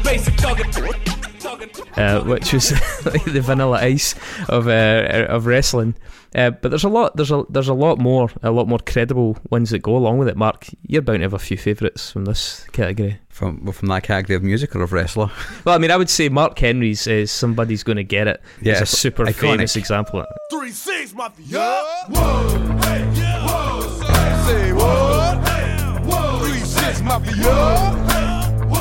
basic 0.04 0.34
thugonomics. 0.36 1.98
uh, 1.98 2.24
which 2.24 2.54
was 2.54 2.72
like 3.06 3.24
the 3.26 3.42
vanilla 3.42 3.80
ice 3.82 4.16
of 4.50 4.68
uh, 4.68 5.26
of 5.30 5.46
wrestling. 5.46 5.96
Uh, 6.36 6.52
but 6.52 6.70
there's 6.70 6.84
a 6.84 6.90
lot, 6.90 7.16
there's 7.16 7.32
a 7.32 7.44
there's 7.50 7.70
a 7.70 7.74
lot 7.74 7.98
more, 8.00 8.30
a 8.44 8.52
lot 8.52 8.68
more 8.68 8.80
credible 8.80 9.38
ones 9.50 9.70
that 9.72 9.80
go 9.80 9.96
along 9.96 10.18
with 10.18 10.28
it. 10.28 10.36
Mark, 10.38 10.68
you're 10.84 11.02
bound 11.02 11.20
to 11.20 11.24
have 11.24 11.34
a 11.34 11.40
few 11.40 11.58
favourites 11.58 12.12
from 12.12 12.26
this 12.26 12.66
category. 12.74 13.20
From 13.30 13.64
well, 13.64 13.74
from 13.74 13.88
that 13.90 14.04
category 14.04 14.36
of 14.36 14.44
music 14.44 14.76
or 14.76 14.82
of 14.82 14.92
wrestler? 14.94 15.30
Well, 15.66 15.76
I 15.76 15.78
mean, 15.80 15.92
I 15.92 15.98
would 15.98 16.10
say 16.10 16.30
Mark 16.30 16.58
Henry's 16.60 17.08
is 17.08 17.32
somebody's 17.32 17.84
going 17.84 17.98
to 17.98 18.04
get 18.04 18.28
it. 18.28 18.42
Yeah, 18.62 18.74
it's 18.74 18.82
a 18.82 18.86
super 18.86 19.26
iconic. 19.26 19.36
famous 19.36 19.76
example. 19.76 20.24
Three 20.52 20.72
6, 20.72 21.14
mafia. 21.14 21.60
Whoa, 22.10 22.50
hey, 22.84 23.10
yeah. 23.16 23.46
Whoa, 23.48 23.82
say 24.48 24.74
what? 24.74 24.84
Whoa, 24.84 25.07
three 26.88 26.96
six, 26.96 27.02
mafia. 27.02 27.34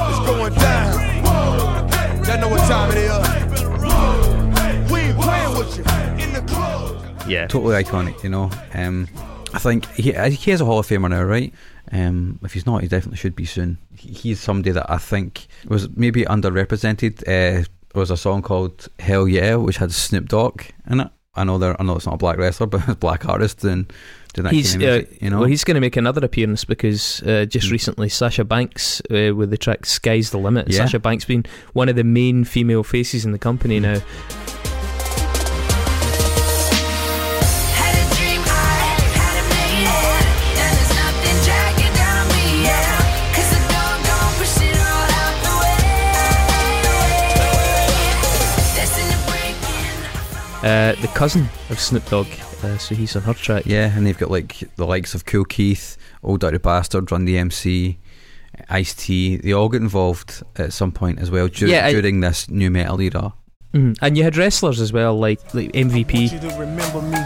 It's 0.08 0.18
going 0.26 0.54
down. 0.54 2.24
Y'all 2.24 2.40
know 2.40 2.48
what 2.48 2.60
time 2.68 2.90
it 2.92 2.98
is. 2.98 4.90
We 4.90 4.98
ain't 5.00 5.18
playing 5.18 5.58
with 5.58 5.76
you 5.76 5.84
in 6.24 6.32
the 6.32 6.42
club. 6.46 7.28
Yeah, 7.28 7.46
Totally 7.46 7.82
iconic, 7.82 8.22
you 8.22 8.30
know. 8.30 8.50
Um, 8.74 9.08
I 9.52 9.58
think 9.58 9.86
he 9.92 10.12
he 10.12 10.50
is 10.50 10.60
a 10.60 10.64
Hall 10.64 10.78
of 10.78 10.86
Famer 10.86 11.10
now, 11.10 11.22
right? 11.22 11.52
Um, 11.92 12.38
if 12.42 12.52
he's 12.52 12.66
not, 12.66 12.82
he 12.82 12.88
definitely 12.88 13.16
should 13.16 13.36
be 13.36 13.44
soon. 13.44 13.78
He, 13.96 14.10
he's 14.10 14.40
somebody 14.40 14.72
that 14.72 14.90
I 14.90 14.98
think 14.98 15.46
was 15.66 15.88
maybe 15.90 16.24
underrepresented. 16.24 17.22
Uh, 17.22 17.64
there 17.92 18.00
was 18.00 18.10
a 18.10 18.16
song 18.16 18.42
called 18.42 18.88
Hell 18.98 19.26
Yeah, 19.28 19.56
which 19.56 19.78
had 19.78 19.92
Snoop 19.92 20.28
Dogg 20.28 20.62
in 20.90 21.00
it. 21.00 21.08
I 21.34 21.44
know 21.44 21.58
there. 21.58 21.80
I 21.80 21.84
know 21.84 21.96
it's 21.96 22.06
not 22.06 22.14
a 22.14 22.18
black 22.18 22.38
wrestler, 22.38 22.66
but 22.66 22.80
it's 22.82 22.90
a 22.90 22.96
black 22.96 23.26
artist 23.28 23.64
and 23.64 23.92
doing 24.36 24.44
that 24.44 24.52
he's 24.54 24.72
kind 24.72 24.82
of 24.84 25.02
uh, 25.02 25.06
you 25.20 25.30
know. 25.30 25.40
well, 25.40 25.48
he's 25.48 25.64
going 25.64 25.74
to 25.74 25.80
make 25.80 25.96
another 25.96 26.24
appearance 26.24 26.64
because 26.64 27.22
uh, 27.24 27.44
just 27.46 27.66
Mm. 27.68 27.72
recently 27.72 28.08
Sasha 28.08 28.44
Banks 28.44 29.00
uh, 29.10 29.34
with 29.34 29.50
the 29.50 29.58
track 29.58 29.84
"Sky's 29.86 30.30
the 30.30 30.38
Limit." 30.38 30.68
Yeah. 30.68 30.78
Sasha 30.84 30.98
Banks 31.00 31.24
being 31.24 31.44
one 31.72 31.88
of 31.88 31.96
the 31.96 32.04
main 32.04 32.44
female 32.44 32.84
faces 32.84 33.24
in 33.24 33.32
the 33.32 33.38
company 33.38 33.80
now. 33.80 33.98
Had 37.74 37.94
a 37.96 38.04
dream, 38.14 38.42
I 38.46 38.48
had 39.16 39.36
it 39.40 39.46
made 39.50 39.84
it. 39.84 40.26
Now 40.56 40.70
there's 40.76 40.94
nothing 40.94 41.36
dragging 41.44 41.94
down 41.94 42.24
me, 42.28 42.44
yeah. 42.64 43.32
'Cause 43.34 43.48
the 43.50 43.60
dog 43.72 43.98
gon' 44.06 44.32
push 44.38 44.56
it 44.62 44.76
all 44.76 45.10
out 45.20 45.36
the 45.46 45.54
way. 45.62 45.80
Destined 48.76 49.10
to 49.12 49.18
break 49.30 49.58
in. 49.80 50.68
Uh, 50.68 50.94
the 51.00 51.08
cousin 51.18 51.48
of 51.70 51.78
Snoop 51.80 52.04
Dogg, 52.10 52.26
uh, 52.64 52.78
so 52.78 52.94
he's 52.94 53.14
on 53.16 53.22
her 53.22 53.34
track. 53.34 53.64
Yeah, 53.66 53.96
and 53.96 54.06
they've 54.06 54.16
got 54.18 54.30
like 54.30 54.62
the 54.76 54.86
likes 54.86 55.14
of 55.14 55.24
Kool 55.24 55.44
Keith, 55.44 55.96
Ol' 56.22 56.36
Dirty 56.36 56.58
Bastard, 56.58 57.10
Run 57.12 57.26
DMC, 57.26 57.96
Ice 58.70 58.94
T. 58.94 59.36
They 59.36 59.52
all 59.52 59.68
get 59.68 59.82
involved 59.82 60.42
at 60.56 60.72
some 60.72 60.92
point 60.92 61.18
as 61.18 61.30
well 61.30 61.48
dur- 61.48 61.66
Yeah, 61.68 61.86
I- 61.86 61.92
during 61.92 62.20
this 62.20 62.48
new 62.48 62.70
metal 62.70 63.00
era. 63.00 63.32
Mhm. 63.74 63.96
And 64.00 64.16
you 64.16 64.22
had 64.24 64.36
wrestlers 64.36 64.80
as 64.80 64.92
well, 64.92 65.18
like 65.18 65.40
like 65.54 65.70
MVP. 65.74 66.32
you 66.32 66.38
to 66.40 66.56
remember 66.58 67.02
me. 67.02 67.18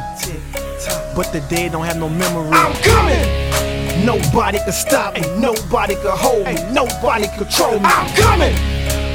But 1.14 1.32
the 1.32 1.40
dead 1.48 1.72
don't 1.72 1.84
have 1.84 1.98
no 1.98 2.08
memory. 2.08 2.48
I'm 2.50 2.72
coming! 2.82 4.04
Nobody 4.06 4.58
can 4.58 4.72
stop 4.72 5.14
me, 5.14 5.20
nobody 5.38 5.94
can 5.96 6.16
hold 6.16 6.46
me, 6.46 6.54
nobody 6.72 7.26
control 7.36 7.78
me. 7.78 7.84
I'm 7.84 8.08
coming! 8.16 8.54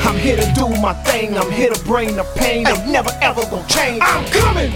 I'm 0.06 0.18
here 0.20 0.38
to 0.38 0.52
do 0.54 0.70
my 0.82 0.94
thing, 1.04 1.36
I'm 1.38 1.50
here 1.52 1.72
to 1.74 1.84
bring 1.86 2.16
the 2.16 2.24
pain. 2.36 2.68
I'm 2.68 2.92
never 2.92 3.10
ever 3.22 3.42
gonna 3.50 3.68
change. 3.68 4.00
I'm 4.04 4.26
coming! 4.32 4.72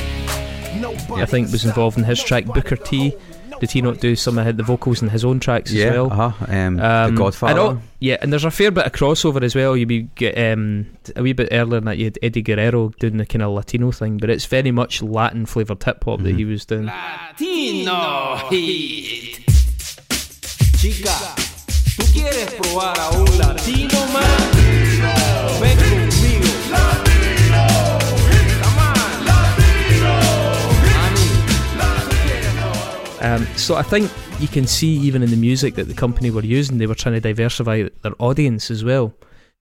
Nobody 0.79 1.21
I 1.21 1.25
think 1.25 1.51
was 1.51 1.65
involved 1.65 1.97
in 1.97 2.03
his 2.03 2.21
track 2.23 2.45
Booker 2.45 2.75
T. 2.75 3.13
Did 3.59 3.71
he 3.71 3.81
not 3.81 3.99
do 3.99 4.15
some 4.15 4.37
of 4.37 4.55
the 4.55 4.63
vocals 4.63 5.01
in 5.01 5.09
his 5.09 5.25
own 5.25 5.41
tracks 5.41 5.73
yeah, 5.73 5.87
as 5.87 5.93
well? 5.93 6.13
uh-huh. 6.13 6.45
Um, 6.47 6.79
Um, 6.79 7.15
the 7.15 7.21
Godfather. 7.21 7.51
and 7.51 7.59
al- 7.59 7.81
yeah, 7.99 8.15
and 8.21 8.31
there's 8.31 8.45
a 8.45 8.51
fair 8.51 8.71
bit 8.71 8.85
of 8.85 8.93
crossover 8.93 9.43
as 9.43 9.53
well. 9.53 9.75
You'd 9.75 9.89
be 9.89 10.03
get, 10.15 10.37
um, 10.37 10.85
a 11.17 11.21
wee 11.21 11.33
bit 11.33 11.49
earlier 11.51 11.75
than 11.81 11.85
that. 11.85 11.97
You 11.97 12.05
had 12.05 12.17
Eddie 12.23 12.41
Guerrero 12.41 12.93
doing 12.99 13.17
the 13.17 13.25
kind 13.25 13.41
of 13.43 13.51
Latino 13.51 13.91
thing, 13.91 14.15
but 14.17 14.29
it's 14.29 14.45
very 14.45 14.71
much 14.71 15.01
Latin 15.01 15.45
flavored 15.45 15.83
hip 15.83 16.05
hop 16.05 16.21
that 16.23 16.35
he 16.35 16.45
was 16.45 16.63
doing. 16.65 16.85
Latino 16.85 18.37
Heat. 18.49 19.43
Chica, 20.77 21.11
¿tú 21.97 22.05
quieres 22.13 22.53
probar 22.53 22.97
a 22.97 23.09
un 23.09 23.37
latino 23.37 23.99
más? 24.13 25.59
Ven 25.59 26.08
Um, 33.21 33.45
so 33.57 33.75
I 33.75 33.81
think 33.81 34.11
you 34.39 34.47
can 34.47 34.65
see 34.65 34.87
even 34.87 35.23
in 35.23 35.29
the 35.29 35.37
music 35.37 35.75
that 35.75 35.87
the 35.87 35.93
company 35.93 36.31
were 36.31 36.43
using, 36.43 36.77
they 36.77 36.87
were 36.87 36.95
trying 36.95 37.15
to 37.15 37.21
diversify 37.21 37.89
their 38.01 38.13
audience 38.19 38.71
as 38.71 38.83
well. 38.83 39.13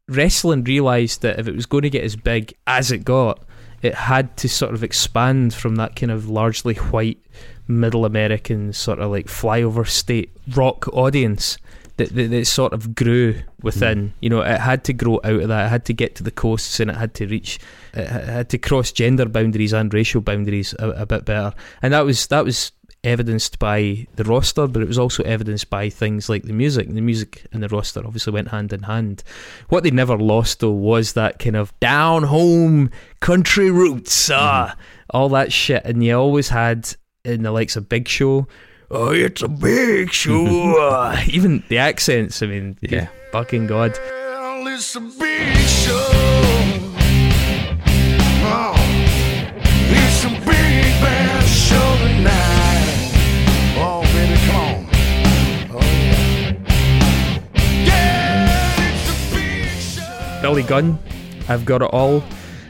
Wrestling 0.09 0.64
realised 0.64 1.22
that 1.22 1.38
if 1.38 1.48
it 1.48 1.54
was 1.54 1.66
going 1.66 1.82
to 1.82 1.90
get 1.90 2.04
as 2.04 2.16
big 2.16 2.54
as 2.66 2.90
it 2.90 3.04
got, 3.04 3.44
it 3.82 3.94
had 3.94 4.36
to 4.38 4.48
sort 4.48 4.74
of 4.74 4.82
expand 4.82 5.54
from 5.54 5.76
that 5.76 5.96
kind 5.96 6.11
of 6.11 6.28
largely 6.28 6.74
white, 6.74 7.18
middle 7.66 8.04
American 8.04 8.72
sort 8.72 8.98
of 8.98 9.11
like 9.11 9.26
flyover 9.26 9.86
state 9.86 10.30
rock 10.54 10.88
audience 10.88 11.59
that, 11.98 12.14
that, 12.14 12.30
that 12.30 12.46
sort 12.46 12.72
of 12.72 12.94
grew 12.94 13.40
within. 13.62 14.14
You 14.20 14.30
know, 14.30 14.40
it 14.40 14.61
had 14.61 14.84
to 14.84 14.92
grow 14.92 15.20
out 15.22 15.40
of 15.40 15.48
that. 15.48 15.66
It 15.66 15.68
had 15.68 15.84
to 15.86 15.92
get 15.92 16.14
to 16.16 16.22
the 16.22 16.30
coasts 16.30 16.80
and 16.80 16.90
it 16.90 16.96
had 16.96 17.14
to 17.14 17.26
reach, 17.26 17.59
it 17.92 18.06
had 18.06 18.48
to 18.50 18.59
cross 18.59 18.90
gender 18.90 19.26
boundaries 19.26 19.72
and 19.72 19.92
racial 19.92 20.20
boundaries 20.20 20.74
a, 20.78 20.90
a 20.90 21.06
bit 21.06 21.24
better. 21.24 21.52
And 21.82 21.92
that 21.92 22.04
was 22.04 22.26
that 22.28 22.44
was 22.44 22.72
evidenced 23.05 23.59
by 23.59 24.07
the 24.16 24.24
roster, 24.24 24.66
but 24.66 24.82
it 24.82 24.88
was 24.88 24.99
also 24.99 25.22
evidenced 25.22 25.70
by 25.70 25.88
things 25.88 26.28
like 26.28 26.42
the 26.42 26.53
music. 26.53 26.88
The 26.92 27.01
music 27.01 27.46
and 27.53 27.62
the 27.62 27.68
roster 27.68 28.01
obviously 28.05 28.32
went 28.32 28.49
hand 28.49 28.72
in 28.72 28.82
hand. 28.84 29.22
What 29.68 29.84
they 29.84 29.90
never 29.90 30.16
lost 30.18 30.61
though 30.61 30.70
was 30.72 31.12
that 31.14 31.38
kind 31.38 31.57
of 31.57 31.78
down 31.80 32.24
home 32.24 32.90
country 33.20 33.70
roots, 33.70 34.30
ah, 34.32 34.76
all 35.11 35.28
that 35.30 35.53
shit. 35.53 35.84
And 35.84 36.03
you 36.05 36.14
always 36.18 36.49
had 36.49 36.94
in 37.24 37.42
the 37.42 37.53
likes 37.53 37.76
of 37.76 37.88
Big 37.88 38.09
Show. 38.09 38.46
Oh, 38.90 39.11
it's 39.12 39.42
a 39.42 39.49
big 39.49 40.12
show. 40.12 40.46
ah." 40.78 41.22
Even 41.28 41.62
the 41.68 41.78
accents. 41.78 42.42
I 42.42 42.46
mean, 42.46 42.78
Yeah. 42.80 43.09
fucking 43.32 43.66
god. 43.66 43.92
Well, 43.99 44.66
it's 44.68 44.96
a 44.96 45.01
big 45.01 45.57
show. 45.68 46.09
Oh, 48.51 48.74
it's 49.90 50.24
a 50.24 50.28
big 50.30 51.01
bad 51.03 51.44
Billy 60.41 60.62
Gunn, 60.62 60.99
I've 61.49 61.64
got 61.64 61.82
it 61.82 61.91
all. 61.93 62.22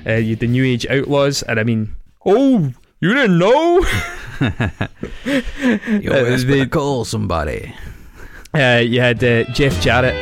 Uh, 0.06 0.14
you 0.14 0.36
the 0.36 0.46
New 0.46 0.64
Age 0.64 0.86
Outlaws, 0.86 1.42
and 1.42 1.60
I 1.60 1.64
mean, 1.64 1.94
oh, 2.24 2.72
you 3.00 3.14
didn't 3.14 3.38
know? 3.38 3.84
You 5.88 6.12
uh, 6.12 6.18
always 6.18 6.46
they- 6.46 6.58
better 6.60 6.70
call 6.70 7.04
somebody. 7.04 7.74
Uh, 8.54 8.80
you 8.84 9.00
had 9.00 9.22
uh, 9.22 9.44
Jeff 9.52 9.78
Jarrett. 9.82 10.16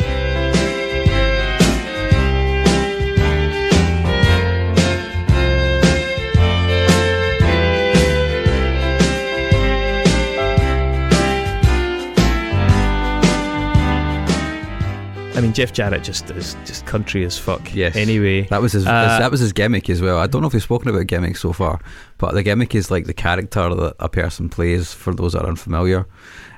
I 15.37 15.41
mean, 15.43 15.53
Jeff 15.53 15.72
Jarrett 15.72 16.03
just 16.03 16.30
is 16.30 16.55
just 16.64 16.87
country 16.87 17.24
as 17.24 17.39
fuck. 17.39 17.74
Yes. 17.74 17.95
Anyway, 17.95 18.43
That 18.49 18.62
was 18.62 18.72
his. 18.72 18.87
Uh, 18.87 19.18
that 19.18 19.30
was 19.30 19.41
his 19.41 19.53
gimmick 19.53 19.91
as 19.91 20.01
well. 20.01 20.18
I 20.18 20.26
don't 20.26 20.41
know 20.41 20.49
if 20.49 20.55
we've 20.55 20.62
spoken 20.62 20.89
about 20.89 21.07
gimmick 21.07 21.37
so 21.37 21.53
far, 21.53 21.78
but 22.18 22.32
the 22.34 22.43
gimmick 22.43 22.74
is 22.74 22.91
like 22.91 23.05
the 23.05 23.14
character 23.14 23.74
that 23.74 23.95
a 24.01 24.09
person 24.09 24.49
plays. 24.49 24.93
For 24.95 25.14
those 25.14 25.34
that 25.34 25.43
are 25.43 25.49
unfamiliar, 25.49 26.07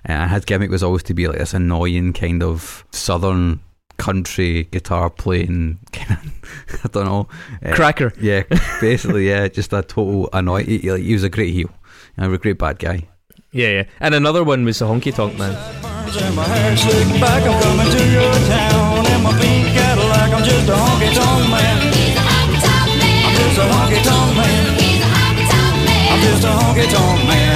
and 0.05 0.31
his 0.31 0.45
gimmick 0.45 0.71
was 0.71 0.83
always 0.85 1.03
to 1.05 1.15
be 1.15 1.27
like 1.27 1.39
this 1.39 1.55
annoying 1.55 2.13
kind 2.13 2.43
of 2.43 2.85
southern 2.93 3.61
country 3.97 4.65
guitar 4.71 5.11
playing 5.11 5.81
kind 5.93 6.13
of. 6.13 6.85
I 6.85 6.89
don't 6.89 7.05
know. 7.05 7.29
uh, 7.65 7.75
Cracker. 7.75 8.13
Yeah, 8.21 8.45
basically, 8.81 9.29
yeah, 9.29 9.49
just 9.49 9.73
a 9.73 9.83
total 9.83 10.29
annoy. 10.33 10.63
He, 10.65 10.79
he- 10.79 11.03
he 11.03 11.13
was 11.15 11.25
a 11.25 11.29
great 11.29 11.53
heel. 11.53 11.71
a 12.17 12.39
great 12.39 12.59
bad 12.59 12.79
guy. 12.79 13.09
Yeah, 13.51 13.69
yeah. 13.71 13.85
And 13.99 14.15
another 14.15 14.45
one 14.45 14.65
was 14.65 14.79
the 14.79 14.85
Honky 14.85 15.13
Tonk 15.13 15.37
Man. 15.37 15.98
And 16.17 16.35
my 16.35 16.43
hair 16.43 16.75
slicked 16.75 17.21
back, 17.21 17.43
I'm 17.45 17.61
coming 17.61 17.91
to 17.93 18.11
your 18.11 18.33
town. 18.49 19.05
In 19.13 19.23
my 19.23 19.33
pink 19.39 19.69
Cadillac, 19.77 20.33
I'm 20.33 20.43
just 20.43 20.67
a 20.67 20.73
honky 20.73 21.13
tonk 21.13 21.51
man. 21.51 21.77
I'm 21.85 23.35
just 23.37 23.59
a 23.59 23.67
honky 23.69 24.03
tonk 24.03 24.37
man. 24.39 24.79
I'm 26.11 26.21
just 26.23 26.45
a 26.45 26.49
honky 26.49 26.91
tonk 26.91 27.29
man. 27.29 27.48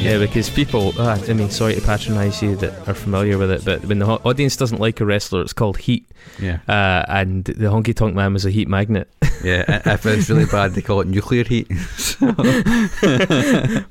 Yeah, 0.00 0.18
because 0.18 0.48
people, 0.48 0.92
ah, 0.98 1.20
I 1.28 1.32
mean, 1.32 1.50
sorry 1.50 1.74
to 1.74 1.80
patronise 1.80 2.40
you 2.42 2.56
that 2.56 2.88
are 2.88 2.94
familiar 2.94 3.36
with 3.36 3.50
it, 3.50 3.64
but 3.64 3.84
when 3.84 3.98
the 3.98 4.06
ho- 4.06 4.20
audience 4.24 4.56
doesn't 4.56 4.80
like 4.80 5.00
a 5.00 5.04
wrestler, 5.04 5.42
it's 5.42 5.52
called 5.52 5.76
heat. 5.78 6.08
Yeah, 6.40 6.58
Uh, 6.68 7.04
and 7.08 7.44
the 7.44 7.66
Honky 7.66 7.94
Tonk 7.94 8.14
Man 8.14 8.32
was 8.32 8.44
a 8.46 8.50
heat 8.50 8.68
magnet. 8.68 9.08
yeah. 9.44 9.82
if 9.92 10.06
it's 10.06 10.30
really 10.30 10.46
bad, 10.46 10.72
they 10.74 10.82
call 10.82 11.00
it 11.00 11.08
nuclear 11.08 11.44
heat. 11.44 11.68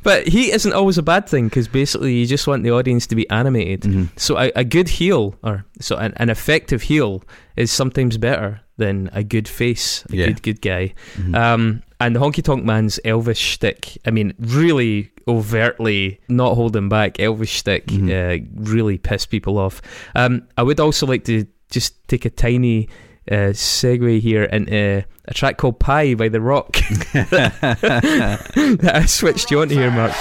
but 0.03 0.27
heat 0.27 0.53
isn't 0.53 0.73
always 0.73 0.97
a 0.97 1.03
bad 1.03 1.27
thing 1.27 1.47
because 1.49 1.67
basically 1.67 2.13
you 2.13 2.25
just 2.25 2.47
want 2.47 2.63
the 2.63 2.71
audience 2.71 3.05
to 3.07 3.15
be 3.15 3.29
animated. 3.29 3.81
Mhm. 3.81 4.09
So 4.17 4.37
a, 4.37 4.51
a 4.55 4.63
good 4.63 4.89
heel, 4.89 5.35
or 5.43 5.65
so 5.79 5.97
an, 5.97 6.13
an 6.17 6.29
effective 6.29 6.83
heel, 6.83 7.23
is 7.55 7.71
sometimes 7.71 8.17
better 8.17 8.61
than 8.77 9.09
a 9.13 9.23
good 9.23 9.47
face, 9.47 10.03
a 10.11 10.15
Yeah. 10.15 10.27
good 10.27 10.41
good 10.41 10.61
guy. 10.61 10.93
Mhm. 11.17 11.35
Um, 11.35 11.83
and 11.99 12.15
the 12.15 12.19
Honky 12.19 12.43
Tonk 12.43 12.63
Man's 12.63 12.99
Elvis 13.03 13.37
shtick, 13.37 13.97
I 14.05 14.11
mean, 14.11 14.33
really 14.39 15.11
overtly 15.27 16.19
not 16.29 16.55
holding 16.55 16.89
back 16.89 17.15
Elvis 17.15 17.47
shtick, 17.49 17.87
Mhm. 17.87 18.09
uh, 18.09 18.45
really 18.55 18.97
pissed 18.97 19.29
people 19.29 19.57
off. 19.57 19.81
Um, 20.15 20.43
I 20.57 20.63
would 20.63 20.79
also 20.79 21.05
like 21.05 21.23
to 21.25 21.45
just 21.69 22.07
take 22.07 22.25
a 22.25 22.29
tiny 22.29 22.87
uh, 23.29 23.51
segue 23.51 24.19
here 24.21 24.43
into 24.43 25.03
a 25.27 25.33
track 25.33 25.57
called 25.57 25.79
Pie 25.81 26.13
by 26.13 26.29
The 26.29 26.39
Rock 26.39 26.71
that 27.13 28.91
I 28.93 29.05
switched 29.05 29.51
you 29.51 29.59
on 29.61 29.69
to 29.69 29.75
here, 29.75 29.91
Mark. 29.91 30.13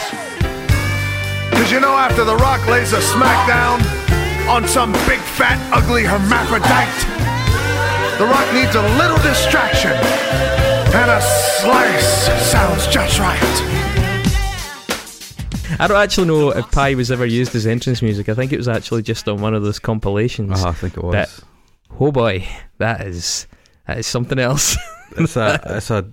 Cause 1.52 1.70
you 1.72 1.80
know 1.80 1.94
after 1.96 2.24
The 2.24 2.36
Rock 2.36 2.66
lays 2.66 2.92
a 2.92 2.98
smackdown 2.98 3.80
on 4.48 4.66
some 4.68 4.92
big 5.08 5.20
fat 5.38 5.58
ugly 5.72 6.02
hermaphrodite, 6.04 7.06
The 8.18 8.26
Rock 8.26 8.52
needs 8.52 8.74
a 8.74 8.82
little 8.98 9.18
distraction. 9.22 9.92
And 10.94 11.10
a 11.10 11.20
slice 11.20 12.26
sounds 12.50 12.86
just 12.88 13.18
right. 13.18 13.95
I 15.78 15.86
don't 15.86 15.96
actually 15.96 16.28
know 16.28 16.50
if 16.50 16.70
Pie 16.70 16.94
was 16.94 17.10
ever 17.10 17.26
used 17.26 17.54
as 17.54 17.66
entrance 17.66 18.02
music. 18.02 18.28
I 18.28 18.34
think 18.34 18.52
it 18.52 18.56
was 18.56 18.68
actually 18.68 19.02
just 19.02 19.28
on 19.28 19.40
one 19.40 19.54
of 19.54 19.62
those 19.62 19.78
compilations. 19.78 20.62
Oh, 20.62 20.68
I 20.68 20.72
think 20.72 20.96
it 20.96 21.02
was. 21.02 21.44
Oh 21.98 22.12
boy, 22.12 22.46
that 22.78 23.02
is 23.06 23.46
that 23.86 23.98
is 23.98 24.06
something 24.06 24.38
else. 24.38 24.76
It's 25.18 25.36
a 25.36 25.60
it's 25.66 25.90
a 25.90 26.04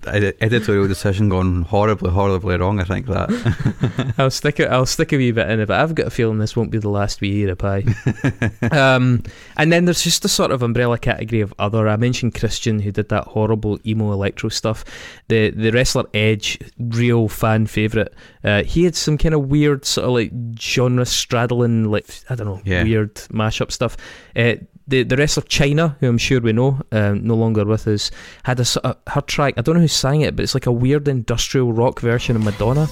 editorial 0.41 0.87
decision 0.87 1.29
gone 1.29 1.63
horribly, 1.63 2.11
horribly 2.11 2.57
wrong. 2.57 2.79
I 2.79 2.83
think 2.83 3.07
that. 3.07 4.13
I'll 4.17 4.29
stick 4.31 4.59
it. 4.59 4.69
I'll 4.69 4.85
stick 4.85 5.11
a 5.13 5.17
wee 5.17 5.31
bit 5.31 5.49
in 5.49 5.59
it, 5.59 5.67
but 5.67 5.79
I've 5.79 5.95
got 5.95 6.07
a 6.07 6.09
feeling 6.09 6.37
this 6.39 6.55
won't 6.55 6.71
be 6.71 6.77
the 6.77 6.89
last 6.89 7.19
we 7.21 7.31
hear 7.31 7.51
of 7.51 7.57
Pie. 7.57 7.83
um, 8.71 9.23
and 9.57 9.71
then 9.71 9.85
there's 9.85 10.03
just 10.03 10.23
a 10.25 10.29
sort 10.29 10.51
of 10.51 10.61
umbrella 10.63 10.97
category 10.97 11.41
of 11.41 11.53
other. 11.59 11.87
I 11.87 11.95
mentioned 11.97 12.35
Christian, 12.35 12.79
who 12.79 12.91
did 12.91 13.09
that 13.09 13.25
horrible 13.25 13.79
emo 13.85 14.11
electro 14.11 14.49
stuff. 14.49 14.85
The 15.27 15.49
the 15.49 15.71
wrestler 15.71 16.05
Edge, 16.13 16.59
real 16.77 17.27
fan 17.27 17.65
favorite. 17.67 18.13
Uh, 18.43 18.63
he 18.63 18.83
had 18.83 18.95
some 18.95 19.17
kind 19.17 19.33
of 19.35 19.47
weird 19.49 19.85
sort 19.85 20.05
of 20.07 20.13
like 20.13 20.31
genre 20.59 21.05
straddling, 21.05 21.89
like 21.91 22.05
I 22.29 22.35
don't 22.35 22.47
know, 22.47 22.61
Yeah. 22.65 22.83
weird 22.83 23.15
mashup 23.15 23.71
stuff. 23.71 23.97
Uh, 24.35 24.55
the 24.87 25.03
the 25.03 25.15
wrestler 25.17 25.43
Chyna, 25.43 25.95
who 25.99 26.07
I'm 26.07 26.17
sure 26.17 26.41
we 26.41 26.53
know, 26.53 26.81
um, 26.91 27.25
no 27.25 27.35
longer 27.35 27.65
with 27.65 27.87
us, 27.87 28.11
had 28.43 28.59
a 28.59 28.65
of 28.83 28.97
her 29.07 29.21
track. 29.21 29.55
I 29.57 29.61
don't 29.61 29.75
know 29.75 29.81
who 29.81 29.87
sang 29.87 30.21
it, 30.21 30.35
but 30.35 30.43
it's 30.43 30.53
like 30.53 30.65
a 30.65 30.71
weird 30.71 31.07
industrial 31.07 31.73
rock 31.73 31.99
version 31.99 32.35
of 32.35 32.43
Madonna. 32.43 32.87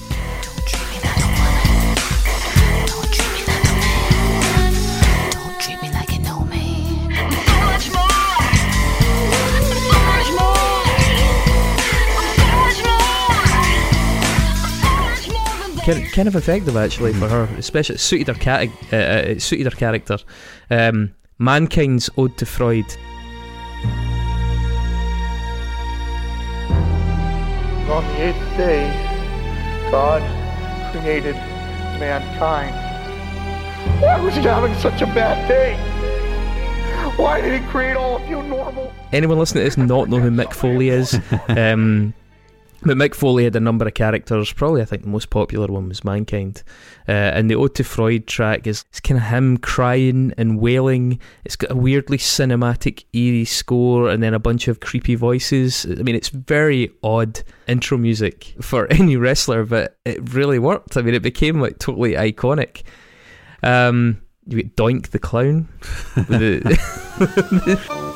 kind, 15.85 16.11
kind 16.11 16.27
of 16.27 16.35
effective 16.35 16.77
actually 16.77 17.13
for 17.13 17.27
her, 17.27 17.43
especially 17.57 17.95
it 17.95 17.99
suited 17.99 18.27
her 18.27 18.33
cat, 18.35 18.69
uh, 18.91 18.95
uh, 18.95 19.23
it 19.27 19.41
suited 19.41 19.71
her 19.71 19.77
character. 19.77 20.17
Um, 20.69 21.13
Mankind's 21.39 22.09
Ode 22.17 22.37
to 22.37 22.45
Freud. 22.45 22.85
On 27.89 28.03
the 28.07 28.21
eighth 28.21 28.57
day, 28.57 28.89
God 29.91 30.21
created 30.91 31.35
mankind. 31.99 32.75
Why 34.01 34.19
was 34.21 34.35
he 34.35 34.41
having 34.41 34.73
such 34.75 35.01
a 35.01 35.05
bad 35.07 35.47
day? 35.47 35.75
Why 37.17 37.41
did 37.41 37.59
he 37.61 37.67
create 37.69 37.95
all 37.97 38.15
of 38.17 38.29
you 38.29 38.41
normal? 38.43 38.93
Anyone 39.11 39.37
listening 39.39 39.63
to 39.63 39.69
this 39.69 39.77
not 39.77 40.09
know 40.09 40.19
who 40.19 40.29
Mick 40.31 40.53
Foley 40.53 40.89
is? 40.89 41.19
Um, 41.49 42.13
but 42.83 42.97
Mick 42.97 43.13
Foley 43.13 43.43
had 43.43 43.55
a 43.55 43.59
number 43.59 43.85
of 43.85 43.93
characters. 43.93 44.51
Probably, 44.51 44.81
I 44.81 44.85
think 44.85 45.03
the 45.03 45.09
most 45.09 45.29
popular 45.29 45.67
one 45.67 45.87
was 45.87 46.03
Mankind. 46.03 46.63
Uh, 47.07 47.11
and 47.11 47.49
the 47.49 47.55
Ode 47.55 47.75
to 47.75 47.83
Freud 47.83 48.25
track 48.27 48.65
is 48.65 48.83
it's 48.89 48.99
kind 48.99 49.19
of 49.19 49.27
him 49.27 49.57
crying 49.57 50.33
and 50.37 50.59
wailing. 50.59 51.19
It's 51.45 51.55
got 51.55 51.71
a 51.71 51.75
weirdly 51.75 52.17
cinematic, 52.17 53.05
eerie 53.13 53.45
score, 53.45 54.09
and 54.09 54.23
then 54.23 54.33
a 54.33 54.39
bunch 54.39 54.67
of 54.67 54.79
creepy 54.79 55.15
voices. 55.15 55.85
I 55.85 56.01
mean, 56.03 56.15
it's 56.15 56.29
very 56.29 56.91
odd 57.03 57.41
intro 57.67 57.97
music 57.97 58.55
for 58.61 58.87
any 58.91 59.15
wrestler, 59.15 59.63
but 59.63 59.97
it 60.05 60.33
really 60.33 60.59
worked. 60.59 60.97
I 60.97 61.01
mean, 61.01 61.13
it 61.13 61.23
became 61.23 61.61
like 61.61 61.77
totally 61.77 62.13
iconic. 62.13 62.81
Um, 63.61 64.21
you 64.47 64.63
get 64.63 64.75
Doink 64.75 65.09
the 65.09 65.19
Clown. 65.19 65.69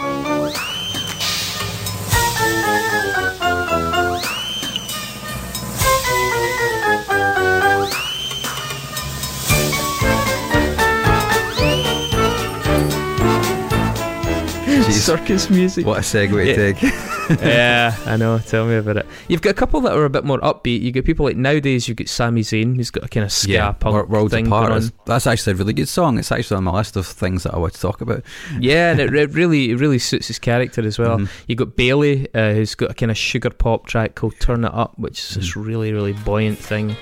the- 14.88 14.94
circus 15.18 15.50
music. 15.50 15.86
What 15.86 15.98
a 15.98 16.02
segue 16.02 16.46
Yeah. 16.46 16.56
to 16.56 16.74
take. 16.74 16.82
yeah, 17.42 17.96
I 18.06 18.18
know. 18.18 18.38
Tell 18.40 18.66
me 18.68 18.76
about 18.76 18.98
it. 18.98 19.06
You've 19.28 19.42
got 19.42 19.50
a 19.52 19.54
couple 19.54 19.82
that 19.82 19.94
are 19.94 20.06
a 20.06 20.10
bit 20.10 20.24
more 20.26 20.40
upbeat. 20.42 20.82
You 20.82 20.92
get 20.92 21.06
people 21.06 21.26
like 21.26 21.36
nowadays. 21.38 21.88
You've 21.88 21.98
got 21.98 22.08
Sami 22.08 22.42
Zayn, 22.42 22.76
who's 22.76 22.92
got 22.92 23.04
a 23.04 23.08
kind 23.08 23.24
of 23.24 23.32
ska 23.32 23.76
punk 23.80 23.94
Wor- 23.94 24.06
Worlds 24.06 24.34
thing 24.34 24.48
Apart. 24.48 24.68
going 24.70 24.78
is- 24.80 24.92
That's 25.06 25.26
actually 25.28 25.54
a 25.54 25.56
really 25.56 25.74
good 25.74 25.90
song. 25.90 26.20
It's 26.20 26.32
actually 26.32 26.58
on 26.58 26.64
my 26.66 26.72
list 26.74 26.96
of 26.96 27.06
things 27.08 27.44
that 27.44 27.54
I 27.54 27.58
want 27.58 27.74
to 27.74 27.82
talk 27.82 28.02
about. 28.02 28.24
Yeah, 28.60 28.92
and 28.92 29.00
it, 29.00 29.12
re- 29.12 29.26
really, 29.26 29.72
it 29.72 29.76
really 29.80 30.00
suits 30.00 30.28
his 30.28 30.40
character 30.40 30.86
as 30.86 31.00
well. 31.00 31.18
Mhm. 31.20 31.30
You've 31.48 31.58
got 31.58 31.76
Bayley, 31.76 32.28
uh, 32.36 32.54
who's 32.54 32.76
got 32.76 32.92
a 32.92 32.94
kind 32.94 33.12
of 33.12 33.18
sugar 33.18 33.50
pop 33.50 33.88
track 33.88 34.16
called 34.16 34.36
"Turn 34.40 34.64
It 34.66 34.74
Up," 34.74 34.94
which 34.98 35.20
is 35.20 35.36
this 35.36 35.56
really, 35.56 35.92
really 35.94 36.14
buoyant 36.14 36.58
thing. 36.60 36.96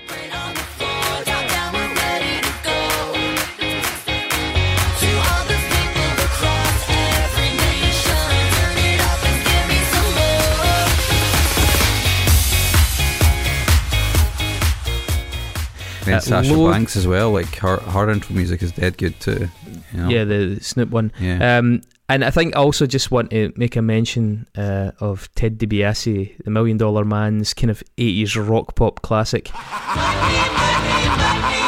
And 16.14 16.34
Uh, 16.34 16.42
Sasha 16.42 16.54
load- 16.54 16.72
Banks 16.72 16.96
as 16.96 17.08
well. 17.08 17.32
Like 17.32 17.56
her, 17.58 17.78
her 17.78 18.10
intro 18.10 18.36
music 18.36 18.62
is 18.64 18.72
dead 18.72 18.98
good 18.98 19.20
too. 19.20 19.50
you 19.94 20.00
know? 20.00 20.10
Yeah, 20.10 20.24
the, 20.26 20.56
the 20.58 20.64
Snoop 20.64 20.90
one. 20.90 21.12
yeah. 21.20 21.58
Um, 21.58 21.82
and 22.10 22.24
I 22.26 22.32
think 22.32 22.56
I 22.56 22.60
also 22.60 22.86
just 22.86 23.12
want 23.12 23.30
to 23.32 23.54
make 23.56 23.76
a 23.78 23.82
mention 23.82 24.46
uh, 24.58 24.92
of 25.00 25.34
Ted 25.36 25.58
DiBiase, 25.58 26.44
the 26.44 26.52
Million 26.52 26.78
Dollar 26.78 27.06
Man's 27.06 27.54
kind 27.54 27.72
of 27.72 27.82
80s 27.98 28.36
rock 28.50 28.76
pop 28.76 29.02
classic. 29.02 29.50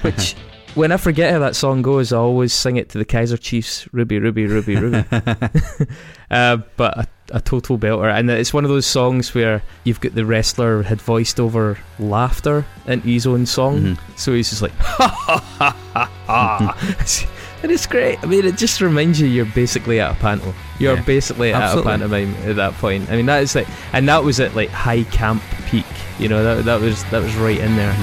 Which, 0.02 0.34
when 0.74 0.92
I 0.92 0.96
forget 0.96 1.32
how 1.32 1.38
that 1.40 1.56
song 1.56 1.82
goes, 1.82 2.12
I 2.12 2.18
always 2.18 2.52
sing 2.52 2.76
it 2.76 2.88
to 2.90 2.98
the 2.98 3.04
Kaiser 3.04 3.36
Chiefs, 3.36 3.88
Ruby, 3.92 4.18
Ruby, 4.18 4.46
Ruby, 4.46 4.76
Ruby. 4.76 5.04
uh, 6.30 6.58
but 6.76 6.98
a, 6.98 7.06
a 7.32 7.40
total 7.40 7.78
belter. 7.78 8.12
And 8.12 8.30
it's 8.30 8.54
one 8.54 8.64
of 8.64 8.70
those 8.70 8.86
songs 8.86 9.34
where 9.34 9.62
you've 9.84 10.00
got 10.00 10.14
the 10.14 10.24
wrestler 10.24 10.82
had 10.82 11.00
voiced 11.00 11.40
over 11.40 11.78
laughter 11.98 12.64
into 12.86 13.08
his 13.08 13.26
own 13.26 13.46
song. 13.46 13.80
Mhm. 13.80 13.98
So 14.16 14.32
he's 14.32 14.50
just 14.50 14.62
like, 14.62 14.72
ha 14.72 15.08
ha 15.08 15.38
ha 15.58 15.76
ha 15.94 16.10
ha. 16.26 16.96
And 17.62 17.70
it's 17.70 17.86
great. 17.86 18.18
I 18.22 18.26
mean, 18.26 18.46
it 18.46 18.56
just 18.56 18.80
reminds 18.80 19.20
you 19.20 19.26
you're 19.26 19.44
basically 19.44 20.00
at 20.00 20.12
a 20.12 20.14
panto. 20.14 20.54
You're 20.78 20.96
Yeah, 20.96 21.02
basically 21.02 21.52
at 21.52 21.76
a 21.76 21.82
pantomime 21.82 22.34
at 22.46 22.56
that 22.56 22.72
point. 22.74 23.10
I 23.10 23.16
mean, 23.16 23.26
that 23.26 23.42
is 23.42 23.54
like, 23.54 23.68
and 23.92 24.08
that 24.08 24.24
was 24.24 24.40
at 24.40 24.54
like 24.56 24.70
high 24.70 25.02
camp 25.04 25.42
peak. 25.66 25.84
You 26.18 26.28
know 26.28 26.42
that 26.42 26.64
that 26.64 26.80
was 26.80 27.04
that 27.10 27.22
was 27.22 27.34
right 27.36 27.58
in 27.58 27.76
there. 27.76 27.94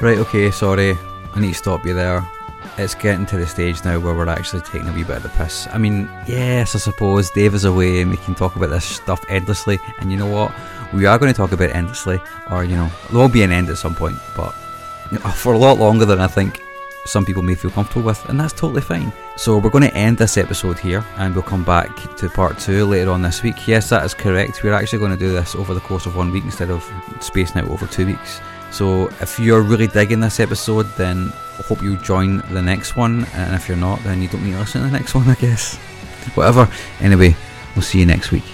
Right, 0.00 0.16
okay, 0.18 0.50
sorry. 0.50 0.96
I 1.34 1.40
need 1.40 1.52
to 1.52 1.54
stop 1.54 1.84
you 1.84 1.92
there. 1.92 2.26
It's 2.78 2.94
getting 2.94 3.26
to 3.26 3.36
the 3.36 3.46
stage 3.46 3.84
now 3.84 3.98
where 4.00 4.14
we're 4.14 4.28
actually 4.28 4.62
taking 4.62 4.88
a 4.88 4.92
wee 4.92 5.04
bit 5.04 5.18
of 5.18 5.22
the 5.24 5.28
piss. 5.30 5.68
I 5.70 5.76
mean, 5.76 6.08
yes, 6.26 6.74
I 6.74 6.78
suppose 6.78 7.30
Dave 7.30 7.54
is 7.54 7.64
away 7.64 8.00
and 8.00 8.10
we 8.10 8.16
can 8.16 8.34
talk 8.34 8.56
about 8.56 8.70
this 8.70 8.84
stuff 8.84 9.22
endlessly. 9.28 9.78
And 9.98 10.10
you 10.10 10.16
know 10.16 10.26
what? 10.26 10.54
We 10.94 11.04
are 11.04 11.18
going 11.18 11.30
to 11.30 11.36
talk 11.36 11.52
about 11.52 11.70
endlessly, 11.70 12.18
or, 12.50 12.64
you 12.64 12.76
know, 12.76 12.90
there 13.10 13.20
will 13.20 13.28
be 13.28 13.42
an 13.42 13.52
end 13.52 13.68
at 13.68 13.76
some 13.76 13.94
point, 13.94 14.16
but 14.34 14.52
for 15.34 15.52
a 15.52 15.58
lot 15.58 15.78
longer 15.78 16.06
than 16.06 16.18
I 16.18 16.28
think 16.28 16.62
some 17.04 17.26
people 17.26 17.42
may 17.42 17.54
feel 17.54 17.70
comfortable 17.70 18.06
with, 18.06 18.26
and 18.30 18.40
that's 18.40 18.54
totally 18.54 18.80
fine. 18.80 19.12
So 19.36 19.58
we're 19.58 19.70
going 19.70 19.84
to 19.84 19.94
end 19.94 20.16
this 20.16 20.38
episode 20.38 20.78
here, 20.78 21.04
and 21.16 21.34
we'll 21.34 21.42
come 21.42 21.64
back 21.64 22.16
to 22.16 22.28
part 22.30 22.58
two 22.58 22.86
later 22.86 23.10
on 23.10 23.20
this 23.20 23.42
week. 23.42 23.68
Yes, 23.68 23.90
that 23.90 24.04
is 24.04 24.14
correct. 24.14 24.64
We're 24.64 24.72
actually 24.72 24.98
going 25.00 25.12
to 25.12 25.18
do 25.18 25.32
this 25.32 25.54
over 25.54 25.74
the 25.74 25.80
course 25.80 26.06
of 26.06 26.16
one 26.16 26.30
week 26.30 26.44
instead 26.44 26.70
of 26.70 26.82
spacing 27.20 27.60
out 27.60 27.68
over 27.68 27.86
two 27.86 28.06
weeks. 28.06 28.40
So 28.70 29.08
if 29.20 29.38
you're 29.38 29.62
really 29.62 29.86
digging 29.86 30.20
this 30.20 30.40
episode, 30.40 30.86
then 30.96 31.32
I 31.58 31.62
hope 31.62 31.82
you 31.82 31.96
join 31.96 32.38
the 32.52 32.62
next 32.62 32.96
one, 32.96 33.26
and 33.34 33.54
if 33.54 33.68
you're 33.68 33.76
not, 33.76 34.02
then 34.04 34.22
you 34.22 34.28
don't 34.28 34.44
need 34.44 34.52
to 34.52 34.58
listen 34.58 34.82
to 34.82 34.88
the 34.88 34.96
next 34.96 35.14
one, 35.18 35.28
I 35.28 35.34
guess. 35.34 35.76
Whatever. 36.34 36.68
Anyway, 37.00 37.36
we'll 37.74 37.82
see 37.82 37.98
you 37.98 38.06
next 38.06 38.30
week. 38.30 38.44